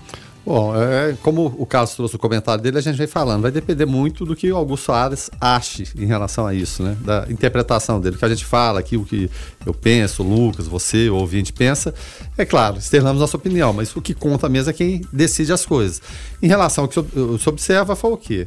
Bom, 0.47 0.73
é, 0.81 1.17
como 1.25 1.53
o 1.59 1.67
Carlos 1.67 1.93
trouxe 1.97 2.15
o 2.15 2.21
comentário 2.21 2.63
dele, 2.63 2.79
a 2.79 2.81
gente 2.81 2.97
vem 2.97 3.09
falando, 3.09 3.43
vai 3.43 3.51
depender 3.51 3.85
muito 3.85 4.25
do 4.25 4.37
que 4.37 4.53
o 4.53 4.57
Augusto 4.57 4.85
Soares 4.85 5.29
ache 5.41 5.89
em 5.99 6.07
relação 6.07 6.47
a 6.47 6.55
isso, 6.55 6.85
né? 6.85 6.97
Da 7.01 7.27
interpretação 7.29 8.01
dele. 8.01 8.15
O 8.15 8.19
que 8.21 8.25
a 8.25 8.29
gente 8.29 8.45
fala 8.45 8.79
aqui, 8.79 8.97
o 8.97 9.05
que 9.05 9.29
eu 9.67 9.75
penso, 9.75 10.23
o 10.23 10.47
Lucas, 10.47 10.69
você, 10.69 11.11
o 11.11 11.17
ouvinte 11.17 11.53
pensa, 11.53 11.93
é 12.39 12.45
claro, 12.45 12.79
externamos 12.79 13.21
nossa 13.21 13.37
opinião, 13.37 13.73
mas 13.73 13.97
o 13.97 14.01
que 14.01 14.15
conta 14.15 14.49
mesmo 14.49 14.71
é 14.71 14.73
quem 14.73 15.03
decide 15.13 15.53
as 15.53 15.67
coisas. 15.67 16.01
Em 16.41 16.47
relação 16.47 16.85
ao 16.85 16.89
que 16.89 16.95
se 17.41 17.49
observa, 17.49 17.97
foi 17.97 18.13
o 18.13 18.17
quê? 18.17 18.47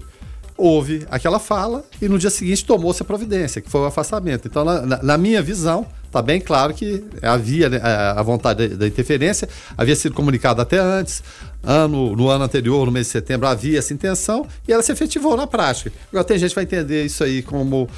Houve 0.56 1.06
aquela 1.12 1.38
fala 1.38 1.84
e 2.02 2.08
no 2.08 2.18
dia 2.18 2.30
seguinte 2.30 2.64
tomou-se 2.64 3.02
a 3.02 3.06
providência, 3.06 3.62
que 3.62 3.70
foi 3.70 3.82
o 3.82 3.86
afastamento. 3.86 4.48
Então, 4.48 4.64
na, 4.64 5.04
na 5.04 5.18
minha 5.18 5.42
visão, 5.42 5.86
está 6.06 6.22
bem 6.22 6.42
claro 6.42 6.74
que 6.74 7.04
havia 7.22 7.70
né, 7.70 7.80
a 7.82 8.22
vontade 8.24 8.70
da 8.70 8.88
interferência, 8.88 9.48
havia 9.78 9.96
sido 9.96 10.14
comunicado 10.14 10.62
até 10.62 10.78
antes, 10.78 11.24
ano, 11.64 12.16
no 12.16 12.30
ano 12.30 12.44
anterior, 12.44 12.86
no 12.86 12.92
mês 12.92 13.08
de 13.08 13.12
setembro, 13.12 13.48
havia 13.48 13.80
essa 13.80 13.94
intenção 13.94 14.48
e 14.68 14.72
ela 14.72 14.82
se 14.82 14.92
efetivou 14.92 15.36
na 15.36 15.48
prática. 15.48 15.92
Agora 16.10 16.24
tem 16.24 16.38
gente 16.38 16.50
que 16.50 16.56
vai 16.56 16.64
entender 16.64 17.06
isso 17.06 17.24
aí 17.24 17.42
como 17.42 17.90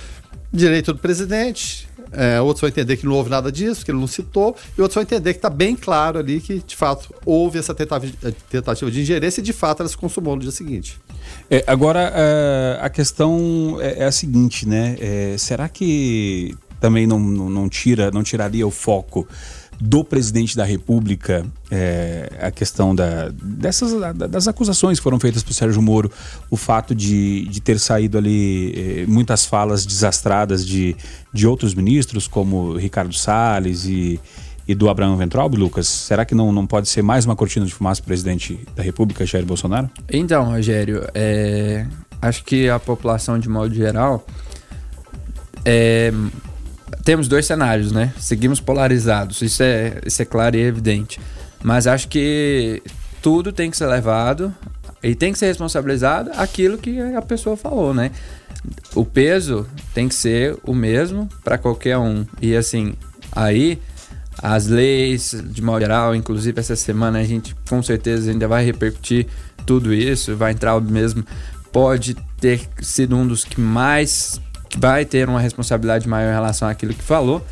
direito 0.52 0.94
do 0.94 1.00
presidente, 1.00 1.88
é, 2.12 2.42
outros 2.42 2.62
vão 2.62 2.70
entender 2.70 2.98
que 2.98 3.06
não 3.06 3.14
houve 3.14 3.30
nada 3.30 3.52
disso, 3.52 3.86
que 3.86 3.92
ele 3.92 4.00
não 4.00 4.08
citou, 4.08 4.56
e 4.78 4.82
outros 4.82 4.96
vão 4.96 5.04
entender 5.04 5.34
que 5.34 5.40
está 5.40 5.50
bem 5.50 5.76
claro 5.76 6.20
ali 6.20 6.42
que, 6.42 6.60
de 6.60 6.76
fato, 6.76 7.14
houve 7.26 7.58
essa 7.58 7.74
tentativa 7.74 8.92
de 8.92 9.02
ingerência 9.02 9.40
e, 9.40 9.44
de 9.44 9.54
fato, 9.54 9.82
ela 9.82 9.90
se 9.90 9.96
consumou 9.96 10.36
no 10.36 10.42
dia 10.42 10.52
seguinte. 10.52 11.00
É, 11.50 11.64
agora, 11.66 12.12
é, 12.14 12.80
a 12.82 12.90
questão 12.90 13.78
é, 13.80 14.00
é, 14.00 14.06
a 14.06 14.12
seguinte, 14.12 14.68
né? 14.68 14.98
É, 15.00 15.36
será 15.38 15.70
que 15.70 16.54
também 16.82 17.08
não, 17.08 17.20
não, 17.20 17.50
não, 17.50 17.70
tira, 17.70 18.12
não 18.12 18.24
tiraria 18.24 18.68
o 18.68 18.72
foco 18.72 19.26
do 19.82 20.04
presidente 20.04 20.56
da 20.56 20.64
República 20.64 21.44
é, 21.72 22.32
a 22.40 22.52
questão 22.52 22.94
da, 22.94 23.30
dessas, 23.42 23.92
das 24.16 24.48
acusações 24.48 25.00
que 25.00 25.04
foram 25.04 25.20
feitas 25.20 25.42
por 25.42 25.54
Sérgio 25.54 25.82
Moro, 25.82 26.12
o 26.52 26.56
fato 26.56 26.94
de, 26.94 27.48
de 27.48 27.60
ter 27.60 27.80
saído 27.80 28.16
ali 28.16 28.74
é, 28.76 29.06
muitas 29.08 29.44
falas 29.44 29.84
desastradas 29.84 30.66
de, 30.68 30.96
de 31.34 31.48
outros 31.48 31.74
ministros, 31.74 32.28
como 32.28 32.78
Ricardo 32.78 33.14
Salles 33.14 33.86
e, 33.86 34.20
e 34.68 34.76
do 34.76 34.88
Abraão 34.88 35.18
Ventralbe, 35.18 35.58
Lucas? 35.58 35.88
Será 35.88 36.26
que 36.26 36.36
não, 36.36 36.52
não 36.52 36.68
pode 36.68 36.88
ser 36.88 37.02
mais 37.02 37.26
uma 37.26 37.36
cortina 37.36 37.66
de 37.66 37.74
fumaça 37.74 38.04
presidente 38.04 38.60
da 38.76 38.84
República, 38.84 39.26
Jair 39.26 39.46
Bolsonaro? 39.46 39.90
Então, 40.12 40.46
Rogério, 40.46 41.08
é, 41.16 41.88
acho 42.22 42.44
que 42.44 42.70
a 42.70 42.80
população, 42.80 43.40
de 43.40 43.50
modo 43.50 43.74
geral, 43.74 44.24
é, 45.66 46.14
temos 47.04 47.28
dois 47.28 47.46
cenários, 47.46 47.92
né? 47.92 48.14
Seguimos 48.18 48.60
polarizados, 48.60 49.42
isso 49.42 49.64
é, 49.64 50.00
isso 50.06 50.22
é 50.22 50.26
claro 50.26 50.56
e 50.56 50.62
evidente. 50.62 51.20
Mas 51.64 51.88
acho 51.88 52.08
que 52.08 52.82
tudo 53.22 53.52
tem 53.52 53.70
que 53.70 53.78
ser 53.78 53.88
levado 53.88 54.54
e 55.04 55.16
tem 55.16 55.32
que 55.32 55.40
ser 55.40 55.48
responsabilizado 55.48 56.32
aquilo 56.36 56.78
que 56.78 57.00
a 57.00 57.22
pessoa 57.22 57.56
falou, 57.56 57.94
né? 57.94 58.12
O 58.94 59.06
peso 59.06 59.68
tem 59.94 60.08
que 60.08 60.16
ser 60.16 60.58
o 60.64 60.74
mesmo 60.74 61.28
para 61.44 61.58
qualquer 61.58 61.98
um. 61.98 62.26
E 62.42 62.56
assim, 62.56 62.94
aí 63.32 63.80
as 64.42 64.68
leis, 64.68 65.36
de 65.50 65.62
modo 65.62 65.82
geral, 65.82 66.16
inclusive 66.16 66.60
essa 66.60 66.76
semana 66.76 67.20
a 67.20 67.24
gente 67.24 67.56
com 67.70 67.82
certeza 67.82 68.32
ainda 68.32 68.48
vai 68.48 68.64
repercutir 68.64 69.28
tudo 69.66 69.94
isso, 69.94 70.36
vai 70.36 70.52
entrar 70.52 70.76
o 70.76 70.82
mesmo. 70.82 71.24
Pode 71.72 72.16
ter 72.40 72.68
sido 72.82 73.16
um 73.16 73.26
dos 73.26 73.44
que 73.46 73.60
mais 73.60 74.42
vai 74.78 75.06
ter 75.06 75.28
uma 75.28 75.40
responsabilidade 75.40 76.08
maior 76.08 76.32
em 76.32 76.34
relação 76.34 76.68
àquilo 76.68 76.94
que 76.94 77.04
falou. 77.04 77.46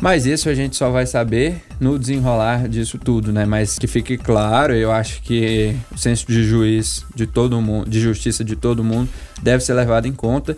Mas 0.00 0.26
isso 0.26 0.48
a 0.48 0.54
gente 0.54 0.76
só 0.76 0.90
vai 0.90 1.06
saber 1.06 1.60
no 1.80 1.98
desenrolar 1.98 2.68
disso 2.68 2.98
tudo, 2.98 3.32
né? 3.32 3.44
Mas 3.44 3.78
que 3.78 3.88
fique 3.88 4.16
claro, 4.16 4.72
eu 4.72 4.92
acho 4.92 5.20
que 5.22 5.74
o 5.92 5.98
senso 5.98 6.24
de 6.28 6.44
juiz 6.44 7.04
de 7.16 7.26
todo 7.26 7.60
mundo, 7.60 7.90
de 7.90 7.98
justiça 8.00 8.44
de 8.44 8.54
todo 8.54 8.84
mundo, 8.84 9.08
deve 9.42 9.62
ser 9.64 9.74
levado 9.74 10.06
em 10.06 10.12
conta 10.12 10.56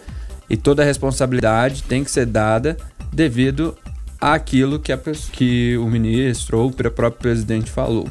e 0.48 0.58
toda 0.58 0.82
a 0.82 0.84
responsabilidade 0.84 1.84
tem 1.84 2.04
que 2.04 2.10
ser 2.10 2.26
dada 2.26 2.76
devido 3.10 3.74
àquilo 4.20 4.78
que, 4.78 4.92
a, 4.92 4.98
que 5.32 5.78
o 5.78 5.86
ministro 5.86 6.58
ou 6.58 6.68
o 6.68 6.72
próprio 6.72 7.10
presidente 7.12 7.70
falou. 7.70 8.06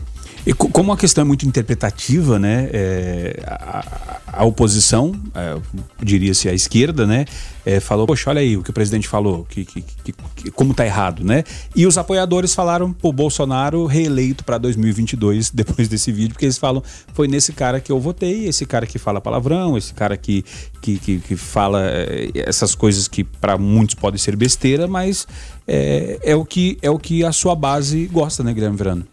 E 0.46 0.54
como 0.54 0.92
a 0.92 0.98
questão 0.98 1.24
é 1.24 1.26
muito 1.26 1.46
interpretativa, 1.46 2.40
né, 2.40 2.70
é, 2.72 3.40
a, 3.46 4.22
a, 4.34 4.46
oposição, 4.46 5.14
é, 5.36 5.58
diria-se 6.02 6.48
a 6.48 6.54
esquerda, 6.54 7.06
né, 7.06 7.26
é, 7.66 7.80
falou, 7.80 8.08
poxa, 8.08 8.30
olha 8.30 8.42
aí 8.42 8.58
o 8.58 8.64
que 8.64 8.70
o 8.70 8.74
presidente 8.74 9.08
falou, 9.08 9.46
que, 9.50 9.66
que, 9.66 9.82
que 9.82 10.52
como 10.52 10.74
tá 10.74 10.86
errado, 10.86 11.24
né? 11.24 11.44
E 11.76 11.86
os 11.86 11.98
apoiadores 11.98 12.56
falaram 12.56 12.92
pro 12.92 13.12
Bolsonaro 13.12 13.86
reeleito 13.86 14.44
para 14.44 14.58
2022 14.58 15.52
depois 15.54 15.88
desse 15.88 16.12
vídeo, 16.12 16.34
porque 16.34 16.46
eles 16.46 16.58
falam, 16.58 16.82
foi 17.14 17.28
nesse 17.28 17.54
cara 17.54 17.80
que 17.80 17.92
eu 17.92 18.00
votei, 18.00 18.48
esse 18.48 18.66
cara 18.66 18.88
que 18.88 18.98
fala 18.98 19.22
palavrão, 19.22 19.78
esse 19.78 19.94
cara 19.94 20.18
que, 20.18 20.44
que, 20.82 20.98
que, 20.98 21.20
que 21.20 21.36
fala 21.36 21.82
é, 21.86 22.32
essas 22.36 22.74
coisas 22.74 23.08
que 23.08 23.24
para 23.24 23.58
muitos 23.58 23.96
podem 23.96 24.18
ser 24.18 24.36
besteira, 24.36 24.88
mas 24.88 25.28
é, 25.68 26.20
é, 26.24 26.36
o 26.36 26.46
que, 26.46 26.78
é 26.82 26.90
o 26.90 26.98
que 26.98 27.24
a 27.24 27.32
sua 27.32 27.56
base 27.56 28.08
gosta, 28.08 28.44
né, 28.44 28.54
Guilherme 28.54 28.78
Verano? 28.78 29.06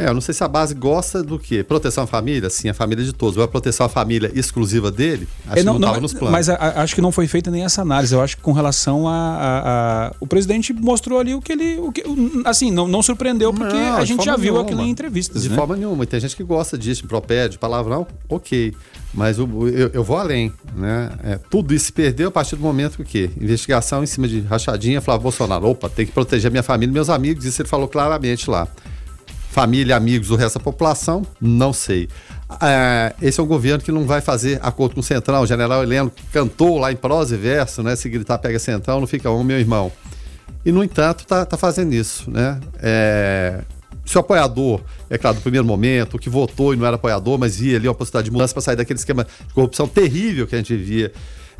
É, 0.00 0.08
eu 0.08 0.14
não 0.14 0.20
sei 0.22 0.32
se 0.32 0.42
a 0.42 0.48
base 0.48 0.74
gosta 0.74 1.22
do 1.22 1.38
quê? 1.38 1.62
Proteção 1.62 2.04
à 2.04 2.06
família? 2.06 2.48
Sim, 2.48 2.70
a 2.70 2.74
família 2.74 3.04
de 3.04 3.12
todos. 3.12 3.36
Vai 3.36 3.46
proteção 3.46 3.84
à 3.84 3.88
família 3.88 4.32
exclusiva 4.34 4.90
dele? 4.90 5.28
Acho 5.46 5.58
é, 5.58 5.62
não, 5.62 5.74
que 5.74 5.80
não 5.80 5.88
estava 5.88 6.00
nos 6.00 6.14
planos. 6.14 6.32
Mas 6.32 6.48
a, 6.48 6.54
a, 6.54 6.82
acho 6.82 6.94
que 6.94 7.02
não 7.02 7.12
foi 7.12 7.26
feita 7.26 7.50
nem 7.50 7.64
essa 7.64 7.82
análise. 7.82 8.14
Eu 8.14 8.22
acho 8.22 8.38
que 8.38 8.42
com 8.42 8.52
relação 8.52 9.06
a. 9.06 9.12
a, 9.12 10.06
a 10.06 10.12
o 10.18 10.26
presidente 10.26 10.72
mostrou 10.72 11.18
ali 11.20 11.34
o 11.34 11.42
que 11.42 11.52
ele. 11.52 11.78
O 11.80 11.92
que, 11.92 12.02
assim, 12.46 12.70
não, 12.70 12.88
não 12.88 13.02
surpreendeu, 13.02 13.52
porque 13.52 13.76
não, 13.76 13.96
a 13.96 14.04
gente 14.06 14.24
já 14.24 14.36
viu 14.36 14.54
nenhuma. 14.54 14.62
aquilo 14.62 14.80
em 14.80 14.88
entrevistas. 14.88 15.42
De 15.42 15.50
né? 15.50 15.54
forma 15.54 15.76
nenhuma. 15.76 16.02
E 16.02 16.06
tem 16.06 16.18
gente 16.18 16.34
que 16.34 16.42
gosta 16.42 16.78
disso, 16.78 17.04
impropédio, 17.04 17.58
palavrão, 17.58 18.06
ok. 18.26 18.74
Mas 19.12 19.38
o, 19.38 19.68
eu, 19.68 19.90
eu, 19.92 20.02
vou 20.02 20.16
além. 20.16 20.50
Né? 20.74 21.10
É, 21.24 21.38
tudo 21.50 21.74
isso 21.74 21.86
se 21.86 21.92
perdeu 21.92 22.28
a 22.28 22.30
partir 22.30 22.56
do 22.56 22.62
momento 22.62 22.96
que 22.96 23.02
o 23.02 23.04
quê? 23.04 23.30
Investigação 23.38 24.02
em 24.02 24.06
cima 24.06 24.26
de 24.26 24.40
rachadinha, 24.40 25.00
Flávio 25.02 25.24
Bolsonaro. 25.24 25.68
Opa, 25.68 25.90
tem 25.90 26.06
que 26.06 26.12
proteger 26.12 26.50
minha 26.50 26.62
família 26.62 26.90
e 26.90 26.94
meus 26.94 27.10
amigos. 27.10 27.44
Isso 27.44 27.60
ele 27.60 27.68
falou 27.68 27.86
claramente 27.86 28.48
lá 28.48 28.66
família, 29.50 29.96
amigos 29.96 30.28
do 30.28 30.36
resto 30.36 30.58
da 30.58 30.64
população, 30.64 31.26
não 31.40 31.72
sei. 31.72 32.08
É, 32.62 33.14
esse 33.20 33.40
é 33.40 33.42
um 33.42 33.46
governo 33.46 33.82
que 33.82 33.90
não 33.90 34.06
vai 34.06 34.20
fazer 34.20 34.60
acordo 34.62 34.94
com 34.94 35.00
o 35.00 35.04
Centrão. 35.04 35.42
O 35.42 35.46
general 35.46 35.82
Heleno 35.82 36.10
cantou 36.32 36.78
lá 36.78 36.92
em 36.92 36.96
prosa 36.96 37.34
e 37.34 37.38
verso, 37.38 37.82
né? 37.82 37.96
Se 37.96 38.08
gritar 38.08 38.38
pega 38.38 38.58
Centrão, 38.58 39.00
não 39.00 39.06
fica 39.08 39.28
um, 39.30 39.42
meu 39.42 39.58
irmão. 39.58 39.90
E, 40.64 40.70
no 40.70 40.84
entanto, 40.84 41.20
está 41.20 41.44
tá 41.44 41.56
fazendo 41.56 41.92
isso, 41.92 42.30
né? 42.30 42.60
É, 42.80 43.60
se 44.04 44.16
o 44.16 44.20
apoiador, 44.20 44.80
é 45.08 45.18
claro, 45.18 45.36
no 45.36 45.42
primeiro 45.42 45.66
momento, 45.66 46.18
que 46.18 46.30
votou 46.30 46.72
e 46.72 46.76
não 46.76 46.86
era 46.86 46.94
apoiador, 46.94 47.36
mas 47.38 47.56
via 47.56 47.76
ali 47.76 47.88
uma 47.88 47.94
possibilidade 47.94 48.26
de 48.26 48.30
mudança 48.30 48.54
para 48.54 48.62
sair 48.62 48.76
daquele 48.76 48.98
esquema 48.98 49.24
de 49.24 49.52
corrupção 49.52 49.88
terrível 49.88 50.46
que 50.46 50.54
a 50.54 50.58
gente 50.58 50.76
via 50.76 51.12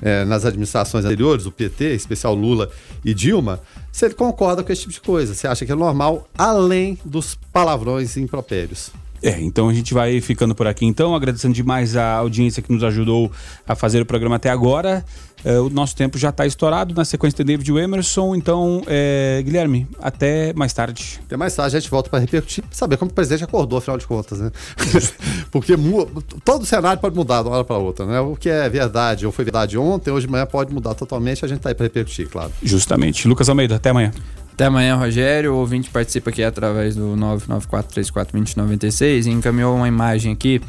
é, 0.03 0.25
nas 0.25 0.45
administrações 0.45 1.05
anteriores, 1.05 1.47
o 1.47 1.53
PT, 1.53 1.95
especial 1.95 2.35
Lula 2.35 2.71
e 3.05 3.13
Dilma, 3.15 3.61
se 3.93 4.05
ele 4.05 4.15
concorda 4.15 4.63
com 4.63 4.73
esse 4.73 4.83
tipo 4.83 4.93
de 4.93 5.01
coisa, 5.01 5.35
você 5.35 5.47
acha 5.47 5.67
que 5.67 5.73
é 5.73 5.75
normal, 5.75 6.29
além 6.37 6.99
dos 7.05 7.37
palavrões 7.53 8.17
impropérios. 8.17 8.91
É, 9.23 9.41
então 9.41 9.69
a 9.69 9.75
gente 9.75 9.93
vai 9.93 10.21
ficando 10.21 10.55
por 10.55 10.67
aqui 10.67 10.87
então, 10.87 11.15
agradecendo 11.15 11.55
demais 11.55 11.97
a 11.97 12.15
audiência 12.15 12.63
que 12.63 12.73
nos 12.73 12.83
ajudou 12.83 13.31
a 13.67 13.75
fazer 13.75 14.01
o 14.01 14.07
programa 14.07 14.37
até 14.37 14.51
agora. 14.51 15.05
É, 15.45 15.59
o 15.59 15.71
nosso 15.71 15.97
tempo 15.97 16.19
já 16.19 16.29
está 16.29 16.45
estourado 16.45 16.95
na 16.95 17.05
sequência 17.05 17.43
de 17.43 17.45
David 17.45 17.71
Emerson. 17.71 18.35
Então, 18.35 18.83
é, 18.87 19.41
Guilherme, 19.45 19.87
até 20.01 20.53
mais 20.55 20.73
tarde. 20.73 21.21
Até 21.25 21.37
mais 21.37 21.55
tarde, 21.55 21.77
a 21.77 21.81
gente 21.81 21.91
volta 21.91 22.11
para 22.11 22.19
repercutir, 22.19 22.63
saber 22.71 22.97
como 22.97 23.11
o 23.11 23.15
presidente 23.15 23.45
acordou, 23.45 23.79
afinal 23.79 23.97
de 23.97 24.07
contas, 24.07 24.39
né? 24.39 24.51
Porque 25.51 25.75
todo 26.45 26.63
o 26.63 26.67
cenário 26.67 27.01
pode 27.01 27.17
mudar 27.17 27.43
de 27.43 27.49
uma 27.49 27.57
hora 27.57 27.65
para 27.65 27.79
outra, 27.79 28.05
né? 28.05 28.21
O 28.21 28.37
que 28.37 28.49
é 28.49 28.69
verdade 28.69 29.25
ou 29.25 29.33
foi 29.33 29.45
verdade 29.45 29.79
ontem, 29.79 30.11
hoje 30.11 30.27
de 30.27 30.33
manhã 30.33 30.47
pode 30.47 30.73
mudar 30.73 30.95
totalmente. 30.95 31.45
A 31.45 31.49
gente 31.49 31.59
está 31.59 31.71
aí 31.71 31.75
para 31.75 31.85
repercutir, 31.85 32.29
claro. 32.29 32.53
Justamente. 32.63 33.27
Lucas 33.27 33.49
Almeida, 33.49 33.77
até 33.77 33.91
amanhã. 33.91 34.13
Até 34.61 34.67
amanhã, 34.67 34.95
Rogério. 34.95 35.55
O 35.55 35.57
ouvinte 35.57 35.89
participa 35.89 36.29
aqui 36.29 36.43
através 36.43 36.95
do 36.95 37.17
994342096 37.17 39.25
e 39.25 39.31
encaminhou 39.31 39.75
uma 39.75 39.89
imagem 39.89 40.35
aqui 40.35 40.61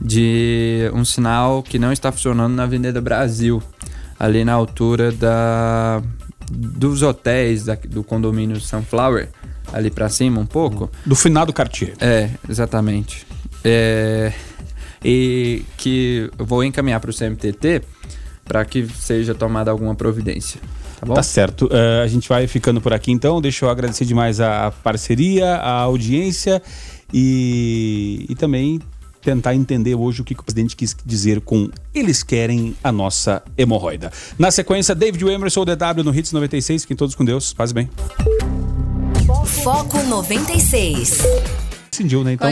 de 0.00 0.88
um 0.94 1.04
sinal 1.04 1.60
que 1.60 1.76
não 1.76 1.92
está 1.92 2.12
funcionando 2.12 2.54
na 2.54 2.62
Avenida 2.62 3.00
Brasil, 3.00 3.60
ali 4.16 4.44
na 4.44 4.52
altura 4.52 5.10
da 5.10 6.00
dos 6.48 7.02
hotéis 7.02 7.64
da, 7.64 7.74
do 7.74 8.04
condomínio 8.04 8.60
Sunflower, 8.60 9.28
ali 9.72 9.90
para 9.90 10.08
cima 10.08 10.40
um 10.40 10.46
pouco. 10.46 10.88
Do 11.04 11.16
finado 11.16 11.52
Cartier. 11.52 11.94
É, 12.00 12.30
exatamente. 12.48 13.26
É, 13.64 14.32
e 15.04 15.64
que 15.76 16.30
vou 16.38 16.62
encaminhar 16.62 17.00
para 17.00 17.10
o 17.10 17.12
CMTT 17.12 17.82
para 18.44 18.64
que 18.64 18.86
seja 18.86 19.34
tomada 19.34 19.72
alguma 19.72 19.96
providência. 19.96 20.60
Tá, 21.06 21.14
tá 21.14 21.22
certo. 21.22 21.66
Uh, 21.66 22.02
a 22.02 22.06
gente 22.06 22.28
vai 22.28 22.46
ficando 22.46 22.80
por 22.80 22.92
aqui 22.92 23.10
então. 23.10 23.40
Deixa 23.40 23.64
eu 23.64 23.70
agradecer 23.70 24.04
demais 24.04 24.40
a 24.40 24.70
parceria, 24.82 25.56
a 25.56 25.80
audiência 25.80 26.62
e, 27.12 28.26
e 28.28 28.34
também 28.34 28.80
tentar 29.20 29.54
entender 29.54 29.94
hoje 29.94 30.22
o 30.22 30.24
que, 30.24 30.34
que 30.34 30.40
o 30.40 30.44
presidente 30.44 30.74
quis 30.74 30.96
dizer 31.04 31.40
com 31.40 31.68
eles 31.94 32.22
querem 32.22 32.74
a 32.82 32.90
nossa 32.90 33.42
hemorroida. 33.56 34.10
Na 34.38 34.50
sequência, 34.50 34.94
David 34.94 35.24
Emerson, 35.26 35.64
DW 35.64 36.04
no 36.04 36.14
Hits 36.14 36.32
96. 36.32 36.82
Fiquem 36.82 36.96
todos 36.96 37.14
com 37.14 37.24
Deus. 37.24 37.52
Paz 37.52 37.72
bem. 37.72 37.88
Foco 39.62 40.02
96. 40.04 41.22
Decidiu, 41.90 42.24
né? 42.24 42.32
Então. 42.32 42.48